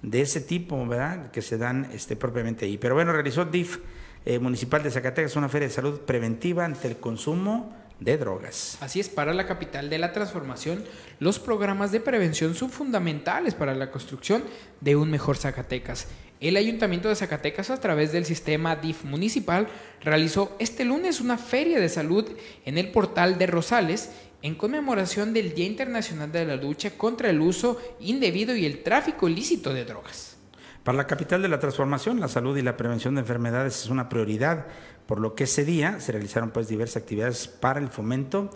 de 0.00 0.20
ese 0.20 0.40
tipo, 0.40 0.86
¿verdad? 0.86 1.32
Que 1.32 1.42
se 1.42 1.58
dan 1.58 1.90
este, 1.92 2.14
propiamente 2.14 2.66
ahí. 2.66 2.78
Pero 2.78 2.94
bueno, 2.94 3.12
realizó 3.12 3.44
DIF 3.44 3.78
eh, 4.24 4.38
Municipal 4.38 4.80
de 4.80 4.92
Zacatecas 4.92 5.34
una 5.34 5.48
feria 5.48 5.66
de 5.66 5.74
salud 5.74 6.02
preventiva 6.02 6.64
ante 6.64 6.86
el 6.86 6.98
consumo 6.98 7.81
de 8.04 8.18
drogas. 8.18 8.78
Así 8.80 9.00
es, 9.00 9.08
para 9.08 9.34
la 9.34 9.46
capital 9.46 9.90
de 9.90 9.98
la 9.98 10.12
transformación, 10.12 10.84
los 11.18 11.38
programas 11.38 11.92
de 11.92 12.00
prevención 12.00 12.54
son 12.54 12.70
fundamentales 12.70 13.54
para 13.54 13.74
la 13.74 13.90
construcción 13.90 14.42
de 14.80 14.96
un 14.96 15.10
mejor 15.10 15.36
Zacatecas. 15.36 16.08
El 16.40 16.56
Ayuntamiento 16.56 17.08
de 17.08 17.14
Zacatecas, 17.14 17.70
a 17.70 17.80
través 17.80 18.10
del 18.10 18.24
sistema 18.24 18.74
DIF 18.74 19.04
municipal, 19.04 19.68
realizó 20.00 20.56
este 20.58 20.84
lunes 20.84 21.20
una 21.20 21.38
feria 21.38 21.78
de 21.78 21.88
salud 21.88 22.28
en 22.64 22.78
el 22.78 22.90
portal 22.90 23.38
de 23.38 23.46
Rosales 23.46 24.10
en 24.42 24.56
conmemoración 24.56 25.32
del 25.32 25.54
Día 25.54 25.66
Internacional 25.66 26.32
de 26.32 26.44
la 26.44 26.56
Lucha 26.56 26.98
contra 26.98 27.30
el 27.30 27.40
Uso 27.40 27.80
Indebido 28.00 28.56
y 28.56 28.66
el 28.66 28.82
Tráfico 28.82 29.28
Ilícito 29.28 29.72
de 29.72 29.84
Drogas. 29.84 30.36
Para 30.82 30.98
la 30.98 31.06
capital 31.06 31.42
de 31.42 31.48
la 31.48 31.60
transformación, 31.60 32.18
la 32.18 32.26
salud 32.26 32.56
y 32.56 32.62
la 32.62 32.76
prevención 32.76 33.14
de 33.14 33.20
enfermedades 33.20 33.84
es 33.84 33.88
una 33.88 34.08
prioridad 34.08 34.66
por 35.06 35.20
lo 35.20 35.34
que 35.34 35.44
ese 35.44 35.64
día 35.64 36.00
se 36.00 36.12
realizaron 36.12 36.50
pues 36.50 36.68
diversas 36.68 37.02
actividades 37.02 37.48
para 37.48 37.80
el 37.80 37.88
fomento 37.88 38.50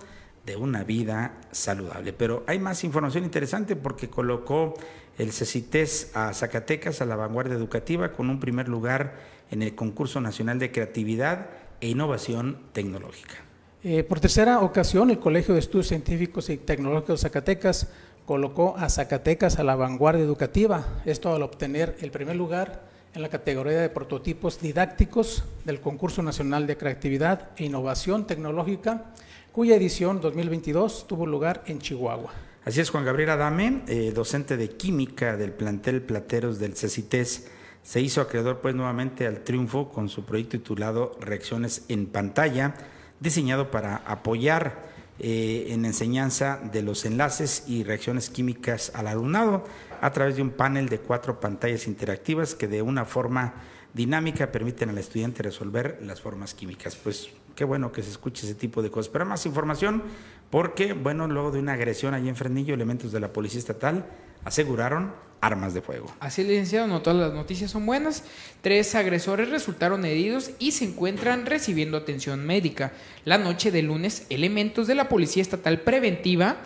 de 0.44 0.56
una 0.56 0.84
vida 0.84 1.38
saludable. 1.50 2.12
Pero 2.12 2.44
hay 2.46 2.58
más 2.58 2.84
información 2.84 3.24
interesante 3.24 3.76
porque 3.76 4.08
colocó 4.08 4.74
el 5.18 5.32
CECITES 5.32 6.12
a 6.14 6.32
Zacatecas 6.32 7.00
a 7.00 7.06
la 7.06 7.16
vanguardia 7.16 7.54
educativa 7.54 8.12
con 8.12 8.30
un 8.30 8.38
primer 8.38 8.68
lugar 8.68 9.16
en 9.50 9.62
el 9.62 9.74
concurso 9.74 10.20
nacional 10.20 10.58
de 10.58 10.72
creatividad 10.72 11.48
e 11.80 11.88
innovación 11.88 12.58
tecnológica. 12.72 13.34
Eh, 13.82 14.02
por 14.02 14.20
tercera 14.20 14.60
ocasión, 14.60 15.10
el 15.10 15.18
Colegio 15.18 15.54
de 15.54 15.60
Estudios 15.60 15.88
Científicos 15.88 16.50
y 16.50 16.56
Tecnológicos 16.56 17.20
de 17.20 17.28
Zacatecas 17.28 17.88
colocó 18.24 18.76
a 18.76 18.88
Zacatecas 18.90 19.58
a 19.58 19.64
la 19.64 19.76
vanguardia 19.76 20.24
educativa, 20.24 20.84
esto 21.04 21.34
al 21.34 21.42
obtener 21.42 21.96
el 22.00 22.10
primer 22.10 22.36
lugar 22.36 22.82
en 23.16 23.22
la 23.22 23.30
categoría 23.30 23.80
de 23.80 23.88
prototipos 23.88 24.60
didácticos 24.60 25.44
del 25.64 25.80
Concurso 25.80 26.22
Nacional 26.22 26.66
de 26.66 26.76
Creatividad 26.76 27.48
e 27.56 27.64
Innovación 27.64 28.26
Tecnológica, 28.26 29.06
cuya 29.52 29.74
edición 29.74 30.20
2022 30.20 31.06
tuvo 31.06 31.26
lugar 31.26 31.62
en 31.66 31.78
Chihuahua. 31.78 32.30
Así 32.66 32.82
es, 32.82 32.90
Juan 32.90 33.06
Gabriel 33.06 33.30
Adame, 33.30 33.84
eh, 33.88 34.12
docente 34.14 34.58
de 34.58 34.68
química 34.68 35.38
del 35.38 35.52
plantel 35.52 36.02
Plateros 36.02 36.58
del 36.58 36.76
CECITES, 36.76 37.48
se 37.82 38.00
hizo 38.02 38.20
acreedor 38.20 38.60
pues 38.60 38.74
nuevamente 38.74 39.26
al 39.26 39.40
triunfo 39.44 39.88
con 39.88 40.10
su 40.10 40.26
proyecto 40.26 40.58
titulado 40.58 41.16
Reacciones 41.18 41.86
en 41.88 42.08
pantalla, 42.08 42.74
diseñado 43.18 43.70
para 43.70 43.96
apoyar 43.96 44.95
eh, 45.18 45.68
en 45.70 45.84
enseñanza 45.84 46.60
de 46.72 46.82
los 46.82 47.04
enlaces 47.04 47.64
y 47.66 47.84
reacciones 47.84 48.30
químicas 48.30 48.92
al 48.94 49.06
alumnado 49.06 49.64
a 50.00 50.12
través 50.12 50.36
de 50.36 50.42
un 50.42 50.50
panel 50.50 50.88
de 50.88 50.98
cuatro 50.98 51.40
pantallas 51.40 51.86
interactivas 51.86 52.54
que 52.54 52.68
de 52.68 52.82
una 52.82 53.04
forma 53.04 53.54
dinámica 53.94 54.52
permiten 54.52 54.90
al 54.90 54.98
estudiante 54.98 55.42
resolver 55.42 55.98
las 56.02 56.20
formas 56.20 56.52
químicas. 56.52 56.96
Pues 56.96 57.30
qué 57.54 57.64
bueno 57.64 57.90
que 57.92 58.02
se 58.02 58.10
escuche 58.10 58.44
ese 58.44 58.54
tipo 58.54 58.82
de 58.82 58.90
cosas. 58.90 59.08
Pero 59.08 59.24
más 59.24 59.46
información, 59.46 60.02
porque, 60.50 60.92
bueno, 60.92 61.26
luego 61.26 61.50
de 61.50 61.58
una 61.58 61.72
agresión 61.72 62.12
allí 62.14 62.28
en 62.28 62.36
Fresnillo, 62.36 62.74
elementos 62.74 63.10
de 63.10 63.20
la 63.20 63.32
Policía 63.32 63.58
Estatal 63.58 64.06
aseguraron 64.44 65.12
armas 65.40 65.74
de 65.74 65.82
fuego. 65.82 66.06
Así 66.20 66.42
es, 66.42 66.48
licenciado, 66.48 66.86
no 66.86 67.02
todas 67.02 67.18
las 67.18 67.34
noticias 67.34 67.70
son 67.70 67.86
buenas. 67.86 68.24
Tres 68.62 68.94
agresores 68.94 69.50
resultaron 69.50 70.04
heridos 70.04 70.50
y 70.58 70.72
se 70.72 70.84
encuentran 70.84 71.46
recibiendo 71.46 71.96
atención 71.96 72.44
médica. 72.44 72.92
La 73.24 73.38
noche 73.38 73.70
de 73.70 73.82
lunes, 73.82 74.26
elementos 74.30 74.86
de 74.86 74.94
la 74.94 75.08
Policía 75.08 75.42
Estatal 75.42 75.80
Preventiva 75.80 76.56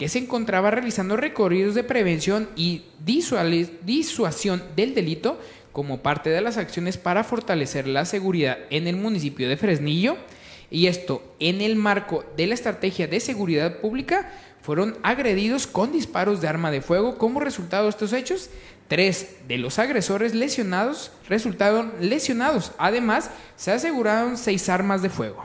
que 0.00 0.08
se 0.08 0.18
encontraba 0.18 0.70
realizando 0.70 1.18
recorridos 1.18 1.74
de 1.74 1.84
prevención 1.84 2.48
y 2.56 2.84
disuasión 3.04 4.62
del 4.74 4.94
delito 4.94 5.38
como 5.72 6.00
parte 6.00 6.30
de 6.30 6.40
las 6.40 6.56
acciones 6.56 6.96
para 6.96 7.22
fortalecer 7.22 7.86
la 7.86 8.06
seguridad 8.06 8.56
en 8.70 8.86
el 8.86 8.96
municipio 8.96 9.46
de 9.46 9.58
Fresnillo, 9.58 10.16
y 10.70 10.86
esto 10.86 11.22
en 11.38 11.60
el 11.60 11.76
marco 11.76 12.24
de 12.36 12.46
la 12.46 12.54
estrategia 12.54 13.08
de 13.08 13.20
seguridad 13.20 13.78
pública, 13.80 14.32
fueron 14.62 14.96
agredidos 15.02 15.66
con 15.66 15.92
disparos 15.92 16.40
de 16.40 16.48
arma 16.48 16.70
de 16.70 16.82
fuego. 16.82 17.18
Como 17.18 17.40
resultado 17.40 17.84
de 17.84 17.90
estos 17.90 18.12
hechos, 18.12 18.50
tres 18.88 19.36
de 19.46 19.58
los 19.58 19.78
agresores 19.78 20.34
lesionados 20.34 21.12
resultaron 21.28 21.92
lesionados. 22.00 22.72
Además, 22.78 23.30
se 23.56 23.72
aseguraron 23.72 24.36
seis 24.36 24.68
armas 24.68 25.02
de 25.02 25.10
fuego. 25.10 25.42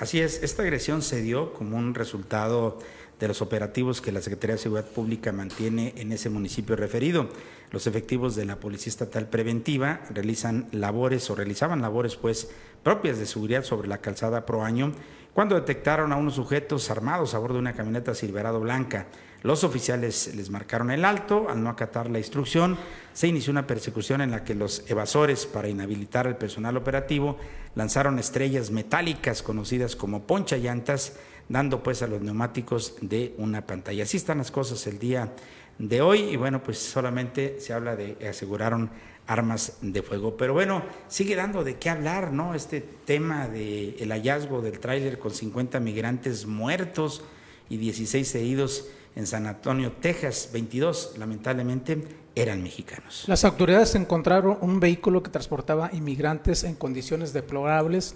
Así 0.00 0.20
es, 0.20 0.42
esta 0.42 0.62
agresión 0.62 1.02
se 1.02 1.20
dio 1.20 1.52
como 1.52 1.76
un 1.76 1.94
resultado 1.94 2.78
de 3.20 3.28
los 3.28 3.40
operativos 3.40 4.00
que 4.00 4.12
la 4.12 4.20
Secretaría 4.20 4.56
de 4.56 4.62
Seguridad 4.62 4.88
Pública 4.88 5.32
mantiene 5.32 5.94
en 5.96 6.12
ese 6.12 6.28
municipio 6.28 6.76
referido. 6.76 7.28
Los 7.70 7.86
efectivos 7.86 8.36
de 8.36 8.44
la 8.44 8.60
Policía 8.60 8.90
Estatal 8.90 9.28
Preventiva 9.28 10.00
realizan 10.10 10.68
labores 10.72 11.28
o 11.30 11.34
realizaban 11.34 11.82
labores 11.82 12.16
pues 12.16 12.48
propias 12.82 13.18
de 13.18 13.26
seguridad 13.26 13.64
sobre 13.64 13.88
la 13.88 13.98
calzada 13.98 14.46
Pro 14.46 14.64
Año 14.64 14.92
cuando 15.36 15.54
detectaron 15.54 16.14
a 16.14 16.16
unos 16.16 16.36
sujetos 16.36 16.90
armados 16.90 17.34
a 17.34 17.38
bordo 17.38 17.56
de 17.56 17.60
una 17.60 17.74
camioneta 17.74 18.14
Silverado 18.14 18.58
blanca. 18.58 19.04
Los 19.42 19.64
oficiales 19.64 20.34
les 20.34 20.48
marcaron 20.48 20.90
el 20.90 21.04
alto, 21.04 21.50
al 21.50 21.62
no 21.62 21.68
acatar 21.68 22.08
la 22.08 22.16
instrucción, 22.16 22.78
se 23.12 23.28
inició 23.28 23.50
una 23.50 23.66
persecución 23.66 24.22
en 24.22 24.30
la 24.30 24.44
que 24.44 24.54
los 24.54 24.88
evasores, 24.88 25.44
para 25.44 25.68
inhabilitar 25.68 26.26
al 26.26 26.38
personal 26.38 26.78
operativo, 26.78 27.36
lanzaron 27.74 28.18
estrellas 28.18 28.70
metálicas 28.70 29.42
conocidas 29.42 29.94
como 29.94 30.22
poncha 30.22 30.56
llantas 30.56 31.18
dando 31.50 31.82
pues 31.82 32.00
a 32.00 32.06
los 32.06 32.22
neumáticos 32.22 32.94
de 33.02 33.34
una 33.36 33.66
pantalla. 33.66 34.04
Así 34.04 34.16
están 34.16 34.38
las 34.38 34.50
cosas 34.50 34.86
el 34.86 34.98
día 34.98 35.34
de 35.78 36.00
hoy 36.00 36.20
y 36.20 36.36
bueno, 36.36 36.62
pues 36.62 36.78
solamente 36.78 37.60
se 37.60 37.74
habla 37.74 37.94
de 37.94 38.16
aseguraron 38.26 38.88
armas 39.26 39.78
de 39.80 40.02
fuego. 40.02 40.36
Pero 40.36 40.54
bueno, 40.54 40.82
sigue 41.08 41.34
dando 41.36 41.64
de 41.64 41.76
qué 41.76 41.90
hablar, 41.90 42.32
¿no? 42.32 42.54
Este 42.54 42.80
tema 42.80 43.48
del 43.48 43.96
el 43.98 44.10
hallazgo 44.10 44.60
del 44.60 44.78
tráiler 44.78 45.18
con 45.18 45.32
50 45.32 45.80
migrantes 45.80 46.46
muertos 46.46 47.22
y 47.68 47.76
16 47.76 48.34
heridos 48.36 48.88
en 49.16 49.26
San 49.26 49.46
Antonio, 49.46 49.92
Texas, 49.92 50.50
22 50.52 51.14
lamentablemente 51.18 52.04
eran 52.34 52.62
mexicanos. 52.62 53.24
Las 53.26 53.44
autoridades 53.46 53.94
encontraron 53.94 54.58
un 54.60 54.78
vehículo 54.78 55.22
que 55.22 55.30
transportaba 55.30 55.88
inmigrantes 55.92 56.64
en 56.64 56.74
condiciones 56.74 57.32
deplorables 57.32 58.14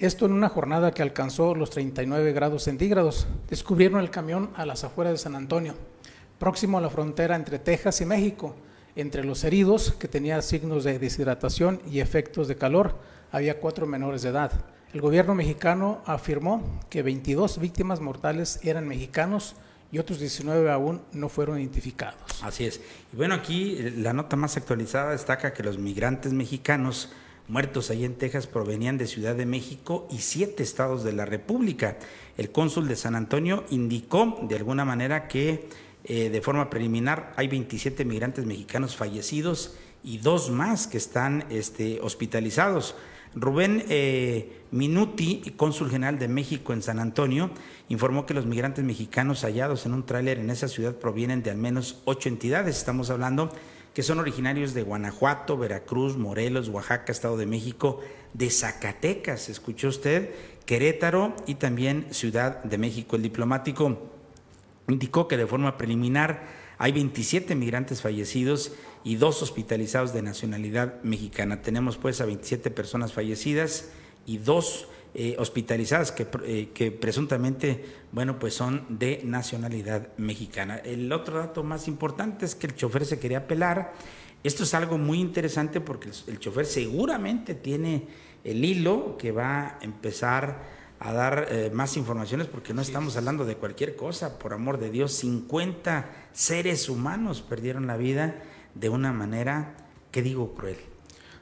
esto 0.00 0.26
en 0.26 0.32
una 0.32 0.48
jornada 0.48 0.92
que 0.92 1.02
alcanzó 1.02 1.54
los 1.54 1.70
39 1.70 2.32
grados 2.32 2.64
centígrados. 2.64 3.28
Descubrieron 3.48 4.00
el 4.00 4.10
camión 4.10 4.50
a 4.56 4.66
las 4.66 4.82
afueras 4.82 5.12
de 5.12 5.18
San 5.18 5.36
Antonio, 5.36 5.74
próximo 6.38 6.78
a 6.78 6.80
la 6.80 6.90
frontera 6.90 7.36
entre 7.36 7.60
Texas 7.60 8.00
y 8.00 8.04
México. 8.04 8.56
Entre 8.96 9.24
los 9.24 9.42
heridos, 9.42 9.92
que 9.98 10.06
tenían 10.06 10.42
signos 10.42 10.84
de 10.84 10.98
deshidratación 10.98 11.80
y 11.90 12.00
efectos 12.00 12.46
de 12.46 12.56
calor, 12.56 12.94
había 13.32 13.58
cuatro 13.58 13.86
menores 13.86 14.22
de 14.22 14.28
edad. 14.28 14.52
El 14.92 15.00
gobierno 15.00 15.34
mexicano 15.34 16.00
afirmó 16.06 16.80
que 16.90 17.02
22 17.02 17.58
víctimas 17.58 18.00
mortales 18.00 18.60
eran 18.62 18.86
mexicanos 18.86 19.56
y 19.90 19.98
otros 19.98 20.20
19 20.20 20.70
aún 20.70 21.02
no 21.12 21.28
fueron 21.28 21.58
identificados. 21.58 22.42
Así 22.42 22.66
es. 22.66 22.80
Y 23.12 23.16
bueno, 23.16 23.34
aquí 23.34 23.76
eh, 23.78 23.92
la 23.96 24.12
nota 24.12 24.36
más 24.36 24.56
actualizada 24.56 25.10
destaca 25.10 25.52
que 25.52 25.64
los 25.64 25.78
migrantes 25.78 26.32
mexicanos 26.32 27.10
muertos 27.48 27.90
ahí 27.90 28.04
en 28.04 28.14
Texas 28.14 28.46
provenían 28.46 28.96
de 28.96 29.06
Ciudad 29.06 29.34
de 29.34 29.46
México 29.46 30.06
y 30.10 30.18
siete 30.18 30.62
estados 30.62 31.04
de 31.04 31.12
la 31.12 31.24
República. 31.24 31.98
El 32.36 32.50
cónsul 32.50 32.88
de 32.88 32.96
San 32.96 33.14
Antonio 33.14 33.64
indicó 33.70 34.38
de 34.42 34.56
alguna 34.56 34.84
manera 34.84 35.28
que 35.28 35.68
eh, 36.04 36.28
de 36.28 36.40
forma 36.42 36.68
preliminar 36.68 37.32
hay 37.36 37.48
27 37.48 38.04
migrantes 38.04 38.44
mexicanos 38.44 38.94
fallecidos 38.94 39.76
y 40.02 40.18
dos 40.18 40.50
más 40.50 40.86
que 40.86 40.98
están 40.98 41.44
este, 41.48 41.98
hospitalizados. 42.02 42.94
Rubén 43.34 43.84
eh, 43.88 44.60
Minuti, 44.70 45.54
cónsul 45.56 45.90
general 45.90 46.18
de 46.18 46.28
México 46.28 46.72
en 46.72 46.82
San 46.82 46.98
Antonio, 46.98 47.50
informó 47.88 48.26
que 48.26 48.34
los 48.34 48.46
migrantes 48.46 48.84
mexicanos 48.84 49.42
hallados 49.42 49.86
en 49.86 49.94
un 49.94 50.04
tráiler 50.04 50.38
en 50.38 50.50
esa 50.50 50.68
ciudad 50.68 50.94
provienen 50.94 51.42
de 51.42 51.50
al 51.50 51.56
menos 51.56 52.02
ocho 52.04 52.28
entidades. 52.28 52.76
Estamos 52.76 53.10
hablando 53.10 53.50
que 53.94 54.02
son 54.02 54.18
originarios 54.18 54.74
de 54.74 54.82
Guanajuato, 54.82 55.56
Veracruz, 55.56 56.16
Morelos, 56.16 56.68
Oaxaca, 56.68 57.12
Estado 57.12 57.36
de 57.36 57.46
México, 57.46 58.00
de 58.32 58.50
Zacatecas, 58.50 59.48
escuchó 59.48 59.88
usted, 59.88 60.30
Querétaro 60.66 61.34
y 61.46 61.54
también 61.54 62.08
Ciudad 62.10 62.62
de 62.64 62.78
México. 62.78 63.16
El 63.16 63.22
diplomático 63.22 64.13
indicó 64.88 65.28
que 65.28 65.36
de 65.36 65.46
forma 65.46 65.76
preliminar 65.76 66.64
hay 66.78 66.92
27 66.92 67.54
migrantes 67.54 68.02
fallecidos 68.02 68.72
y 69.04 69.16
dos 69.16 69.42
hospitalizados 69.42 70.12
de 70.12 70.22
nacionalidad 70.22 71.02
mexicana. 71.02 71.62
Tenemos 71.62 71.96
pues 71.96 72.20
a 72.20 72.26
27 72.26 72.70
personas 72.70 73.12
fallecidas 73.12 73.90
y 74.26 74.38
dos 74.38 74.88
eh, 75.16 75.36
hospitalizadas 75.38 76.10
que, 76.10 76.26
eh, 76.44 76.70
que, 76.74 76.90
presuntamente, 76.90 77.84
bueno, 78.10 78.40
pues 78.40 78.54
son 78.54 78.84
de 78.88 79.20
nacionalidad 79.22 80.08
mexicana. 80.16 80.78
El 80.78 81.12
otro 81.12 81.38
dato 81.38 81.62
más 81.62 81.86
importante 81.86 82.44
es 82.44 82.56
que 82.56 82.66
el 82.66 82.74
chofer 82.74 83.06
se 83.06 83.20
quería 83.20 83.38
apelar. 83.38 83.92
Esto 84.42 84.64
es 84.64 84.74
algo 84.74 84.98
muy 84.98 85.20
interesante 85.20 85.80
porque 85.80 86.10
el, 86.26 86.40
chofer 86.40 86.66
seguramente 86.66 87.54
tiene 87.54 88.08
el 88.42 88.64
hilo 88.64 89.16
que 89.16 89.30
va 89.30 89.68
a 89.68 89.78
empezar 89.82 90.62
a 91.04 91.12
dar 91.12 91.48
eh, 91.50 91.70
más 91.70 91.98
informaciones 91.98 92.46
porque 92.46 92.72
no 92.72 92.80
estamos 92.80 93.14
hablando 93.18 93.44
de 93.44 93.56
cualquier 93.56 93.94
cosa, 93.94 94.38
por 94.38 94.54
amor 94.54 94.78
de 94.78 94.90
Dios, 94.90 95.12
50 95.12 96.10
seres 96.32 96.88
humanos 96.88 97.42
perdieron 97.42 97.86
la 97.86 97.98
vida 97.98 98.42
de 98.74 98.88
una 98.88 99.12
manera, 99.12 99.76
¿qué 100.10 100.22
digo, 100.22 100.54
cruel? 100.54 100.78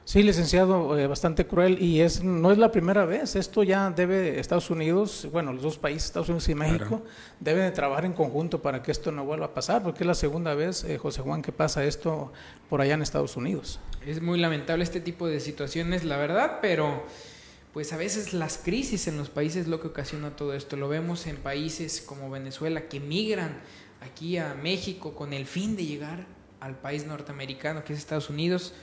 Sí, 0.03 0.21
licenciado, 0.21 0.99
eh, 0.99 1.07
bastante 1.07 1.47
cruel 1.47 1.81
y 1.81 2.01
es 2.01 2.25
no 2.25 2.51
es 2.51 2.57
la 2.57 2.73
primera 2.73 3.05
vez. 3.05 3.37
Esto 3.37 3.63
ya 3.63 3.89
debe 3.89 4.37
Estados 4.37 4.69
Unidos, 4.69 5.29
bueno, 5.31 5.53
los 5.53 5.63
dos 5.63 5.77
países, 5.77 6.07
Estados 6.07 6.27
Unidos 6.27 6.49
y 6.49 6.55
México, 6.55 7.01
deben 7.39 7.63
de 7.63 7.71
trabajar 7.71 8.03
en 8.03 8.11
conjunto 8.11 8.61
para 8.61 8.83
que 8.83 8.91
esto 8.91 9.13
no 9.13 9.23
vuelva 9.23 9.45
a 9.45 9.53
pasar, 9.53 9.81
porque 9.81 10.03
es 10.03 10.07
la 10.07 10.13
segunda 10.13 10.55
vez, 10.55 10.83
eh, 10.83 10.97
José 10.97 11.21
Juan, 11.21 11.41
que 11.41 11.53
pasa 11.53 11.85
esto 11.85 12.33
por 12.69 12.81
allá 12.81 12.95
en 12.95 13.01
Estados 13.01 13.37
Unidos. 13.37 13.79
Es 14.05 14.21
muy 14.21 14.39
lamentable 14.39 14.83
este 14.83 14.99
tipo 14.99 15.25
de 15.25 15.39
situaciones, 15.39 16.03
la 16.03 16.17
verdad, 16.17 16.59
pero 16.61 17.05
pues 17.73 17.91
a 17.91 17.97
veces 17.97 18.33
las 18.33 18.59
crisis 18.59 19.07
en 19.07 19.17
los 19.17 19.29
países 19.29 19.63
es 19.63 19.67
lo 19.67 19.81
que 19.81 19.87
ocasiona 19.87 20.35
todo 20.35 20.53
esto. 20.53 20.77
Lo 20.77 20.87
vemos 20.87 21.25
en 21.25 21.37
países 21.37 22.01
como 22.01 22.29
Venezuela 22.29 22.87
que 22.87 22.99
migran 22.99 23.57
aquí 24.01 24.37
a 24.37 24.53
México 24.53 25.15
con 25.15 25.33
el 25.33 25.47
fin 25.47 25.75
de 25.75 25.85
llegar 25.85 26.27
al 26.59 26.77
país 26.77 27.05
norteamericano, 27.05 27.83
que 27.83 27.93
es 27.93 27.99
Estados 27.99 28.29
Unidos 28.29 28.75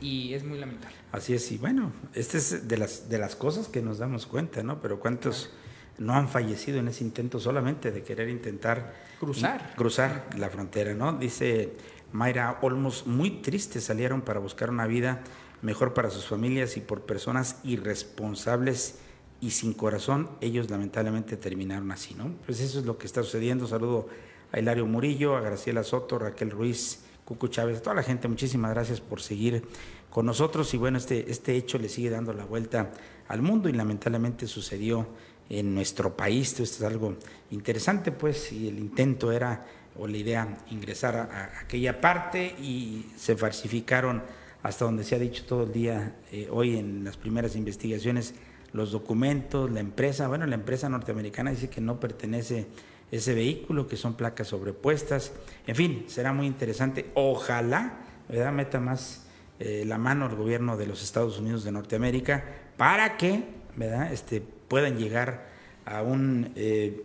y 0.00 0.32
es 0.32 0.42
muy 0.42 0.58
lamentable. 0.58 0.96
Así 1.12 1.34
es, 1.34 1.52
y 1.52 1.58
bueno, 1.58 1.92
esta 2.14 2.38
es 2.38 2.66
de 2.66 2.76
las, 2.78 3.08
de 3.10 3.18
las 3.18 3.36
cosas 3.36 3.68
que 3.68 3.82
nos 3.82 3.98
damos 3.98 4.26
cuenta, 4.26 4.62
¿no? 4.62 4.80
Pero 4.80 4.98
¿cuántos 4.98 5.50
no 5.98 6.14
han 6.14 6.28
fallecido 6.28 6.78
en 6.78 6.88
ese 6.88 7.04
intento 7.04 7.38
solamente 7.38 7.92
de 7.92 8.02
querer 8.02 8.28
intentar 8.30 8.94
cruzar, 9.20 9.74
cruzar 9.76 10.28
la 10.36 10.48
frontera, 10.48 10.94
¿no? 10.94 11.12
Dice 11.12 11.74
Mayra 12.12 12.58
Olmos, 12.62 13.06
muy 13.06 13.42
tristes 13.42 13.84
salieron 13.84 14.22
para 14.22 14.40
buscar 14.40 14.70
una 14.70 14.86
vida 14.86 15.22
mejor 15.64 15.94
para 15.94 16.10
sus 16.10 16.26
familias 16.26 16.76
y 16.76 16.80
por 16.80 17.00
personas 17.00 17.56
irresponsables 17.64 18.98
y 19.40 19.50
sin 19.50 19.72
corazón, 19.72 20.30
ellos 20.40 20.70
lamentablemente 20.70 21.36
terminaron 21.38 21.90
así, 21.90 22.14
¿no? 22.14 22.30
Pues 22.44 22.60
eso 22.60 22.78
es 22.78 22.86
lo 22.86 22.98
que 22.98 23.06
está 23.06 23.22
sucediendo. 23.22 23.66
Saludo 23.66 24.06
a 24.52 24.60
Hilario 24.60 24.86
Murillo, 24.86 25.36
a 25.36 25.40
Graciela 25.40 25.82
Soto, 25.82 26.18
Raquel 26.18 26.50
Ruiz, 26.50 27.00
Cucu 27.24 27.48
Chávez, 27.48 27.78
a 27.78 27.82
toda 27.82 27.96
la 27.96 28.02
gente, 28.02 28.28
muchísimas 28.28 28.72
gracias 28.72 29.00
por 29.00 29.22
seguir 29.22 29.64
con 30.10 30.26
nosotros 30.26 30.72
y 30.74 30.76
bueno, 30.76 30.98
este, 30.98 31.30
este 31.30 31.56
hecho 31.56 31.78
le 31.78 31.88
sigue 31.88 32.10
dando 32.10 32.34
la 32.34 32.44
vuelta 32.44 32.92
al 33.26 33.40
mundo 33.40 33.70
y 33.70 33.72
lamentablemente 33.72 34.46
sucedió 34.46 35.08
en 35.48 35.74
nuestro 35.74 36.14
país, 36.14 36.60
esto 36.60 36.62
es 36.62 36.82
algo 36.82 37.16
interesante 37.50 38.12
pues 38.12 38.52
y 38.52 38.68
el 38.68 38.78
intento 38.78 39.32
era 39.32 39.66
o 39.98 40.06
la 40.06 40.16
idea 40.16 40.58
ingresar 40.70 41.16
a, 41.16 41.60
aquella 41.60 42.00
parte 42.00 42.54
y 42.60 43.12
se 43.16 43.34
falsificaron 43.36 44.22
hasta 44.64 44.86
donde 44.86 45.04
se 45.04 45.14
ha 45.14 45.18
dicho 45.18 45.44
todo 45.44 45.64
el 45.64 45.72
día 45.72 46.16
eh, 46.32 46.48
hoy 46.50 46.78
en 46.78 47.04
las 47.04 47.18
primeras 47.18 47.54
investigaciones 47.54 48.34
los 48.72 48.90
documentos, 48.90 49.70
la 49.70 49.78
empresa, 49.78 50.26
bueno, 50.26 50.46
la 50.46 50.54
empresa 50.54 50.88
norteamericana 50.88 51.50
dice 51.50 51.68
que 51.68 51.82
no 51.82 52.00
pertenece 52.00 52.66
ese 53.12 53.34
vehículo, 53.34 53.86
que 53.86 53.96
son 53.96 54.14
placas 54.14 54.48
sobrepuestas. 54.48 55.32
En 55.66 55.76
fin, 55.76 56.04
será 56.08 56.32
muy 56.32 56.46
interesante. 56.46 57.10
Ojalá, 57.14 58.00
¿verdad? 58.28 58.52
Meta 58.52 58.80
más 58.80 59.26
eh, 59.60 59.84
la 59.86 59.98
mano 59.98 60.26
el 60.26 60.34
gobierno 60.34 60.78
de 60.78 60.86
los 60.86 61.04
Estados 61.04 61.38
Unidos 61.38 61.62
de 61.62 61.70
Norteamérica 61.70 62.44
para 62.78 63.18
que, 63.18 63.44
¿verdad? 63.76 64.12
Este, 64.12 64.40
puedan 64.40 64.96
llegar 64.96 65.46
a 65.84 66.02
un... 66.02 66.52
Eh, 66.56 67.04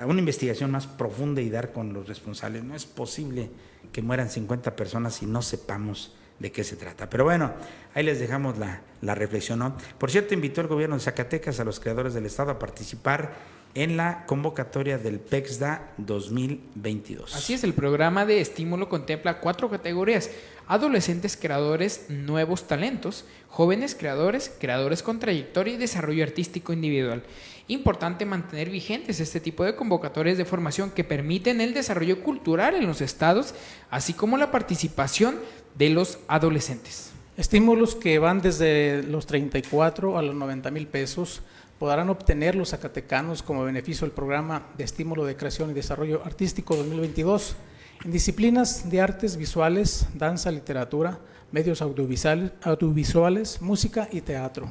a 0.00 0.04
una 0.06 0.18
investigación 0.18 0.70
más 0.70 0.86
profunda 0.86 1.40
y 1.40 1.48
dar 1.48 1.72
con 1.72 1.92
los 1.92 2.06
responsables. 2.08 2.62
No 2.62 2.74
es 2.74 2.86
posible 2.86 3.50
que 3.92 4.02
mueran 4.02 4.28
50 4.28 4.76
personas 4.76 5.22
y 5.22 5.26
no 5.26 5.42
sepamos 5.42 6.14
de 6.38 6.52
qué 6.52 6.64
se 6.64 6.76
trata. 6.76 7.08
Pero 7.08 7.24
bueno, 7.24 7.52
ahí 7.94 8.04
les 8.04 8.20
dejamos 8.20 8.58
la, 8.58 8.82
la 9.00 9.14
reflexión. 9.14 9.74
Por 9.98 10.10
cierto, 10.10 10.34
invitó 10.34 10.60
el 10.60 10.66
gobierno 10.66 10.96
de 10.96 11.02
Zacatecas 11.02 11.60
a 11.60 11.64
los 11.64 11.80
creadores 11.80 12.14
del 12.14 12.26
Estado 12.26 12.50
a 12.50 12.58
participar 12.58 13.56
en 13.76 13.98
la 13.98 14.24
convocatoria 14.24 14.96
del 14.96 15.20
PEXDA 15.20 15.92
2022. 15.98 17.36
Así 17.36 17.52
es, 17.52 17.62
el 17.62 17.74
programa 17.74 18.24
de 18.24 18.40
estímulo 18.40 18.88
contempla 18.88 19.38
cuatro 19.38 19.68
categorías. 19.68 20.30
Adolescentes 20.66 21.36
creadores, 21.36 22.06
nuevos 22.08 22.66
talentos, 22.66 23.26
jóvenes 23.50 23.94
creadores, 23.94 24.50
creadores 24.58 25.02
con 25.02 25.20
trayectoria 25.20 25.74
y 25.74 25.76
desarrollo 25.76 26.24
artístico 26.24 26.72
individual. 26.72 27.22
Importante 27.68 28.24
mantener 28.24 28.70
vigentes 28.70 29.20
este 29.20 29.40
tipo 29.40 29.62
de 29.62 29.76
convocatorias 29.76 30.38
de 30.38 30.46
formación 30.46 30.90
que 30.90 31.04
permiten 31.04 31.60
el 31.60 31.74
desarrollo 31.74 32.22
cultural 32.22 32.76
en 32.76 32.86
los 32.86 33.02
estados, 33.02 33.54
así 33.90 34.14
como 34.14 34.38
la 34.38 34.50
participación 34.50 35.36
de 35.78 35.90
los 35.90 36.18
adolescentes. 36.28 37.12
Estímulos 37.36 37.94
que 37.94 38.18
van 38.18 38.40
desde 38.40 39.02
los 39.02 39.26
34 39.26 40.18
a 40.18 40.22
los 40.22 40.34
90 40.34 40.70
mil 40.70 40.86
pesos 40.86 41.42
podrán 41.78 42.08
obtener 42.08 42.54
los 42.54 42.70
zacatecanos 42.70 43.42
como 43.42 43.64
beneficio 43.64 44.06
del 44.06 44.14
programa 44.14 44.68
de 44.78 44.84
estímulo 44.84 45.24
de 45.26 45.36
creación 45.36 45.70
y 45.70 45.74
desarrollo 45.74 46.22
artístico 46.24 46.76
2022 46.76 47.56
en 48.04 48.10
disciplinas 48.10 48.90
de 48.90 49.00
artes 49.00 49.36
visuales, 49.36 50.06
danza, 50.14 50.50
literatura, 50.50 51.18
medios 51.52 51.82
audiovisuales, 51.82 52.52
audiovisuales, 52.62 53.60
música 53.60 54.08
y 54.10 54.22
teatro. 54.22 54.68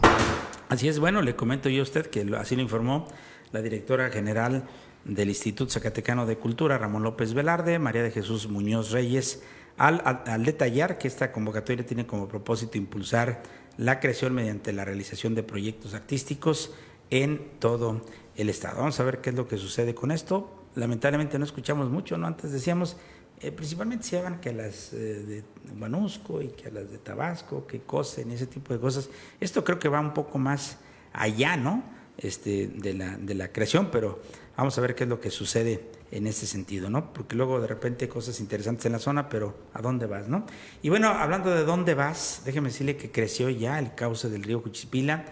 Así 0.69 0.87
es, 0.87 0.99
bueno, 0.99 1.21
le 1.21 1.35
comento 1.35 1.69
yo 1.69 1.81
a 1.81 1.83
usted 1.83 2.07
que 2.07 2.25
así 2.37 2.55
lo 2.55 2.61
informó 2.63 3.07
la 3.51 3.61
directora 3.61 4.09
general 4.09 4.63
del 5.03 5.29
Instituto 5.29 5.71
Zacatecano 5.71 6.25
de 6.25 6.37
Cultura, 6.37 6.77
Ramón 6.79 7.03
López 7.03 7.33
Velarde, 7.33 7.77
María 7.77 8.01
de 8.01 8.11
Jesús 8.11 8.49
Muñoz 8.49 8.91
Reyes, 8.91 9.43
al, 9.77 10.01
al 10.05 10.45
detallar 10.45 10.97
que 10.97 11.07
esta 11.07 11.31
convocatoria 11.31 11.85
tiene 11.85 12.05
como 12.05 12.27
propósito 12.27 12.77
impulsar 12.77 13.43
la 13.77 13.99
creación 13.99 14.33
mediante 14.33 14.71
la 14.73 14.85
realización 14.85 15.35
de 15.35 15.43
proyectos 15.43 15.93
artísticos 15.93 16.73
en 17.09 17.59
todo 17.59 18.01
el 18.35 18.49
estado. 18.49 18.79
Vamos 18.79 18.99
a 18.99 19.03
ver 19.03 19.21
qué 19.21 19.29
es 19.29 19.35
lo 19.35 19.47
que 19.47 19.57
sucede 19.57 19.93
con 19.93 20.11
esto. 20.11 20.65
Lamentablemente 20.75 21.37
no 21.39 21.45
escuchamos 21.45 21.89
mucho, 21.89 22.17
¿no? 22.17 22.27
Antes 22.27 22.51
decíamos, 22.51 22.97
eh, 23.41 23.51
principalmente 23.51 24.05
se 24.05 24.17
hagan 24.17 24.39
que 24.39 24.49
a 24.49 24.53
las 24.53 24.93
eh, 24.93 24.97
de 24.97 25.43
Manusco 25.75 26.41
y 26.41 26.49
que 26.49 26.69
a 26.69 26.71
las 26.71 26.89
de 26.89 26.97
Tabasco, 26.97 27.67
que 27.67 27.81
cosen, 27.81 28.31
ese 28.31 28.47
tipo 28.47 28.73
de 28.73 28.79
cosas. 28.79 29.09
Esto 29.39 29.63
creo 29.63 29.79
que 29.79 29.89
va 29.89 29.99
un 29.99 30.13
poco 30.13 30.37
más 30.37 30.77
allá, 31.13 31.57
¿no? 31.57 31.83
Este, 32.17 32.67
de, 32.67 32.93
la, 32.93 33.17
de 33.17 33.35
la 33.35 33.51
creación, 33.51 33.89
pero 33.91 34.21
vamos 34.55 34.77
a 34.77 34.81
ver 34.81 34.95
qué 34.95 35.03
es 35.03 35.09
lo 35.09 35.19
que 35.19 35.29
sucede 35.29 35.83
en 36.11 36.27
ese 36.27 36.45
sentido, 36.45 36.89
¿no? 36.89 37.13
Porque 37.13 37.35
luego 37.35 37.59
de 37.59 37.67
repente 37.67 38.05
hay 38.05 38.09
cosas 38.09 38.39
interesantes 38.39 38.85
en 38.85 38.93
la 38.93 38.99
zona, 38.99 39.29
pero 39.29 39.57
¿a 39.73 39.81
dónde 39.81 40.05
vas, 40.05 40.27
no? 40.27 40.45
Y 40.81 40.89
bueno, 40.89 41.09
hablando 41.09 41.49
de 41.49 41.65
dónde 41.65 41.93
vas, 41.93 42.41
déjeme 42.45 42.69
decirle 42.69 42.95
que 42.95 43.11
creció 43.11 43.49
ya 43.49 43.79
el 43.79 43.95
cauce 43.95 44.29
del 44.29 44.43
río 44.43 44.61
Cuchipila 44.61 45.25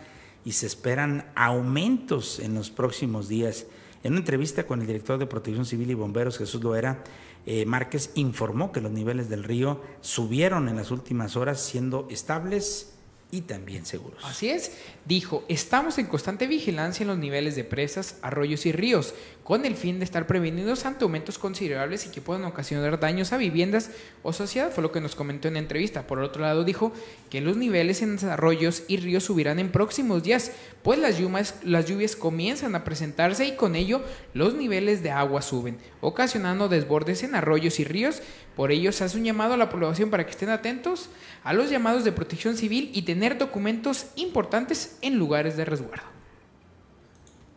y 0.46 0.54
se 0.54 0.66
esperan 0.66 1.32
aumentos 1.36 2.40
en 2.40 2.54
los 2.54 2.70
próximos 2.70 3.28
días. 3.30 3.66
En 4.04 4.14
una 4.14 4.20
entrevista 4.20 4.68
con 4.68 4.82
el 4.82 4.88
director 4.88 5.18
de 5.18 5.26
Protección 5.26 5.66
Civil 5.66 5.92
y 5.92 5.94
Bomberos, 5.94 6.38
Jesús 6.38 6.62
Loera, 6.62 7.04
eh, 7.46 7.66
Márquez 7.66 8.12
informó 8.16 8.72
que 8.72 8.82
los 8.82 8.92
niveles 8.92 9.30
del 9.30 9.44
río 9.44 9.82
subieron 10.02 10.68
en 10.70 10.76
las 10.76 10.92
últimas 10.92 11.36
horas, 11.36 11.62
siendo 11.62 12.08
estables 12.10 12.94
y 13.34 13.42
también 13.42 13.84
seguros. 13.86 14.24
Así 14.24 14.50
es, 14.50 14.74
dijo, 15.06 15.44
estamos 15.48 15.98
en 15.98 16.06
constante 16.06 16.46
vigilancia 16.46 17.04
en 17.04 17.08
los 17.08 17.18
niveles 17.18 17.56
de 17.56 17.64
presas, 17.64 18.20
arroyos 18.22 18.68
y 18.68 18.72
ríos, 18.72 19.16
con 19.44 19.66
el 19.66 19.76
fin 19.76 20.00
de 20.00 20.06
estar 20.06 20.26
prevenidos 20.26 20.86
ante 20.86 21.04
aumentos 21.04 21.38
considerables 21.38 22.06
y 22.06 22.10
que 22.10 22.22
puedan 22.22 22.46
ocasionar 22.46 23.00
daños 23.00 23.34
a 23.34 23.38
viviendas 23.38 23.92
o 24.22 24.32
sociedad, 24.32 24.72
fue 24.72 24.82
lo 24.82 24.92
que 24.92 25.02
nos 25.02 25.16
comentó 25.16 25.48
en 25.48 25.56
la 25.56 25.60
entrevista. 25.60 26.08
Por 26.08 26.20
otro 26.20 26.42
lado, 26.42 26.64
dijo 26.64 26.94
que 27.30 27.42
los 27.42 27.58
niveles 27.58 28.02
en 28.02 28.18
arroyos 28.30 28.84
y 28.88 28.98
ríos 28.98 29.26
subirán 29.26 29.60
en 29.60 29.72
próximos 29.72 30.24
días, 30.24 30.52
pues 30.82 30.98
las 30.98 31.18
lluvias, 31.18 31.56
las 31.64 31.86
lluvias 31.86 32.16
comienzan 32.16 32.76
a 32.76 32.84
presentarse 32.84 33.46
y 33.46 33.56
con 33.56 33.76
ello 33.76 34.02
los 34.34 34.54
niveles 34.54 35.04
de 35.04 35.12
agua 35.12 35.42
suben, 35.42 35.78
ocasionando 36.00 36.70
desbordes 36.70 37.24
en 37.24 37.36
arroyos 37.36 37.80
y 37.80 37.84
ríos. 37.84 38.22
Por 38.56 38.72
ello 38.72 38.92
se 38.92 39.04
hace 39.04 39.18
un 39.18 39.26
llamado 39.26 39.56
a 39.56 39.58
la 39.58 39.70
población 39.70 40.10
para 40.10 40.26
que 40.26 40.32
estén 40.32 40.50
atentos 40.50 41.10
a 41.44 41.54
los 41.54 41.70
llamados 41.70 42.04
de 42.04 42.12
protección 42.12 42.56
civil 42.56 42.92
y 42.94 43.02
tener 43.02 43.38
documentos 43.38 44.08
importantes 44.16 44.98
en 45.02 45.18
lugares 45.18 45.58
de 45.58 45.66
resguardo. 45.66 46.23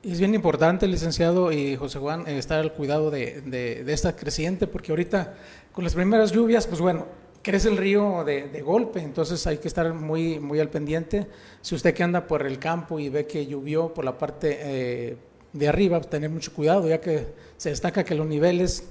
Es 0.02 0.20
bien 0.20 0.34
importante, 0.34 0.86
licenciado 0.86 1.50
y 1.52 1.76
José 1.76 1.98
Juan, 1.98 2.26
estar 2.28 2.60
al 2.60 2.72
cuidado 2.72 3.10
de, 3.10 3.40
de, 3.40 3.92
esta 3.92 4.14
creciente, 4.14 4.66
porque 4.66 4.92
ahorita 4.92 5.34
con 5.72 5.84
las 5.84 5.94
primeras 5.94 6.32
lluvias, 6.32 6.66
pues 6.66 6.80
bueno, 6.80 7.06
crece 7.42 7.68
el 7.68 7.76
río 7.76 8.22
de, 8.24 8.48
de, 8.48 8.62
golpe, 8.62 9.00
entonces 9.00 9.46
hay 9.46 9.58
que 9.58 9.68
estar 9.68 9.92
muy, 9.94 10.38
muy 10.38 10.60
al 10.60 10.68
pendiente. 10.68 11.26
Si 11.60 11.74
usted 11.74 11.92
que 11.92 12.02
anda 12.02 12.26
por 12.26 12.46
el 12.46 12.58
campo 12.58 13.00
y 13.00 13.08
ve 13.08 13.26
que 13.26 13.46
llovió 13.46 13.92
por 13.92 14.04
la 14.04 14.16
parte 14.16 14.58
eh, 14.60 15.16
de 15.52 15.68
arriba, 15.68 16.00
tener 16.00 16.30
mucho 16.30 16.52
cuidado, 16.52 16.88
ya 16.88 17.00
que 17.00 17.26
se 17.56 17.70
destaca 17.70 18.04
que 18.04 18.14
los 18.14 18.26
niveles 18.26 18.84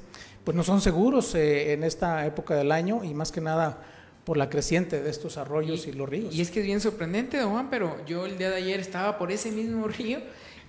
pues 0.44 0.56
no 0.56 0.64
son 0.64 0.80
seguros 0.80 1.34
eh, 1.36 1.74
en 1.74 1.84
esta 1.84 2.26
época 2.26 2.56
del 2.56 2.72
año 2.72 3.04
y 3.04 3.14
más 3.14 3.32
que 3.32 3.42
nada 3.42 3.84
por 4.24 4.38
la 4.38 4.50
creciente 4.50 5.02
de 5.02 5.10
estos 5.10 5.38
arroyos 5.38 5.88
y, 5.88 5.92
los 5.92 6.08
ríos. 6.08 6.34
Y 6.34 6.42
es 6.42 6.50
que 6.50 6.62
es 6.62 6.66
bien 6.66 6.82
sorprendente, 6.82 7.38
don 7.38 7.52
Juan, 7.52 7.70
pero 7.70 7.98
yo 8.06 8.26
el 8.26 8.38
día 8.38 8.50
de 8.50 8.58
ayer 8.58 8.80
estaba 8.80 9.18
por 9.18 9.32
ese 9.32 9.52
mismo 9.52 9.88
río, 9.88 10.20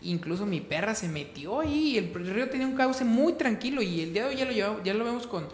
incluso 0.03 0.47
mi 0.47 0.61
perra 0.61 0.95
se 0.95 1.09
metió 1.09 1.61
ahí, 1.61 1.95
y 1.95 1.99
el 1.99 2.13
río 2.15 2.49
tenía 2.49 2.67
un 2.67 2.77
cauce 2.77 3.05
muy 3.05 3.35
tranquilo 3.35 3.83
y 3.83 4.01
el 4.01 4.13
día 4.13 4.25
de 4.25 4.29
hoy 4.31 4.37
ya 4.37 4.45
lo, 4.45 4.83
ya 4.83 4.95
lo 4.95 5.05
vemos 5.05 5.27
con 5.27 5.47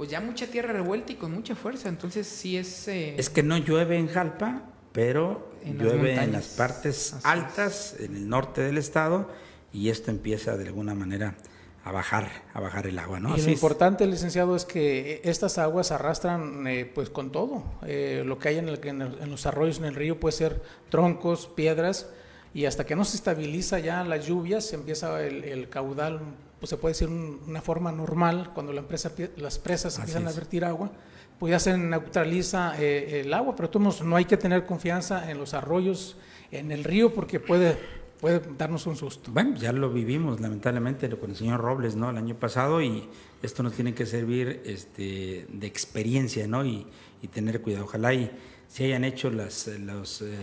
pues 0.00 0.08
ya 0.08 0.22
mucha 0.22 0.46
tierra 0.46 0.72
revuelta 0.72 1.12
y 1.12 1.16
con 1.16 1.30
mucha 1.30 1.54
fuerza, 1.54 1.90
entonces 1.90 2.26
sí 2.26 2.56
es... 2.56 2.88
Eh, 2.88 3.16
es 3.18 3.28
que 3.28 3.42
no 3.42 3.58
llueve 3.58 3.98
en 3.98 4.08
Jalpa, 4.08 4.62
pero 4.92 5.52
llueve 5.62 6.14
en 6.14 6.32
las 6.32 6.48
partes 6.48 7.16
altas, 7.22 7.96
en 7.98 8.16
el 8.16 8.26
norte 8.26 8.62
del 8.62 8.78
estado, 8.78 9.28
y 9.74 9.90
esto 9.90 10.10
empieza 10.10 10.56
de 10.56 10.68
alguna 10.68 10.94
manera 10.94 11.36
a 11.84 11.92
bajar, 11.92 12.30
a 12.54 12.60
bajar 12.60 12.86
el 12.86 12.98
agua, 12.98 13.20
¿no? 13.20 13.36
Y 13.36 13.42
lo 13.42 13.50
importante, 13.50 14.06
licenciado, 14.06 14.56
es 14.56 14.64
que 14.64 15.20
estas 15.24 15.58
aguas 15.58 15.92
arrastran, 15.92 16.66
eh, 16.66 16.90
pues, 16.94 17.10
con 17.10 17.30
todo. 17.30 17.64
Eh, 17.86 18.22
lo 18.24 18.38
que 18.38 18.48
hay 18.48 18.56
en, 18.56 18.68
el, 18.68 18.80
en, 18.82 19.30
los 19.30 19.44
arroyos, 19.44 19.78
en 19.78 19.84
el 19.84 19.94
río, 19.94 20.18
puede 20.18 20.32
ser 20.32 20.62
troncos, 20.88 21.46
piedras, 21.46 22.08
y 22.52 22.64
hasta 22.64 22.84
que 22.84 22.96
no 22.96 23.04
se 23.04 23.16
estabiliza 23.16 23.78
ya 23.78 24.02
las 24.04 24.26
lluvias, 24.26 24.72
empieza 24.72 25.22
el, 25.22 25.68
caudal, 25.68 26.20
pues 26.58 26.70
se 26.70 26.76
puede 26.76 26.94
decir 26.94 27.08
una 27.08 27.62
forma 27.62 27.92
normal, 27.92 28.50
cuando 28.54 28.72
la 28.72 28.80
empresa, 28.80 29.12
las 29.36 29.58
presas 29.58 29.98
empiezan 29.98 30.26
a 30.26 30.32
vertir 30.32 30.64
agua, 30.64 30.90
pues 31.38 31.52
ya 31.52 31.58
se 31.58 31.76
neutraliza 31.78 32.74
eh, 32.78 33.22
el 33.24 33.32
agua, 33.32 33.56
pero 33.56 33.70
todos 33.70 34.02
no 34.02 34.16
hay 34.16 34.24
que 34.24 34.36
tener 34.36 34.66
confianza 34.66 35.30
en 35.30 35.38
los 35.38 35.54
arroyos, 35.54 36.16
en 36.50 36.70
el 36.72 36.84
río, 36.84 37.14
porque 37.14 37.40
puede 37.40 37.78
puede 38.20 38.42
darnos 38.58 38.86
un 38.86 38.96
susto. 38.96 39.32
Bueno, 39.32 39.56
ya 39.56 39.72
lo 39.72 39.90
vivimos 39.90 40.40
lamentablemente 40.40 41.08
con 41.16 41.30
el 41.30 41.36
señor 41.36 41.60
Robles, 41.60 41.96
¿no? 41.96 42.10
El 42.10 42.18
año 42.18 42.34
pasado 42.34 42.82
y 42.82 43.08
esto 43.42 43.62
nos 43.62 43.72
tiene 43.72 43.94
que 43.94 44.06
servir 44.06 44.62
este, 44.64 45.46
de 45.48 45.66
experiencia, 45.66 46.46
¿no? 46.46 46.64
Y, 46.64 46.86
tener 47.32 47.60
cuidado. 47.60 47.84
Ojalá 47.84 48.14
y 48.14 48.30
se 48.66 48.86
hayan 48.86 49.04
hecho 49.04 49.30
las, 49.30 49.66
los 49.66 50.22
eh, 50.22 50.36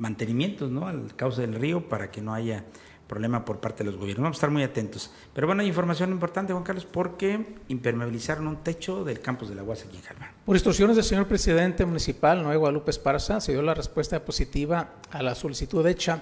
mantenimientos, 0.00 0.70
¿no? 0.70 0.88
Al 0.88 1.14
cauce 1.14 1.42
del 1.42 1.54
río 1.54 1.88
para 1.88 2.10
que 2.10 2.20
no 2.20 2.34
haya 2.34 2.64
problema 3.06 3.44
por 3.44 3.58
parte 3.58 3.84
de 3.84 3.90
los 3.90 3.98
gobiernos. 3.98 4.22
Vamos 4.22 4.36
a 4.36 4.38
estar 4.38 4.50
muy 4.50 4.62
atentos. 4.62 5.10
Pero 5.34 5.46
bueno, 5.46 5.62
hay 5.62 5.68
información 5.68 6.10
importante, 6.10 6.52
Juan 6.52 6.64
Carlos, 6.64 6.86
porque 6.86 7.56
impermeabilizaron 7.68 8.46
un 8.46 8.58
techo 8.58 9.04
del 9.04 9.20
campus 9.20 9.48
de 9.48 9.56
la 9.56 9.64
UAS 9.64 9.84
aquí 9.84 9.96
en 9.96 10.02
Jalma. 10.02 10.32
Por 10.44 10.54
instrucciones 10.54 10.94
del 10.96 11.04
señor 11.04 11.26
presidente 11.26 11.84
municipal, 11.84 12.42
Noé 12.42 12.56
Guadalupe 12.56 12.90
Esparza, 12.90 13.40
se 13.40 13.52
dio 13.52 13.62
la 13.62 13.74
respuesta 13.74 14.24
positiva 14.24 14.90
a 15.10 15.22
la 15.22 15.34
solicitud 15.34 15.84
hecha 15.86 16.20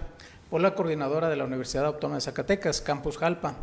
por 0.50 0.62
la 0.62 0.74
coordinadora 0.74 1.28
de 1.28 1.36
la 1.36 1.44
Universidad 1.44 1.84
Autónoma 1.84 2.16
de 2.16 2.22
Zacatecas, 2.22 2.80
Campus 2.80 3.18
Jalpa, 3.18 3.54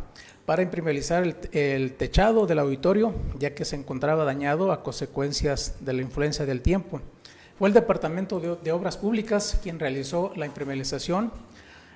para 0.44 0.62
impermeabilizar 0.62 1.24
el, 1.50 1.94
techado 1.94 2.46
del 2.46 2.60
auditorio, 2.60 3.12
ya 3.38 3.54
que 3.54 3.64
se 3.64 3.74
encontraba 3.74 4.24
dañado 4.24 4.70
a 4.70 4.84
consecuencias 4.84 5.84
de 5.84 5.92
la 5.92 6.02
influencia 6.02 6.46
del 6.46 6.62
tiempo. 6.62 7.00
Fue 7.58 7.68
el 7.68 7.74
Departamento 7.74 8.38
de, 8.38 8.72
Obras 8.72 8.98
Públicas 8.98 9.58
quien 9.62 9.78
realizó 9.78 10.30
la 10.36 10.44
impermeabilización 10.44 11.32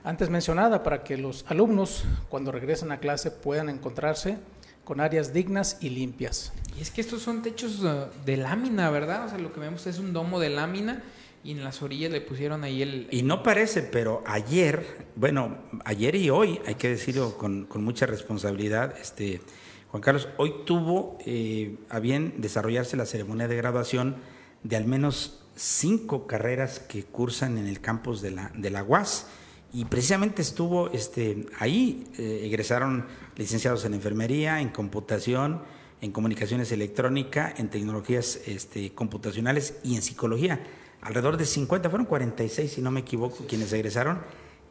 antes 0.05 0.31
mencionada 0.31 0.83
para 0.83 1.05
que 1.05 1.19
los 1.19 1.45
alumnos, 1.49 2.05
cuando 2.31 2.51
regresen 2.51 2.93
a 2.93 2.99
clase, 2.99 3.31
puedan 3.31 3.69
encontrarse 3.69 4.39
con 4.85 5.01
áreas 5.01 5.35
dignas 5.35 5.77
y 5.83 5.91
limpias. 5.91 6.55
Y 6.79 6.81
es 6.81 6.91
que 6.91 7.03
estos 7.03 7.21
son 7.21 7.43
techos 7.43 7.81
uh, 7.81 8.07
de 8.25 8.39
lámina, 8.39 8.89
¿verdad? 8.89 9.27
O 9.27 9.29
sea, 9.29 9.37
lo 9.37 9.53
que 9.53 9.61
vemos 9.61 9.87
es 9.87 9.99
un 9.99 10.15
domo 10.15 10.41
de 10.41 10.49
lámina 10.49 11.03
y 11.45 11.51
en 11.51 11.63
las 11.63 11.83
orillas 11.83 12.11
le 12.11 12.23
pusieron 12.23 12.65
ahí 12.65 12.81
el... 12.81 13.09
Y 13.11 13.23
no 13.23 13.43
parece, 13.43 13.83
pero 13.83 14.23
ayer, 14.27 15.07
bueno, 15.15 15.59
ayer 15.85 16.15
y 16.15 16.31
hoy, 16.31 16.59
hay 16.67 16.77
que 16.77 16.89
decirlo 16.89 17.37
con, 17.37 17.69
mucha 17.85 18.07
responsabilidad, 18.07 18.95
este, 18.99 19.43
Juan 19.91 20.03
Carlos, 20.03 20.27
hoy 20.39 20.55
tuvo 20.65 21.19
eh, 21.27 21.77
a 21.91 21.99
bien 21.99 22.37
desarrollarse 22.39 22.97
la 22.97 23.05
ceremonia 23.05 23.47
de 23.47 23.57
graduación 23.57 24.17
de 24.63 24.77
al 24.77 24.87
menos 24.87 25.39
cinco 25.61 26.27
carreras 26.27 26.79
que 26.79 27.05
cursan 27.05 27.59
en 27.59 27.67
el 27.67 27.81
campus 27.81 28.23
de 28.23 28.31
la, 28.31 28.51
de 28.55 28.71
la 28.71 28.83
UAS. 28.83 29.27
Y 29.73 29.85
precisamente 29.85 30.41
estuvo 30.41 30.91
este, 30.91 31.47
ahí, 31.59 32.09
eh, 32.19 32.43
egresaron 32.45 33.07
licenciados 33.37 33.85
en 33.85 33.95
enfermería, 33.95 34.61
en 34.61 34.71
computación, 34.71 35.63
en 36.01 36.13
comunicaciones 36.13 36.73
electrónica, 36.73 37.55
en 37.57 37.69
tecnologías 37.69 38.41
este, 38.47 38.95
computacionales 38.95 39.75
y 39.85 39.97
en 39.97 40.03
psicología 40.03 40.61
alrededor 41.03 41.37
de 41.37 41.47
50, 41.47 41.89
fueron 41.91 42.07
46 42.07 42.73
si 42.73 42.81
no 42.81 42.91
me 42.91 43.01
equivoco, 43.01 43.45
quienes 43.47 43.73
egresaron. 43.73 44.21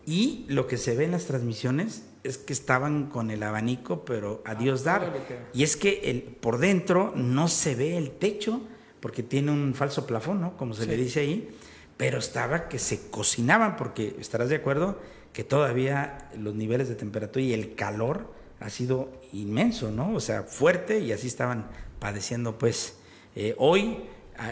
Y 0.05 0.45
lo 0.47 0.65
que 0.65 0.77
se 0.77 0.95
ve 0.95 1.05
en 1.05 1.11
las 1.11 1.25
transmisiones 1.25 2.03
es 2.23 2.37
que 2.37 2.53
estaban 2.53 3.09
con 3.09 3.29
el 3.29 3.43
abanico, 3.43 4.05
pero 4.05 4.41
a 4.45 4.55
Dios 4.55 4.83
dar. 4.83 5.13
Y 5.53 5.63
es 5.63 5.77
que 5.77 6.01
el, 6.05 6.23
por 6.23 6.57
dentro 6.57 7.13
no 7.15 7.47
se 7.47 7.75
ve 7.75 7.97
el 7.97 8.11
techo, 8.11 8.61
porque 8.99 9.23
tiene 9.23 9.51
un 9.51 9.73
falso 9.73 10.05
plafón, 10.05 10.41
¿no? 10.41 10.57
Como 10.57 10.73
se 10.73 10.85
le 10.85 10.97
dice 10.97 11.21
ahí. 11.21 11.49
Pero 11.97 12.19
estaba 12.19 12.69
que 12.69 12.79
se 12.79 13.09
cocinaban, 13.09 13.75
porque 13.75 14.15
estarás 14.19 14.49
de 14.49 14.55
acuerdo 14.55 14.99
que 15.33 15.43
todavía 15.43 16.29
los 16.37 16.55
niveles 16.55 16.87
de 16.87 16.95
temperatura 16.95 17.43
y 17.43 17.53
el 17.53 17.75
calor 17.75 18.33
ha 18.59 18.69
sido 18.69 19.11
inmenso, 19.33 19.91
¿no? 19.91 20.13
O 20.13 20.19
sea, 20.19 20.43
fuerte 20.43 20.99
y 20.99 21.11
así 21.11 21.27
estaban 21.27 21.67
padeciendo, 21.99 22.57
pues. 22.57 22.95
Eh, 23.35 23.53
hoy 23.57 23.99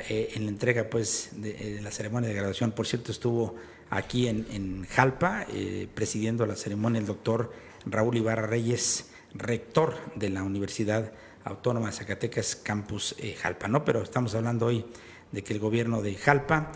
eh, 0.09 0.33
en 0.35 0.43
la 0.43 0.49
entrega 0.49 0.89
pues 0.89 1.31
eh, 1.41 1.75
de, 1.75 1.81
la 1.81 1.91
ceremonia 1.91 2.27
de 2.27 2.35
graduación. 2.35 2.71
Por 2.71 2.87
cierto, 2.87 3.11
estuvo 3.11 3.55
aquí 3.89 4.27
en, 4.27 4.85
Jalpa 4.85 5.45
eh, 5.49 5.87
presidiendo 5.93 6.45
la 6.45 6.57
ceremonia 6.57 6.99
el 6.99 7.05
doctor 7.05 7.53
Raúl 7.85 8.17
Ibarra 8.17 8.47
Reyes, 8.47 9.11
rector 9.33 9.95
de 10.15 10.29
la 10.29 10.43
Universidad 10.43 11.13
Autónoma 11.47 11.87
de 11.87 11.93
Zacatecas, 11.93 12.55
Campus 12.55 13.15
Jalpa. 13.41 13.67
¿no? 13.67 13.83
Pero 13.83 14.01
estamos 14.01 14.35
hablando 14.35 14.67
hoy 14.67 14.85
de 15.31 15.43
que 15.43 15.53
el 15.53 15.59
gobierno 15.59 16.01
de 16.01 16.15
Jalpa 16.15 16.71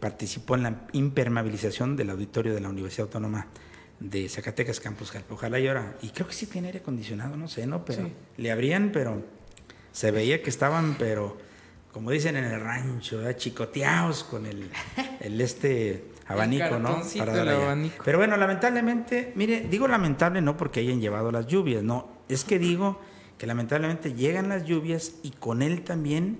participó 0.00 0.54
en 0.54 0.62
la 0.62 0.86
impermeabilización 0.92 1.96
del 1.96 2.10
auditorio 2.10 2.54
de 2.54 2.60
la 2.60 2.68
Universidad 2.68 3.06
Autónoma 3.06 3.48
de 4.00 4.28
Zacatecas, 4.28 4.80
Campus 4.80 5.10
Jalpa. 5.10 5.34
Ojalá 5.34 5.58
y 5.58 5.68
ahora, 5.68 5.96
y 6.02 6.10
creo 6.10 6.26
que 6.26 6.34
sí 6.34 6.46
tiene 6.46 6.68
aire 6.68 6.80
acondicionado, 6.80 7.36
no 7.36 7.48
sé, 7.48 7.66
¿no? 7.66 7.84
Pero 7.84 8.10
le 8.36 8.50
abrían, 8.50 8.90
pero 8.92 9.22
se 9.92 10.10
veía 10.10 10.42
que 10.42 10.50
estaban, 10.50 10.96
pero 10.98 11.36
como 11.92 12.10
dicen 12.10 12.36
en 12.36 12.44
el 12.44 12.60
rancho, 12.60 13.32
chicoteados 13.32 14.24
con 14.24 14.46
el, 14.46 14.68
el 15.20 15.40
este 15.40 16.10
abanico, 16.26 16.78
¿no? 16.78 17.02
Pero 18.04 18.18
bueno, 18.18 18.36
lamentablemente, 18.36 19.32
mire, 19.36 19.60
digo 19.70 19.86
lamentable 19.86 20.40
no 20.40 20.56
porque 20.56 20.80
hayan 20.80 21.00
llevado 21.00 21.30
las 21.30 21.46
lluvias, 21.46 21.82
no, 21.82 22.08
es 22.28 22.44
que 22.44 22.58
digo 22.58 23.00
que 23.38 23.46
lamentablemente 23.46 24.14
llegan 24.14 24.48
las 24.48 24.64
lluvias 24.64 25.14
y 25.22 25.30
con 25.30 25.62
él 25.62 25.82
también, 25.82 26.38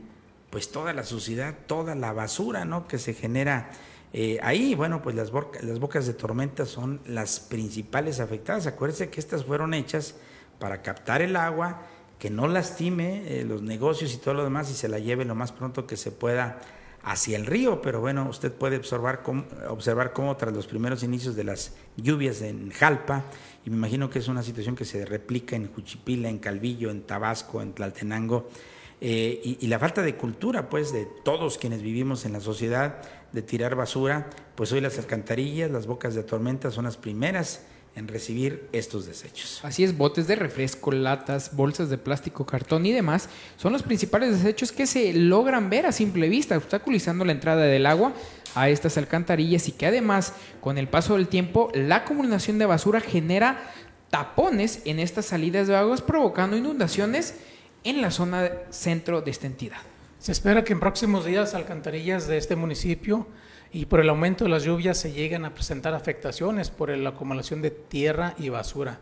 pues 0.50 0.70
toda 0.70 0.92
la 0.92 1.04
suciedad, 1.04 1.54
toda 1.66 1.94
la 1.94 2.12
basura, 2.12 2.64
¿no? 2.64 2.86
Que 2.86 2.98
se 2.98 3.14
genera 3.14 3.70
eh, 4.12 4.38
ahí. 4.42 4.74
Bueno, 4.74 5.02
pues 5.02 5.16
las, 5.16 5.30
bocas 5.30 6.06
de 6.06 6.14
tormenta 6.14 6.66
son 6.66 7.00
las 7.06 7.40
principales 7.40 8.20
afectadas. 8.20 8.66
Acuérdense 8.66 9.10
que 9.10 9.20
estas 9.20 9.44
fueron 9.44 9.74
hechas 9.74 10.14
para 10.58 10.82
captar 10.82 11.20
el 11.20 11.36
agua 11.36 11.82
que 12.18 12.30
no 12.30 12.46
lastime 12.46 13.24
eh, 13.26 13.44
los 13.44 13.62
negocios 13.62 14.14
y 14.14 14.18
todo 14.18 14.34
lo 14.34 14.44
demás 14.44 14.70
y 14.70 14.74
se 14.74 14.88
la 14.88 14.98
lleve 15.00 15.24
lo 15.24 15.34
más 15.34 15.50
pronto 15.52 15.86
que 15.86 15.96
se 15.96 16.12
pueda 16.12 16.60
hacia 17.02 17.36
el 17.36 17.44
río, 17.44 17.82
pero 17.82 18.00
bueno, 18.00 18.26
usted 18.28 18.50
puede 18.50 18.78
observar 18.78 19.22
observar 19.68 20.12
cómo 20.12 20.36
tras 20.36 20.54
los 20.54 20.66
primeros 20.66 21.02
inicios 21.02 21.36
de 21.36 21.44
las 21.44 21.74
lluvias 21.96 22.40
en 22.40 22.70
Jalpa, 22.70 23.24
y 23.64 23.70
me 23.70 23.76
imagino 23.76 24.10
que 24.10 24.18
es 24.18 24.28
una 24.28 24.42
situación 24.42 24.76
que 24.76 24.84
se 24.84 25.04
replica 25.04 25.56
en 25.56 25.72
Juchipila, 25.72 26.28
en 26.28 26.38
Calvillo, 26.38 26.90
en 26.90 27.02
Tabasco, 27.02 27.62
en 27.62 27.72
Tlaltenango, 27.72 28.48
eh, 29.00 29.40
y, 29.42 29.58
y, 29.60 29.66
la 29.66 29.78
falta 29.78 30.02
de 30.02 30.14
cultura, 30.16 30.70
pues, 30.70 30.92
de 30.92 31.06
todos 31.24 31.58
quienes 31.58 31.82
vivimos 31.82 32.24
en 32.24 32.32
la 32.32 32.40
sociedad, 32.40 33.02
de 33.32 33.42
tirar 33.42 33.74
basura, 33.74 34.30
pues 34.54 34.72
hoy 34.72 34.80
las 34.80 34.98
alcantarillas, 34.98 35.70
las 35.70 35.86
bocas 35.86 36.14
de 36.14 36.22
tormenta 36.22 36.70
son 36.70 36.84
las 36.84 36.96
primeras 36.96 37.62
en 37.96 38.08
recibir 38.08 38.68
estos 38.72 39.06
desechos. 39.06 39.60
Así 39.62 39.84
es, 39.84 39.96
botes 39.96 40.26
de 40.26 40.36
refresco, 40.36 40.90
latas, 40.90 41.54
bolsas 41.54 41.90
de 41.90 41.98
plástico, 41.98 42.44
cartón 42.44 42.86
y 42.86 42.92
demás 42.92 43.28
son 43.56 43.72
los 43.72 43.82
principales 43.82 44.42
desechos 44.42 44.72
que 44.72 44.86
se 44.86 45.12
logran 45.12 45.70
ver 45.70 45.86
a 45.86 45.92
simple 45.92 46.28
vista, 46.28 46.56
obstaculizando 46.56 47.24
la 47.24 47.32
entrada 47.32 47.62
del 47.62 47.86
agua 47.86 48.12
a 48.54 48.68
estas 48.68 48.96
alcantarillas 48.98 49.68
y 49.68 49.72
que 49.72 49.86
además 49.86 50.34
con 50.60 50.78
el 50.78 50.88
paso 50.88 51.14
del 51.14 51.28
tiempo 51.28 51.70
la 51.74 51.96
acumulación 51.96 52.58
de 52.58 52.66
basura 52.66 53.00
genera 53.00 53.58
tapones 54.10 54.82
en 54.84 55.00
estas 55.00 55.26
salidas 55.26 55.66
de 55.66 55.76
aguas 55.76 56.02
provocando 56.02 56.56
inundaciones 56.56 57.36
en 57.82 58.00
la 58.00 58.10
zona 58.10 58.50
centro 58.70 59.20
de 59.20 59.30
esta 59.30 59.46
entidad. 59.46 59.78
Se 60.18 60.32
espera 60.32 60.64
que 60.64 60.72
en 60.72 60.80
próximos 60.80 61.24
días 61.24 61.54
alcantarillas 61.54 62.26
de 62.26 62.38
este 62.38 62.56
municipio 62.56 63.26
y 63.72 63.86
por 63.86 64.00
el 64.00 64.08
aumento 64.08 64.44
de 64.44 64.50
las 64.50 64.62
lluvias 64.62 64.98
se 64.98 65.12
llegan 65.12 65.44
a 65.44 65.52
presentar 65.52 65.94
afectaciones 65.94 66.70
por 66.70 66.88
la 66.96 67.10
acumulación 67.10 67.60
de 67.60 67.70
tierra 67.70 68.34
y 68.38 68.48
basura. 68.48 69.00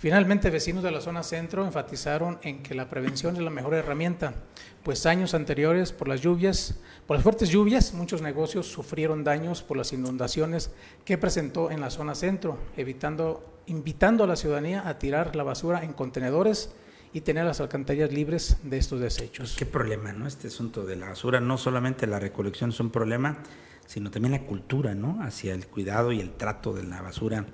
Finalmente, 0.00 0.48
vecinos 0.48 0.82
de 0.82 0.90
la 0.90 1.02
zona 1.02 1.22
centro 1.22 1.66
enfatizaron 1.66 2.38
en 2.40 2.62
que 2.62 2.74
la 2.74 2.88
prevención 2.88 3.36
es 3.36 3.42
la 3.42 3.50
mejor 3.50 3.74
herramienta, 3.74 4.32
pues 4.82 5.04
años 5.04 5.34
anteriores, 5.34 5.92
por 5.92 6.08
las 6.08 6.22
lluvias, 6.22 6.80
por 7.06 7.18
las 7.18 7.22
fuertes 7.22 7.50
lluvias, 7.50 7.92
muchos 7.92 8.22
negocios 8.22 8.66
sufrieron 8.66 9.24
daños 9.24 9.62
por 9.62 9.76
las 9.76 9.92
inundaciones 9.92 10.70
que 11.04 11.18
presentó 11.18 11.70
en 11.70 11.82
la 11.82 11.90
zona 11.90 12.14
centro, 12.14 12.56
evitando, 12.78 13.60
invitando 13.66 14.24
a 14.24 14.26
la 14.26 14.36
ciudadanía 14.36 14.88
a 14.88 14.98
tirar 14.98 15.36
la 15.36 15.42
basura 15.42 15.84
en 15.84 15.92
contenedores 15.92 16.72
y 17.12 17.20
tener 17.20 17.44
las 17.44 17.60
alcantarillas 17.60 18.10
libres 18.10 18.56
de 18.62 18.78
estos 18.78 19.00
desechos. 19.00 19.54
Qué 19.58 19.66
problema, 19.66 20.14
¿no? 20.14 20.26
Este 20.26 20.48
asunto 20.48 20.86
de 20.86 20.96
la 20.96 21.10
basura, 21.10 21.40
no 21.40 21.58
solamente 21.58 22.06
la 22.06 22.18
recolección 22.18 22.70
es 22.70 22.80
un 22.80 22.88
problema, 22.88 23.36
sino 23.84 24.10
también 24.10 24.32
la 24.32 24.46
cultura, 24.46 24.94
¿no? 24.94 25.18
Hacia 25.20 25.52
el 25.52 25.66
cuidado 25.66 26.10
y 26.10 26.20
el 26.20 26.32
trato 26.32 26.72
de 26.72 26.84
la 26.84 27.02
basura 27.02 27.44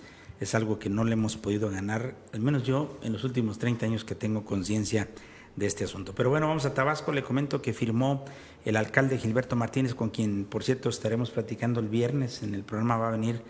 es 0.41 0.55
algo 0.55 0.78
que 0.78 0.91
no 0.91 1.05
le 1.05 1.14
hemos 1.14 1.37
podido 1.37 1.70
ganar, 1.70 2.14
al 2.32 2.41
menos 2.41 2.64
yo 2.64 2.99
en 3.03 3.12
los 3.12 3.24
últimos 3.24 3.59
30 3.59 3.87
años 3.87 4.05
que 4.05 4.14
tengo 4.14 4.45
conciencia 4.45 5.09
de 5.57 5.66
este 5.66 5.84
asunto. 5.84 6.14
Pero 6.14 6.30
bueno, 6.30 6.49
vamos 6.49 6.66
a 6.66 6.74
Tabasco, 6.74 7.12
le 7.12 7.22
comento 7.22 7.62
que 7.62 7.72
firmó 7.72 8.24
el 8.64 8.76
alcalde 8.76 9.18
Gilberto 9.18 9.57
Martínez, 9.57 9.95
con 9.95 10.11
quien 10.11 10.45
por 10.45 10.62
cierto 10.62 10.89
estaremos 10.89 11.30
platicando 11.30 11.80
el 11.80 11.89
viernes, 11.89 12.43
en 12.43 12.55
el 12.55 12.62
programa 12.62 12.99
va 12.99 13.09
a 13.09 13.12
venir 13.12 13.43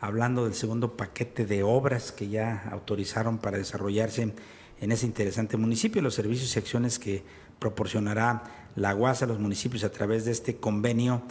hablando 0.00 0.44
del 0.44 0.54
segundo 0.54 0.96
paquete 0.96 1.44
de 1.44 1.62
obras 1.62 2.12
que 2.12 2.28
ya 2.28 2.68
autorizaron 2.72 3.38
para 3.38 3.58
desarrollarse 3.58 4.32
en 4.80 4.92
ese 4.92 5.04
interesante 5.04 5.58
municipio, 5.58 6.00
los 6.00 6.14
servicios 6.14 6.56
y 6.56 6.58
acciones 6.58 6.98
que 6.98 7.22
proporcionará 7.58 8.44
la 8.76 8.94
UAS 8.94 9.22
a 9.22 9.26
los 9.26 9.38
municipios 9.38 9.84
a 9.84 9.90
través 9.90 10.24
de 10.24 10.32
este 10.32 10.56
convenio 10.56 11.22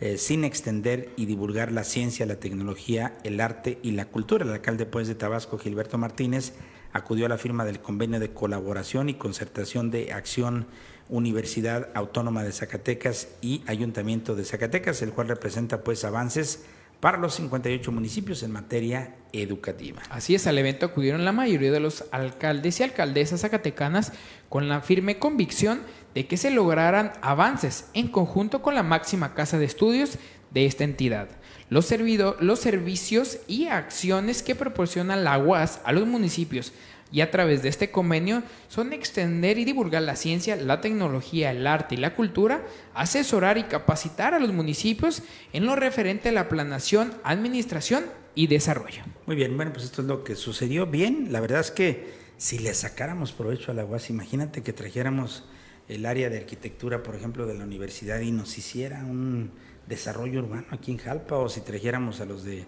eh, 0.00 0.16
sin 0.16 0.44
extender 0.44 1.10
y 1.16 1.26
divulgar 1.26 1.72
la 1.72 1.84
ciencia, 1.84 2.24
la 2.26 2.36
tecnología, 2.36 3.18
el 3.24 3.40
arte 3.40 3.78
y 3.82 3.92
la 3.92 4.06
cultura. 4.06 4.44
El 4.44 4.52
alcalde 4.52 4.86
pues, 4.86 5.08
de 5.08 5.14
Tabasco, 5.14 5.58
Gilberto 5.58 5.98
Martínez, 5.98 6.52
acudió 6.92 7.26
a 7.26 7.28
la 7.28 7.38
firma 7.38 7.64
del 7.64 7.80
convenio 7.80 8.20
de 8.20 8.32
colaboración 8.32 9.08
y 9.08 9.14
concertación 9.14 9.90
de 9.90 10.12
acción 10.12 10.66
Universidad 11.08 11.88
Autónoma 11.94 12.44
de 12.44 12.52
Zacatecas 12.52 13.28
y 13.40 13.62
Ayuntamiento 13.66 14.36
de 14.36 14.44
Zacatecas, 14.44 15.02
el 15.02 15.12
cual 15.12 15.28
representa 15.28 15.82
pues 15.82 16.04
avances 16.04 16.64
para 17.00 17.18
los 17.18 17.34
58 17.34 17.92
municipios 17.92 18.42
en 18.42 18.50
materia 18.50 19.14
educativa. 19.32 20.02
Así 20.10 20.34
es, 20.34 20.46
al 20.46 20.58
evento 20.58 20.86
acudieron 20.86 21.24
la 21.24 21.32
mayoría 21.32 21.70
de 21.70 21.80
los 21.80 22.04
alcaldes 22.10 22.80
y 22.80 22.82
alcaldesas 22.82 23.42
zacatecanas 23.42 24.12
con 24.48 24.68
la 24.68 24.80
firme 24.80 25.18
convicción 25.18 25.82
de 26.18 26.26
que 26.26 26.36
se 26.36 26.50
lograran 26.50 27.12
avances 27.22 27.90
en 27.94 28.08
conjunto 28.08 28.60
con 28.60 28.74
la 28.74 28.82
máxima 28.82 29.34
casa 29.34 29.56
de 29.56 29.66
estudios 29.66 30.18
de 30.50 30.66
esta 30.66 30.82
entidad. 30.82 31.28
Los, 31.70 31.94
los 32.40 32.58
servicios 32.58 33.38
y 33.46 33.68
acciones 33.68 34.42
que 34.42 34.56
proporciona 34.56 35.14
la 35.14 35.38
UAS 35.38 35.80
a 35.84 35.92
los 35.92 36.08
municipios 36.08 36.72
y 37.12 37.20
a 37.20 37.30
través 37.30 37.62
de 37.62 37.68
este 37.68 37.92
convenio 37.92 38.42
son 38.66 38.92
extender 38.92 39.58
y 39.58 39.64
divulgar 39.64 40.02
la 40.02 40.16
ciencia, 40.16 40.56
la 40.56 40.80
tecnología, 40.80 41.52
el 41.52 41.64
arte 41.64 41.94
y 41.94 41.98
la 41.98 42.16
cultura, 42.16 42.66
asesorar 42.94 43.56
y 43.56 43.62
capacitar 43.62 44.34
a 44.34 44.40
los 44.40 44.52
municipios 44.52 45.22
en 45.52 45.66
lo 45.66 45.76
referente 45.76 46.30
a 46.30 46.32
la 46.32 46.48
planación, 46.48 47.14
administración 47.22 48.06
y 48.34 48.48
desarrollo. 48.48 49.04
Muy 49.26 49.36
bien, 49.36 49.56
bueno, 49.56 49.72
pues 49.72 49.84
esto 49.84 50.02
es 50.02 50.08
lo 50.08 50.24
que 50.24 50.34
sucedió 50.34 50.84
bien. 50.86 51.28
La 51.30 51.38
verdad 51.38 51.60
es 51.60 51.70
que 51.70 52.12
si 52.38 52.58
le 52.58 52.74
sacáramos 52.74 53.30
provecho 53.30 53.70
a 53.70 53.74
la 53.74 53.84
UAS, 53.84 54.10
imagínate 54.10 54.64
que 54.64 54.72
trajéramos 54.72 55.44
el 55.88 56.06
área 56.06 56.30
de 56.30 56.38
arquitectura, 56.38 57.02
por 57.02 57.14
ejemplo, 57.14 57.46
de 57.46 57.54
la 57.54 57.64
universidad 57.64 58.20
y 58.20 58.30
nos 58.30 58.56
hiciera 58.58 59.04
un 59.04 59.50
desarrollo 59.86 60.40
urbano 60.40 60.66
aquí 60.70 60.92
en 60.92 60.98
Jalpa 60.98 61.36
o 61.36 61.48
si 61.48 61.62
trajéramos 61.62 62.20
a 62.20 62.26
los 62.26 62.44
de 62.44 62.66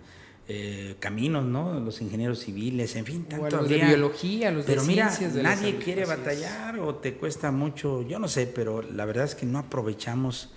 eh, 0.48 0.96
caminos, 0.98 1.44
¿no? 1.44 1.78
Los 1.78 2.00
ingenieros 2.00 2.40
civiles, 2.40 2.96
en 2.96 3.04
fin, 3.04 3.24
tanto 3.24 3.58
los 3.58 3.68
de 3.68 3.76
biología, 3.76 4.50
los 4.50 4.64
pero 4.64 4.80
de 4.82 4.88
mira, 4.88 5.14
de 5.14 5.42
nadie 5.42 5.76
quiere 5.76 6.06
batallar 6.06 6.80
o 6.80 6.96
te 6.96 7.14
cuesta 7.14 7.52
mucho, 7.52 8.02
yo 8.02 8.18
no 8.18 8.26
sé, 8.26 8.48
pero 8.48 8.82
la 8.82 9.04
verdad 9.04 9.26
es 9.26 9.36
que 9.36 9.46
no 9.46 9.60
aprovechamos 9.60 10.50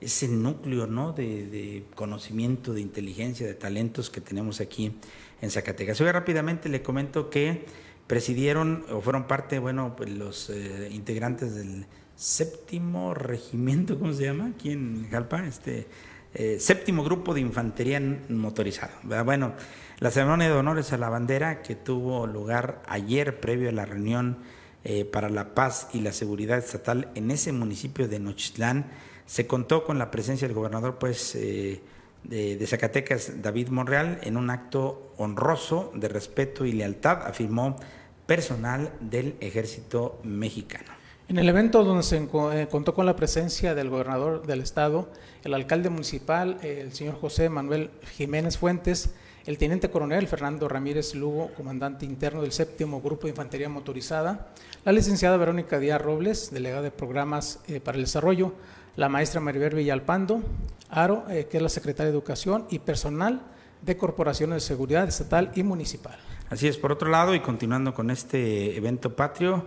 ese 0.00 0.28
núcleo, 0.28 0.86
¿no? 0.86 1.12
De, 1.12 1.84
conocimiento, 1.94 2.72
de 2.72 2.82
inteligencia, 2.82 3.46
de 3.46 3.54
talentos 3.54 4.10
que 4.10 4.20
tenemos 4.20 4.60
aquí 4.60 4.92
en 5.40 5.50
Zacatecas. 5.50 6.00
Hoy 6.00 6.10
rápidamente 6.12 6.68
le 6.68 6.82
comento 6.82 7.30
que 7.30 7.64
presidieron 8.06 8.84
o 8.92 9.00
fueron 9.00 9.26
parte, 9.26 9.58
bueno, 9.58 9.94
pues 9.96 10.10
los 10.10 10.50
eh, 10.50 10.88
integrantes 10.92 11.54
del 11.54 11.86
séptimo 12.22 13.14
regimiento, 13.14 13.98
¿cómo 13.98 14.12
se 14.12 14.26
llama? 14.26 14.52
Aquí 14.54 14.70
en 14.70 15.08
Jalpa, 15.10 15.44
este 15.44 15.88
eh, 16.34 16.60
séptimo 16.60 17.02
grupo 17.02 17.34
de 17.34 17.40
infantería 17.40 18.00
motorizado. 18.28 18.92
Bueno, 19.24 19.54
la 19.98 20.12
ceremonia 20.12 20.46
de 20.46 20.54
honores 20.54 20.92
a 20.92 20.98
la 20.98 21.08
bandera 21.08 21.62
que 21.62 21.74
tuvo 21.74 22.28
lugar 22.28 22.80
ayer 22.86 23.40
previo 23.40 23.70
a 23.70 23.72
la 23.72 23.86
reunión 23.86 24.38
eh, 24.84 25.04
para 25.04 25.30
la 25.30 25.52
paz 25.56 25.88
y 25.94 26.00
la 26.00 26.12
seguridad 26.12 26.58
estatal 26.58 27.10
en 27.16 27.32
ese 27.32 27.50
municipio 27.50 28.06
de 28.06 28.20
Nochitlán, 28.20 28.86
se 29.26 29.48
contó 29.48 29.84
con 29.84 29.98
la 29.98 30.12
presencia 30.12 30.46
del 30.46 30.54
gobernador 30.54 30.98
pues, 31.00 31.34
eh, 31.34 31.80
de, 32.22 32.56
de, 32.56 32.66
Zacatecas, 32.68 33.42
David 33.42 33.68
Monreal, 33.70 34.20
en 34.22 34.36
un 34.36 34.48
acto 34.50 35.12
honroso 35.16 35.90
de 35.96 36.06
respeto 36.06 36.66
y 36.66 36.72
lealtad, 36.72 37.26
afirmó 37.26 37.80
personal 38.26 38.92
del 39.00 39.34
ejército 39.40 40.20
mexicano. 40.22 41.01
En 41.32 41.38
el 41.38 41.48
evento 41.48 41.82
donde 41.82 42.02
se 42.02 42.18
eh, 42.18 42.68
contó 42.70 42.92
con 42.92 43.06
la 43.06 43.16
presencia 43.16 43.74
del 43.74 43.88
gobernador 43.88 44.46
del 44.46 44.60
estado, 44.60 45.08
el 45.44 45.54
alcalde 45.54 45.88
municipal, 45.88 46.58
el 46.60 46.92
señor 46.92 47.18
José 47.18 47.48
Manuel 47.48 47.88
Jiménez 48.18 48.58
Fuentes, 48.58 49.14
el 49.46 49.56
teniente 49.56 49.88
coronel 49.88 50.28
Fernando 50.28 50.68
Ramírez 50.68 51.14
Lugo, 51.14 51.50
comandante 51.56 52.04
interno 52.04 52.42
del 52.42 52.52
séptimo 52.52 53.00
Grupo 53.00 53.22
de 53.22 53.30
Infantería 53.30 53.70
Motorizada, 53.70 54.52
la 54.84 54.92
licenciada 54.92 55.38
Verónica 55.38 55.78
Díaz 55.78 56.02
Robles, 56.02 56.50
delegada 56.52 56.82
de 56.82 56.90
Programas 56.90 57.60
eh, 57.66 57.80
para 57.80 57.96
el 57.96 58.04
Desarrollo, 58.04 58.52
la 58.96 59.08
maestra 59.08 59.40
Maribel 59.40 59.74
Villalpando, 59.74 60.42
Aro, 60.90 61.24
eh, 61.30 61.46
que 61.50 61.56
es 61.56 61.62
la 61.62 61.70
secretaria 61.70 62.12
de 62.12 62.18
Educación, 62.18 62.66
y 62.68 62.78
personal 62.80 63.40
de 63.80 63.96
corporaciones 63.96 64.56
de 64.56 64.60
seguridad 64.60 65.08
estatal 65.08 65.50
y 65.54 65.62
municipal. 65.62 66.18
Así 66.50 66.68
es, 66.68 66.76
por 66.76 66.92
otro 66.92 67.08
lado, 67.08 67.34
y 67.34 67.40
continuando 67.40 67.94
con 67.94 68.10
este 68.10 68.76
evento 68.76 69.16
patrio, 69.16 69.64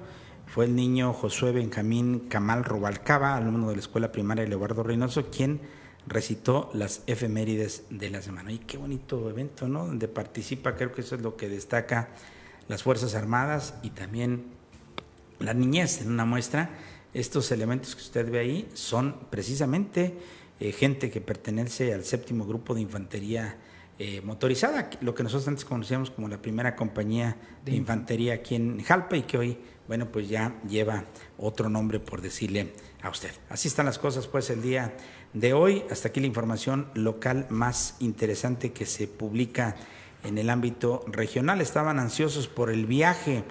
fue 0.48 0.66
el 0.66 0.76
niño 0.76 1.14
Josué 1.14 1.52
Benjamín 1.52 2.28
Camal 2.30 2.64
Rubalcaba, 2.64 3.36
alumno 3.36 3.70
de 3.70 3.76
la 3.76 3.82
Escuela 3.82 4.12
Primaria 4.12 4.46
Leobardo 4.46 4.84
Reynoso, 4.84 5.30
quien 5.30 5.62
recitó 6.08 6.70
las 6.74 7.02
efemérides 7.08 7.84
de 7.90 8.10
la 8.10 8.22
semana. 8.22 8.52
Y 8.52 8.60
qué 8.60 8.78
bonito 8.78 9.30
evento, 9.30 9.68
¿no? 9.68 9.88
Donde 9.88 10.08
participa, 10.08 10.76
creo 10.76 10.92
que 10.92 11.02
eso 11.02 11.16
es 11.16 11.22
lo 11.22 11.36
que 11.36 11.50
destaca 11.50 12.10
las 12.68 12.84
Fuerzas 12.84 13.16
Armadas 13.16 13.76
y 13.84 13.90
también 13.90 14.46
la 15.40 15.54
niñez 15.54 16.02
en 16.02 16.12
una 16.12 16.26
muestra. 16.26 16.70
Estos 17.14 17.52
elementos 17.52 17.96
que 17.96 18.02
usted 18.02 18.30
ve 18.30 18.40
ahí 18.40 18.70
son 18.74 19.16
precisamente 19.30 20.18
eh, 20.60 20.72
gente 20.72 21.10
que 21.10 21.22
pertenece 21.22 21.94
al 21.94 22.04
séptimo 22.04 22.46
grupo 22.46 22.74
de 22.74 22.82
infantería 22.82 23.58
eh, 23.98 24.22
motorizada, 24.22 24.90
lo 25.00 25.16
que 25.16 25.24
nosotros 25.24 25.48
antes 25.48 25.64
conocíamos 25.64 26.12
como 26.12 26.28
la 26.28 26.42
primera 26.42 26.76
compañía 26.76 27.38
de 27.64 27.76
infantería 27.76 28.34
aquí 28.34 28.56
en 28.56 28.84
Jalpa 28.84 29.16
y 29.16 29.22
que 29.22 29.38
hoy 29.38 29.58
bueno, 29.88 30.08
pues 30.12 30.28
ya 30.28 30.60
lleva 30.68 31.06
otro 31.38 31.70
nombre 31.70 32.00
por 32.00 32.22
decirle 32.22 32.74
a 33.02 33.10
usted. 33.10 33.32
Así 33.50 33.68
están 33.68 33.86
las 33.86 34.00
cosas 34.00 34.28
pues 34.28 34.50
el 34.50 34.62
día 34.62 34.96
de 35.34 35.54
hoy. 35.54 35.84
Hasta 35.92 36.08
aquí 36.08 36.20
la 36.20 36.28
información 36.28 36.88
local 36.96 37.46
más 37.50 37.96
interesante 38.00 38.72
que 38.72 38.86
se 38.86 39.08
publica 39.08 39.76
en 40.24 40.38
el 40.38 40.50
ámbito 40.50 41.04
regional. 41.08 41.62
Estaban 41.62 42.00
ansiosos 42.00 42.48
por 42.48 42.72
el 42.72 42.88
viaje, 42.88 43.44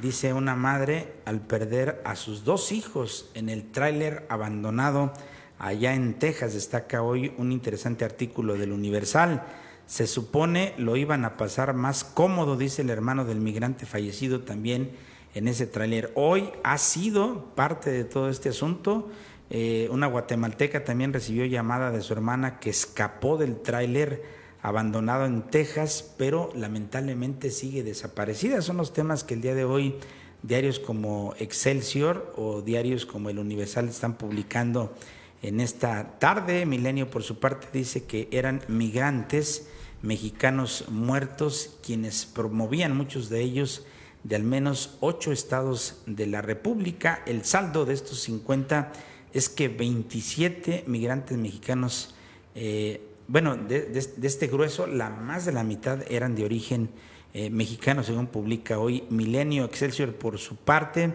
dice 0.00 0.32
una 0.32 0.56
madre, 0.56 1.12
al 1.26 1.40
perder 1.40 2.00
a 2.04 2.16
sus 2.16 2.44
dos 2.44 2.72
hijos 2.72 3.30
en 3.34 3.50
el 3.50 3.70
tráiler 3.70 4.26
abandonado 4.30 5.12
allá 5.58 5.94
en 5.94 6.14
Texas. 6.14 6.54
Destaca 6.54 7.02
hoy 7.02 7.34
un 7.36 7.52
interesante 7.52 8.06
artículo 8.06 8.54
del 8.54 8.72
Universal. 8.72 9.44
Se 9.86 10.06
supone 10.06 10.72
lo 10.78 10.96
iban 10.96 11.26
a 11.26 11.36
pasar 11.36 11.74
más 11.74 12.04
cómodo, 12.04 12.56
dice 12.56 12.80
el 12.80 12.88
hermano 12.88 13.26
del 13.26 13.40
migrante 13.40 13.84
fallecido 13.84 14.40
también 14.40 14.92
en 15.34 15.48
ese 15.48 15.66
tráiler. 15.66 16.12
Hoy 16.14 16.50
ha 16.62 16.78
sido 16.78 17.54
parte 17.54 17.90
de 17.90 18.04
todo 18.04 18.30
este 18.30 18.48
asunto. 18.48 19.10
Eh, 19.50 19.88
una 19.90 20.06
guatemalteca 20.06 20.84
también 20.84 21.12
recibió 21.12 21.44
llamada 21.44 21.90
de 21.90 22.00
su 22.00 22.12
hermana 22.12 22.60
que 22.60 22.70
escapó 22.70 23.36
del 23.36 23.60
tráiler 23.60 24.22
abandonado 24.62 25.26
en 25.26 25.42
Texas, 25.42 26.14
pero 26.16 26.50
lamentablemente 26.54 27.50
sigue 27.50 27.82
desaparecida. 27.82 28.62
Son 28.62 28.78
los 28.78 28.92
temas 28.92 29.24
que 29.24 29.34
el 29.34 29.42
día 29.42 29.54
de 29.54 29.64
hoy 29.64 29.96
diarios 30.42 30.78
como 30.78 31.34
Excelsior 31.38 32.32
o 32.36 32.62
diarios 32.62 33.04
como 33.04 33.28
El 33.28 33.38
Universal 33.38 33.88
están 33.88 34.14
publicando 34.14 34.94
en 35.42 35.60
esta 35.60 36.18
tarde. 36.18 36.64
Milenio, 36.64 37.10
por 37.10 37.22
su 37.22 37.38
parte, 37.40 37.66
dice 37.72 38.04
que 38.04 38.28
eran 38.30 38.62
migrantes 38.68 39.68
mexicanos 40.00 40.84
muertos 40.88 41.78
quienes 41.84 42.26
promovían 42.26 42.96
muchos 42.96 43.30
de 43.30 43.40
ellos 43.40 43.84
de 44.24 44.36
al 44.36 44.42
menos 44.42 44.96
ocho 45.00 45.30
estados 45.30 46.02
de 46.06 46.26
la 46.26 46.42
República. 46.42 47.22
El 47.26 47.44
saldo 47.44 47.84
de 47.84 47.94
estos 47.94 48.20
50 48.22 48.92
es 49.32 49.48
que 49.48 49.68
27 49.68 50.84
migrantes 50.86 51.38
mexicanos 51.38 52.14
eh, 52.54 53.00
bueno, 53.26 53.56
de, 53.56 53.90
este 54.22 54.46
grueso, 54.48 54.86
la 54.86 55.08
más 55.08 55.46
de 55.46 55.52
la 55.52 55.64
mitad 55.64 56.00
eran 56.10 56.34
de 56.34 56.44
origen 56.44 56.90
eh, 57.32 57.48
mexicano, 57.48 58.02
según 58.02 58.26
publica 58.26 58.78
hoy 58.78 59.04
Milenio 59.08 59.64
Excelsior 59.64 60.14
por 60.14 60.38
su 60.38 60.56
parte. 60.56 61.14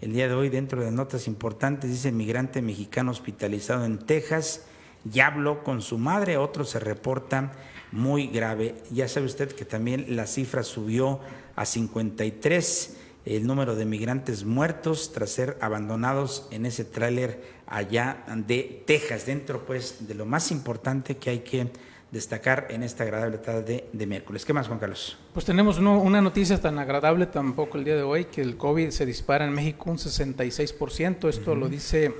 El 0.00 0.12
día 0.12 0.28
de 0.28 0.34
hoy, 0.34 0.50
dentro 0.50 0.82
de 0.82 0.92
notas 0.92 1.26
importantes, 1.26 1.90
dice 1.90 2.12
migrante 2.12 2.62
mexicano 2.62 3.10
hospitalizado 3.10 3.84
en 3.84 3.98
Texas, 3.98 4.66
ya 5.04 5.26
habló 5.26 5.64
con 5.64 5.82
su 5.82 5.98
madre, 5.98 6.36
otro 6.36 6.64
se 6.64 6.78
reporta 6.78 7.52
muy 7.92 8.26
grave. 8.28 8.74
Ya 8.90 9.08
sabe 9.08 9.26
usted 9.26 9.52
que 9.52 9.64
también 9.64 10.16
la 10.16 10.26
cifra 10.26 10.62
subió 10.62 11.20
a 11.56 11.64
53 11.64 12.96
el 13.24 13.46
número 13.46 13.76
de 13.76 13.84
migrantes 13.84 14.44
muertos 14.44 15.12
tras 15.12 15.30
ser 15.30 15.58
abandonados 15.60 16.48
en 16.50 16.64
ese 16.64 16.84
tráiler 16.84 17.42
allá 17.66 18.24
de 18.46 18.82
Texas, 18.86 19.26
dentro 19.26 19.66
pues 19.66 20.08
de 20.08 20.14
lo 20.14 20.24
más 20.24 20.50
importante 20.50 21.18
que 21.18 21.30
hay 21.30 21.40
que 21.40 21.70
destacar 22.10 22.68
en 22.70 22.82
esta 22.82 23.04
agradable 23.04 23.38
tarde 23.38 23.88
de, 23.92 24.06
miércoles. 24.06 24.44
¿Qué 24.44 24.54
más, 24.54 24.66
Juan 24.66 24.78
Carlos? 24.78 25.18
Pues 25.34 25.44
tenemos 25.44 25.78
una 25.78 26.22
noticia 26.22 26.58
tan 26.60 26.78
agradable 26.78 27.26
tampoco 27.26 27.76
el 27.76 27.84
día 27.84 27.96
de 27.96 28.02
hoy, 28.02 28.26
que 28.26 28.40
el 28.40 28.56
COVID 28.56 28.90
se 28.90 29.04
dispara 29.04 29.44
en 29.44 29.52
México 29.52 29.90
un 29.90 29.98
66%, 29.98 31.28
esto 31.28 31.54
lo 31.54 31.68
dice 31.68 32.14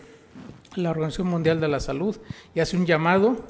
la 0.74 0.90
Organización 0.90 1.28
Mundial 1.28 1.60
de 1.60 1.68
la 1.68 1.80
Salud, 1.80 2.16
y 2.54 2.60
hace 2.60 2.76
un 2.76 2.84
llamado, 2.84 3.46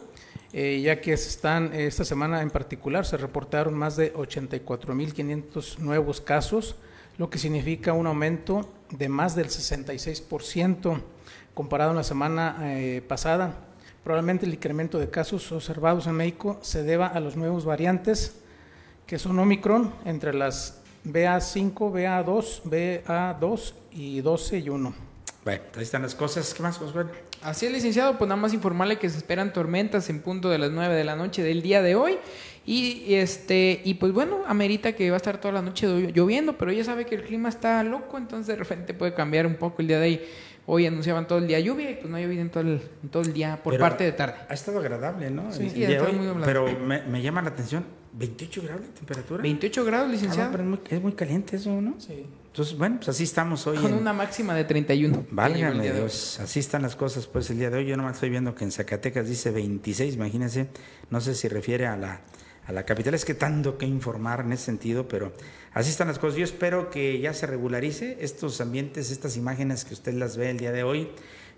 eh, 0.53 0.81
ya 0.83 1.01
que 1.01 1.13
están, 1.13 1.75
esta 1.75 2.05
semana 2.05 2.41
en 2.43 2.51
particular 2.51 3.05
se 3.05 3.17
reportaron 3.17 3.75
más 3.75 3.97
de 3.97 4.15
84.500 4.15 5.79
nuevos 5.79 6.21
casos, 6.21 6.77
lo 7.19 7.29
que 7.29 7.39
significa 7.39 7.93
un 7.93 8.07
aumento 8.07 8.69
de 8.91 9.09
más 9.09 9.35
del 9.35 9.49
66% 9.49 11.01
comparado 11.55 11.91
a 11.91 11.95
la 11.95 12.05
semana 12.05 12.57
eh, 12.63 13.03
pasada. 13.07 13.55
Probablemente 14.05 14.47
el 14.47 14.55
incremento 14.55 14.99
de 14.99 15.11
casos 15.11 15.51
observados 15.53 16.07
en 16.07 16.15
México 16.15 16.59
se 16.63 16.83
deba 16.83 17.09
a 17.09 17.21
los 17.21 17.37
nuevos 17.37 17.65
variantes 17.65 18.37
que 19.07 19.19
son 19.19 19.39
Omicron 19.39 19.93
entre 20.05 20.33
las 20.35 20.81
BA5, 21.05 21.75
BA2, 21.75 22.63
BA2 22.63 23.73
y 23.93 24.21
12 24.21 24.59
y 24.59 24.69
1. 24.69 24.95
Bueno, 25.45 25.63
ahí 25.77 25.83
están 25.83 26.03
las 26.03 26.15
cosas. 26.15 26.53
¿Qué 26.53 26.63
más, 26.63 26.79
Josué? 26.79 27.07
Así 27.43 27.66
es, 27.66 27.72
licenciado, 27.72 28.18
pues 28.18 28.28
nada 28.28 28.41
más 28.41 28.53
informarle 28.53 28.99
que 28.99 29.09
se 29.09 29.16
esperan 29.16 29.53
tormentas 29.53 30.11
en 30.11 30.20
punto 30.20 30.51
de 30.51 30.59
las 30.59 30.70
9 30.70 30.95
de 30.95 31.05
la 31.05 31.16
noche 31.16 31.43
del 31.43 31.62
día 31.62 31.82
de 31.82 31.95
hoy. 31.95 32.18
Y 32.66 33.14
este 33.14 33.80
y 33.84 33.95
pues 33.95 34.12
bueno, 34.12 34.43
amerita 34.47 34.93
que 34.93 35.09
va 35.09 35.16
a 35.16 35.18
estar 35.18 35.41
toda 35.41 35.55
la 35.55 35.62
noche 35.62 36.12
lloviendo, 36.12 36.59
pero 36.59 36.70
ya 36.70 36.84
sabe 36.84 37.07
que 37.07 37.14
el 37.14 37.22
clima 37.22 37.49
está 37.49 37.82
loco, 37.82 38.18
entonces 38.18 38.47
de 38.49 38.57
repente 38.57 38.93
puede 38.93 39.14
cambiar 39.14 39.47
un 39.47 39.55
poco 39.55 39.80
el 39.80 39.89
día 39.89 39.99
de 39.99 40.05
ahí. 40.05 40.28
Hoy 40.66 40.84
anunciaban 40.84 41.26
todo 41.26 41.39
el 41.39 41.47
día 41.47 41.61
lluvia 41.61 41.91
y 41.91 41.95
pues 41.95 42.11
no 42.11 42.18
ha 42.18 42.20
llovido 42.20 42.43
en 42.43 42.51
todo 42.51 42.61
el, 42.64 42.82
todo 43.11 43.22
el 43.22 43.32
día 43.32 43.59
por 43.62 43.78
parte 43.78 44.05
de 44.05 44.12
tarde. 44.12 44.34
Ha 44.51 44.53
estado 44.53 44.80
agradable, 44.80 45.30
¿no? 45.30 45.51
Sí, 45.51 45.70
sí 45.70 45.82
ha 45.86 46.03
muy 46.03 46.45
Pero 46.45 46.66
me, 46.78 47.01
me, 47.05 47.22
llama 47.22 47.41
la 47.41 47.49
atención, 47.49 47.86
28 48.12 48.62
grados 48.62 48.82
de 48.82 48.89
temperatura. 48.89 49.43
28 49.43 49.84
grados, 49.86 50.11
licenciado. 50.11 50.51
pero 50.51 50.64
es 50.64 50.68
muy, 50.68 50.80
es 50.91 51.03
muy 51.03 51.12
caliente 51.12 51.57
eso, 51.57 51.80
¿no? 51.80 51.95
Sí. 51.99 52.26
Entonces, 52.59 52.77
bueno, 52.77 52.97
pues 52.97 53.11
así 53.11 53.23
estamos 53.23 53.65
hoy. 53.69 53.79
Con 53.79 53.93
una 53.93 54.13
máxima 54.13 54.53
de 54.53 54.65
31. 54.65 55.27
Válgame 55.31 55.93
Dios, 55.93 56.41
así 56.41 56.59
están 56.59 56.83
las 56.83 56.97
cosas 56.97 57.29
pues 57.29 57.49
el 57.51 57.61
día 57.61 57.71
de 57.71 57.79
hoy. 57.79 57.87
Yo 57.87 57.97
nomás 57.97 58.15
estoy 58.15 58.31
viendo 58.31 58.57
que 58.57 58.65
en 58.65 58.73
Zacatecas 58.73 59.29
dice 59.29 59.53
26, 59.53 60.17
imagínense, 60.17 60.67
no 61.09 61.21
sé 61.21 61.37
si 61.37 61.47
refiere 61.47 61.87
a 61.87 61.97
la 61.97 62.21
a 62.67 62.73
la 62.73 62.85
capital. 62.85 63.15
Es 63.15 63.25
que 63.25 63.35
tanto 63.35 63.79
que 63.79 63.87
informar 63.87 64.41
en 64.41 64.51
ese 64.51 64.65
sentido, 64.65 65.07
pero 65.07 65.33
así 65.73 65.91
están 65.91 66.09
las 66.09 66.19
cosas. 66.19 66.37
Yo 66.37 66.43
espero 66.43 66.91
que 66.91 67.21
ya 67.21 67.33
se 67.33 67.47
regularice 67.47 68.19
estos 68.23 68.61
ambientes, 68.61 69.13
estas 69.13 69.37
imágenes 69.37 69.85
que 69.85 69.95
usted 69.95 70.15
las 70.15 70.37
ve 70.37 70.51
el 70.51 70.59
día 70.59 70.73
de 70.73 70.83
hoy, 70.83 71.11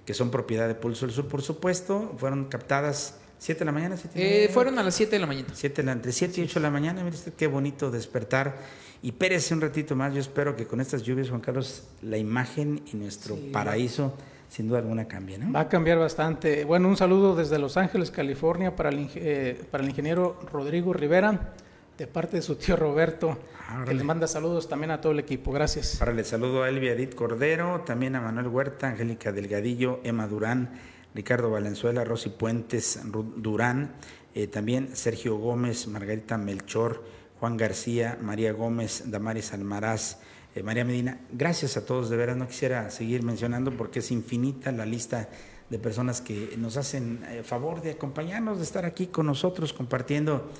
que 0.04 0.12
son 0.12 0.30
propiedad 0.30 0.68
de 0.68 0.74
Pulso 0.74 1.06
del 1.06 1.14
Sur, 1.14 1.28
por 1.28 1.40
supuesto, 1.40 2.14
fueron 2.18 2.44
captadas. 2.50 3.14
¿Siete 3.38 3.60
de 3.60 3.64
la 3.64 3.72
mañana? 3.72 3.96
Eh, 4.16 4.50
fueron 4.52 4.78
a 4.78 4.82
las 4.82 4.94
7 4.96 5.12
de 5.12 5.18
la 5.18 5.26
mañana. 5.26 5.48
Siete, 5.54 5.80
entre 5.80 6.12
7 6.12 6.42
y 6.42 6.44
8 6.44 6.60
de 6.60 6.62
la 6.62 6.70
mañana. 6.70 7.02
Mire 7.02 7.16
usted 7.16 7.32
qué 7.32 7.46
bonito 7.46 7.90
despertar. 7.90 8.58
Y 9.02 9.12
pérese 9.12 9.54
un 9.54 9.60
ratito 9.60 9.96
más. 9.96 10.12
Yo 10.12 10.20
espero 10.20 10.54
que 10.54 10.66
con 10.66 10.80
estas 10.80 11.02
lluvias, 11.02 11.30
Juan 11.30 11.40
Carlos, 11.40 11.84
la 12.02 12.18
imagen 12.18 12.82
y 12.92 12.96
nuestro 12.96 13.36
paraíso 13.52 14.14
sin 14.50 14.66
duda 14.66 14.80
alguna 14.80 15.06
cambia, 15.06 15.38
¿no? 15.38 15.52
Va 15.52 15.60
a 15.60 15.68
cambiar 15.68 15.98
bastante. 15.98 16.64
Bueno, 16.64 16.88
un 16.88 16.96
saludo 16.96 17.36
desde 17.36 17.58
Los 17.58 17.76
Ángeles, 17.76 18.10
California, 18.10 18.74
para 18.74 18.88
el, 18.88 19.08
eh, 19.14 19.62
para 19.70 19.84
el 19.84 19.88
ingeniero 19.88 20.40
Rodrigo 20.52 20.92
Rivera, 20.92 21.54
de 21.96 22.06
parte 22.08 22.38
de 22.38 22.42
su 22.42 22.56
tío 22.56 22.74
Roberto, 22.74 23.38
ah, 23.68 23.84
que 23.86 23.94
le 23.94 24.02
manda 24.02 24.26
saludos 24.26 24.68
también 24.68 24.90
a 24.90 25.00
todo 25.00 25.12
el 25.12 25.20
equipo. 25.20 25.52
Gracias. 25.52 25.96
Para 26.00 26.12
le 26.12 26.24
saludo 26.24 26.64
a 26.64 26.68
Elvia 26.68 26.92
Edith 26.92 27.14
Cordero, 27.14 27.82
también 27.86 28.16
a 28.16 28.20
Manuel 28.20 28.48
Huerta, 28.48 28.88
Angélica 28.88 29.30
Delgadillo, 29.30 30.00
Emma 30.02 30.26
Durán, 30.26 30.80
Ricardo 31.14 31.50
Valenzuela, 31.50 32.04
Rosy 32.04 32.30
Puentes 32.30 33.00
Durán, 33.36 33.92
eh, 34.34 34.48
también 34.48 34.96
Sergio 34.96 35.36
Gómez, 35.36 35.86
Margarita 35.86 36.38
Melchor, 36.38 37.04
Juan 37.40 37.56
García, 37.56 38.18
María 38.20 38.52
Gómez, 38.52 39.04
Damaris 39.06 39.54
Almaraz, 39.54 40.18
eh, 40.54 40.62
María 40.62 40.84
Medina, 40.84 41.20
gracias 41.32 41.78
a 41.78 41.86
todos, 41.86 42.10
de 42.10 42.16
veras 42.18 42.36
no 42.36 42.46
quisiera 42.46 42.90
seguir 42.90 43.22
mencionando 43.22 43.70
porque 43.70 44.00
es 44.00 44.10
infinita 44.10 44.70
la 44.72 44.84
lista 44.84 45.30
de 45.70 45.78
personas 45.78 46.20
que 46.20 46.54
nos 46.58 46.76
hacen 46.76 47.24
eh, 47.30 47.42
favor 47.42 47.80
de 47.80 47.92
acompañarnos, 47.92 48.58
de 48.58 48.64
estar 48.64 48.84
aquí 48.84 49.06
con 49.06 49.24
nosotros 49.24 49.72
compartiendo, 49.72 50.50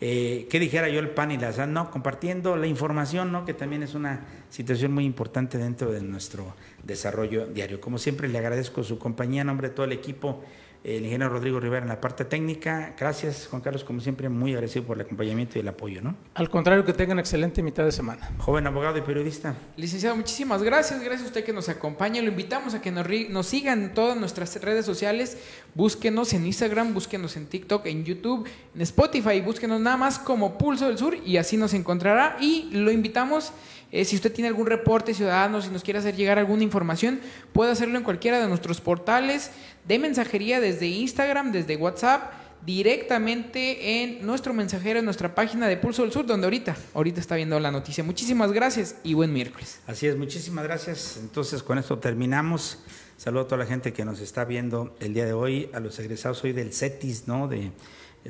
eh, 0.00 0.46
¿qué 0.48 0.58
dijera 0.58 0.88
yo 0.88 1.00
el 1.00 1.10
pan 1.10 1.30
y 1.30 1.36
la 1.36 1.52
sal? 1.52 1.74
No, 1.74 1.90
compartiendo 1.90 2.56
la 2.56 2.66
información, 2.66 3.32
¿no? 3.32 3.44
que 3.44 3.52
también 3.52 3.82
es 3.82 3.94
una 3.94 4.24
situación 4.48 4.92
muy 4.92 5.04
importante 5.04 5.58
dentro 5.58 5.92
de 5.92 6.00
nuestro 6.00 6.54
desarrollo 6.82 7.48
diario. 7.48 7.82
Como 7.82 7.98
siempre, 7.98 8.28
le 8.28 8.38
agradezco 8.38 8.82
su 8.82 8.98
compañía 8.98 9.42
en 9.42 9.48
nombre 9.48 9.68
de 9.68 9.74
todo 9.74 9.84
el 9.84 9.92
equipo 9.92 10.42
el 10.82 11.04
ingeniero 11.04 11.28
Rodrigo 11.28 11.60
Rivera 11.60 11.82
en 11.82 11.88
la 11.88 12.00
parte 12.00 12.24
técnica. 12.24 12.94
Gracias, 12.98 13.48
Juan 13.50 13.60
Carlos, 13.60 13.84
como 13.84 14.00
siempre, 14.00 14.28
muy 14.28 14.52
agradecido 14.52 14.86
por 14.86 14.96
el 14.96 15.02
acompañamiento 15.02 15.58
y 15.58 15.60
el 15.60 15.68
apoyo, 15.68 16.00
¿no? 16.00 16.16
Al 16.34 16.48
contrario, 16.48 16.84
que 16.84 16.94
tengan 16.94 17.18
excelente 17.18 17.62
mitad 17.62 17.84
de 17.84 17.92
semana. 17.92 18.30
Joven 18.38 18.66
abogado 18.66 18.96
y 18.96 19.02
periodista. 19.02 19.54
Licenciado, 19.76 20.16
muchísimas 20.16 20.62
gracias. 20.62 21.00
Gracias 21.00 21.24
a 21.24 21.26
usted 21.26 21.44
que 21.44 21.52
nos 21.52 21.68
acompaña. 21.68 22.22
Lo 22.22 22.28
invitamos 22.28 22.74
a 22.74 22.80
que 22.80 22.90
nos, 22.90 23.06
nos 23.28 23.46
sigan 23.46 23.82
en 23.82 23.94
todas 23.94 24.16
nuestras 24.16 24.60
redes 24.62 24.86
sociales. 24.86 25.36
Búsquenos 25.74 26.32
en 26.32 26.46
Instagram, 26.46 26.94
búsquenos 26.94 27.36
en 27.36 27.46
TikTok, 27.46 27.84
en 27.86 28.04
YouTube, 28.04 28.48
en 28.74 28.80
Spotify. 28.80 29.40
Búsquenos 29.42 29.80
nada 29.80 29.98
más 29.98 30.18
como 30.18 30.56
Pulso 30.56 30.88
del 30.88 30.96
Sur 30.96 31.14
y 31.14 31.36
así 31.36 31.58
nos 31.58 31.74
encontrará. 31.74 32.38
Y 32.40 32.70
lo 32.72 32.90
invitamos 32.90 33.52
eh, 33.92 34.04
si 34.04 34.16
usted 34.16 34.32
tiene 34.32 34.48
algún 34.48 34.66
reporte 34.66 35.14
ciudadano, 35.14 35.60
si 35.60 35.68
nos 35.70 35.82
quiere 35.82 35.98
hacer 35.98 36.14
llegar 36.14 36.38
alguna 36.38 36.62
información, 36.62 37.20
puede 37.52 37.72
hacerlo 37.72 37.98
en 37.98 38.04
cualquiera 38.04 38.40
de 38.40 38.46
nuestros 38.46 38.80
portales 38.80 39.50
de 39.86 39.98
mensajería 39.98 40.60
desde 40.60 40.86
Instagram, 40.86 41.50
desde 41.50 41.76
WhatsApp, 41.76 42.32
directamente 42.64 44.02
en 44.02 44.24
nuestro 44.24 44.52
mensajero, 44.52 44.98
en 44.98 45.04
nuestra 45.04 45.34
página 45.34 45.66
de 45.66 45.76
Pulso 45.76 46.02
del 46.02 46.12
Sur, 46.12 46.26
donde 46.26 46.46
ahorita, 46.46 46.76
ahorita 46.94 47.20
está 47.20 47.36
viendo 47.36 47.58
la 47.58 47.70
noticia. 47.70 48.04
Muchísimas 48.04 48.52
gracias 48.52 48.96
y 49.02 49.14
buen 49.14 49.32
miércoles. 49.32 49.80
Así 49.86 50.06
es, 50.06 50.16
muchísimas 50.16 50.64
gracias. 50.64 51.18
Entonces, 51.20 51.62
con 51.62 51.78
esto 51.78 51.98
terminamos. 51.98 52.78
Saludo 53.16 53.42
a 53.42 53.44
toda 53.46 53.58
la 53.58 53.66
gente 53.66 53.92
que 53.92 54.04
nos 54.04 54.20
está 54.20 54.44
viendo 54.44 54.94
el 55.00 55.14
día 55.14 55.24
de 55.24 55.32
hoy, 55.32 55.68
a 55.72 55.80
los 55.80 55.98
egresados 55.98 56.42
hoy 56.44 56.52
del 56.52 56.72
CETIS, 56.72 57.26
¿no? 57.26 57.48
De, 57.48 57.72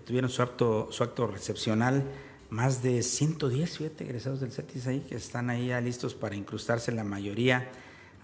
tuvieron 0.04 0.30
su 0.30 0.42
acto, 0.42 0.88
su 0.90 1.02
acto 1.02 1.26
recepcional 1.26 2.04
más 2.50 2.82
de 2.82 3.02
110, 3.02 3.78
fíjate, 3.78 4.04
egresados 4.04 4.40
del 4.40 4.52
CETIS 4.52 4.86
ahí, 4.86 5.00
que 5.00 5.14
están 5.14 5.50
ahí 5.50 5.68
ya 5.68 5.80
listos 5.80 6.14
para 6.14 6.34
incrustarse, 6.34 6.92
la 6.92 7.04
mayoría 7.04 7.70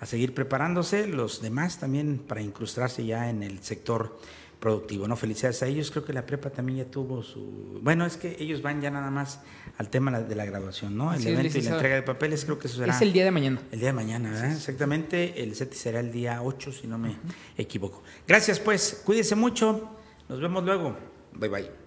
a 0.00 0.06
seguir 0.06 0.34
preparándose, 0.34 1.06
los 1.06 1.40
demás 1.40 1.78
también 1.78 2.18
para 2.18 2.42
incrustarse 2.42 3.06
ya 3.06 3.30
en 3.30 3.42
el 3.42 3.62
sector 3.62 4.18
productivo. 4.60 5.06
¿no? 5.06 5.16
Felicidades 5.16 5.62
a 5.62 5.66
ellos, 5.66 5.90
creo 5.90 6.04
que 6.04 6.12
la 6.12 6.26
prepa 6.26 6.50
también 6.50 6.78
ya 6.78 6.84
tuvo 6.86 7.22
su... 7.22 7.80
Bueno, 7.82 8.04
es 8.04 8.16
que 8.16 8.36
ellos 8.38 8.62
van 8.62 8.80
ya 8.80 8.90
nada 8.90 9.10
más 9.10 9.40
al 9.78 9.88
tema 9.88 10.20
de 10.20 10.34
la 10.34 10.44
graduación, 10.44 10.96
¿no? 10.96 11.14
El 11.14 11.26
evento 11.26 11.58
y 11.58 11.62
la 11.62 11.72
entrega 11.72 11.94
de 11.94 12.02
papeles, 12.02 12.44
creo 12.44 12.58
que 12.58 12.66
eso 12.66 12.78
será... 12.78 12.94
Es 12.94 13.02
el 13.02 13.12
día 13.12 13.24
de 13.24 13.30
mañana. 13.30 13.60
El 13.70 13.78
día 13.78 13.88
de 13.88 13.94
mañana, 13.94 14.30
¿verdad? 14.30 14.52
Exactamente, 14.52 15.42
el 15.42 15.54
CETIS 15.54 15.78
será 15.78 16.00
el 16.00 16.12
día 16.12 16.42
8, 16.42 16.72
si 16.72 16.86
no 16.86 16.98
me 16.98 17.16
equivoco. 17.56 18.02
Gracias, 18.26 18.58
pues, 18.58 19.02
cuídense 19.04 19.34
mucho, 19.34 19.90
nos 20.28 20.40
vemos 20.40 20.64
luego. 20.64 20.96
Bye, 21.32 21.48
bye. 21.48 21.85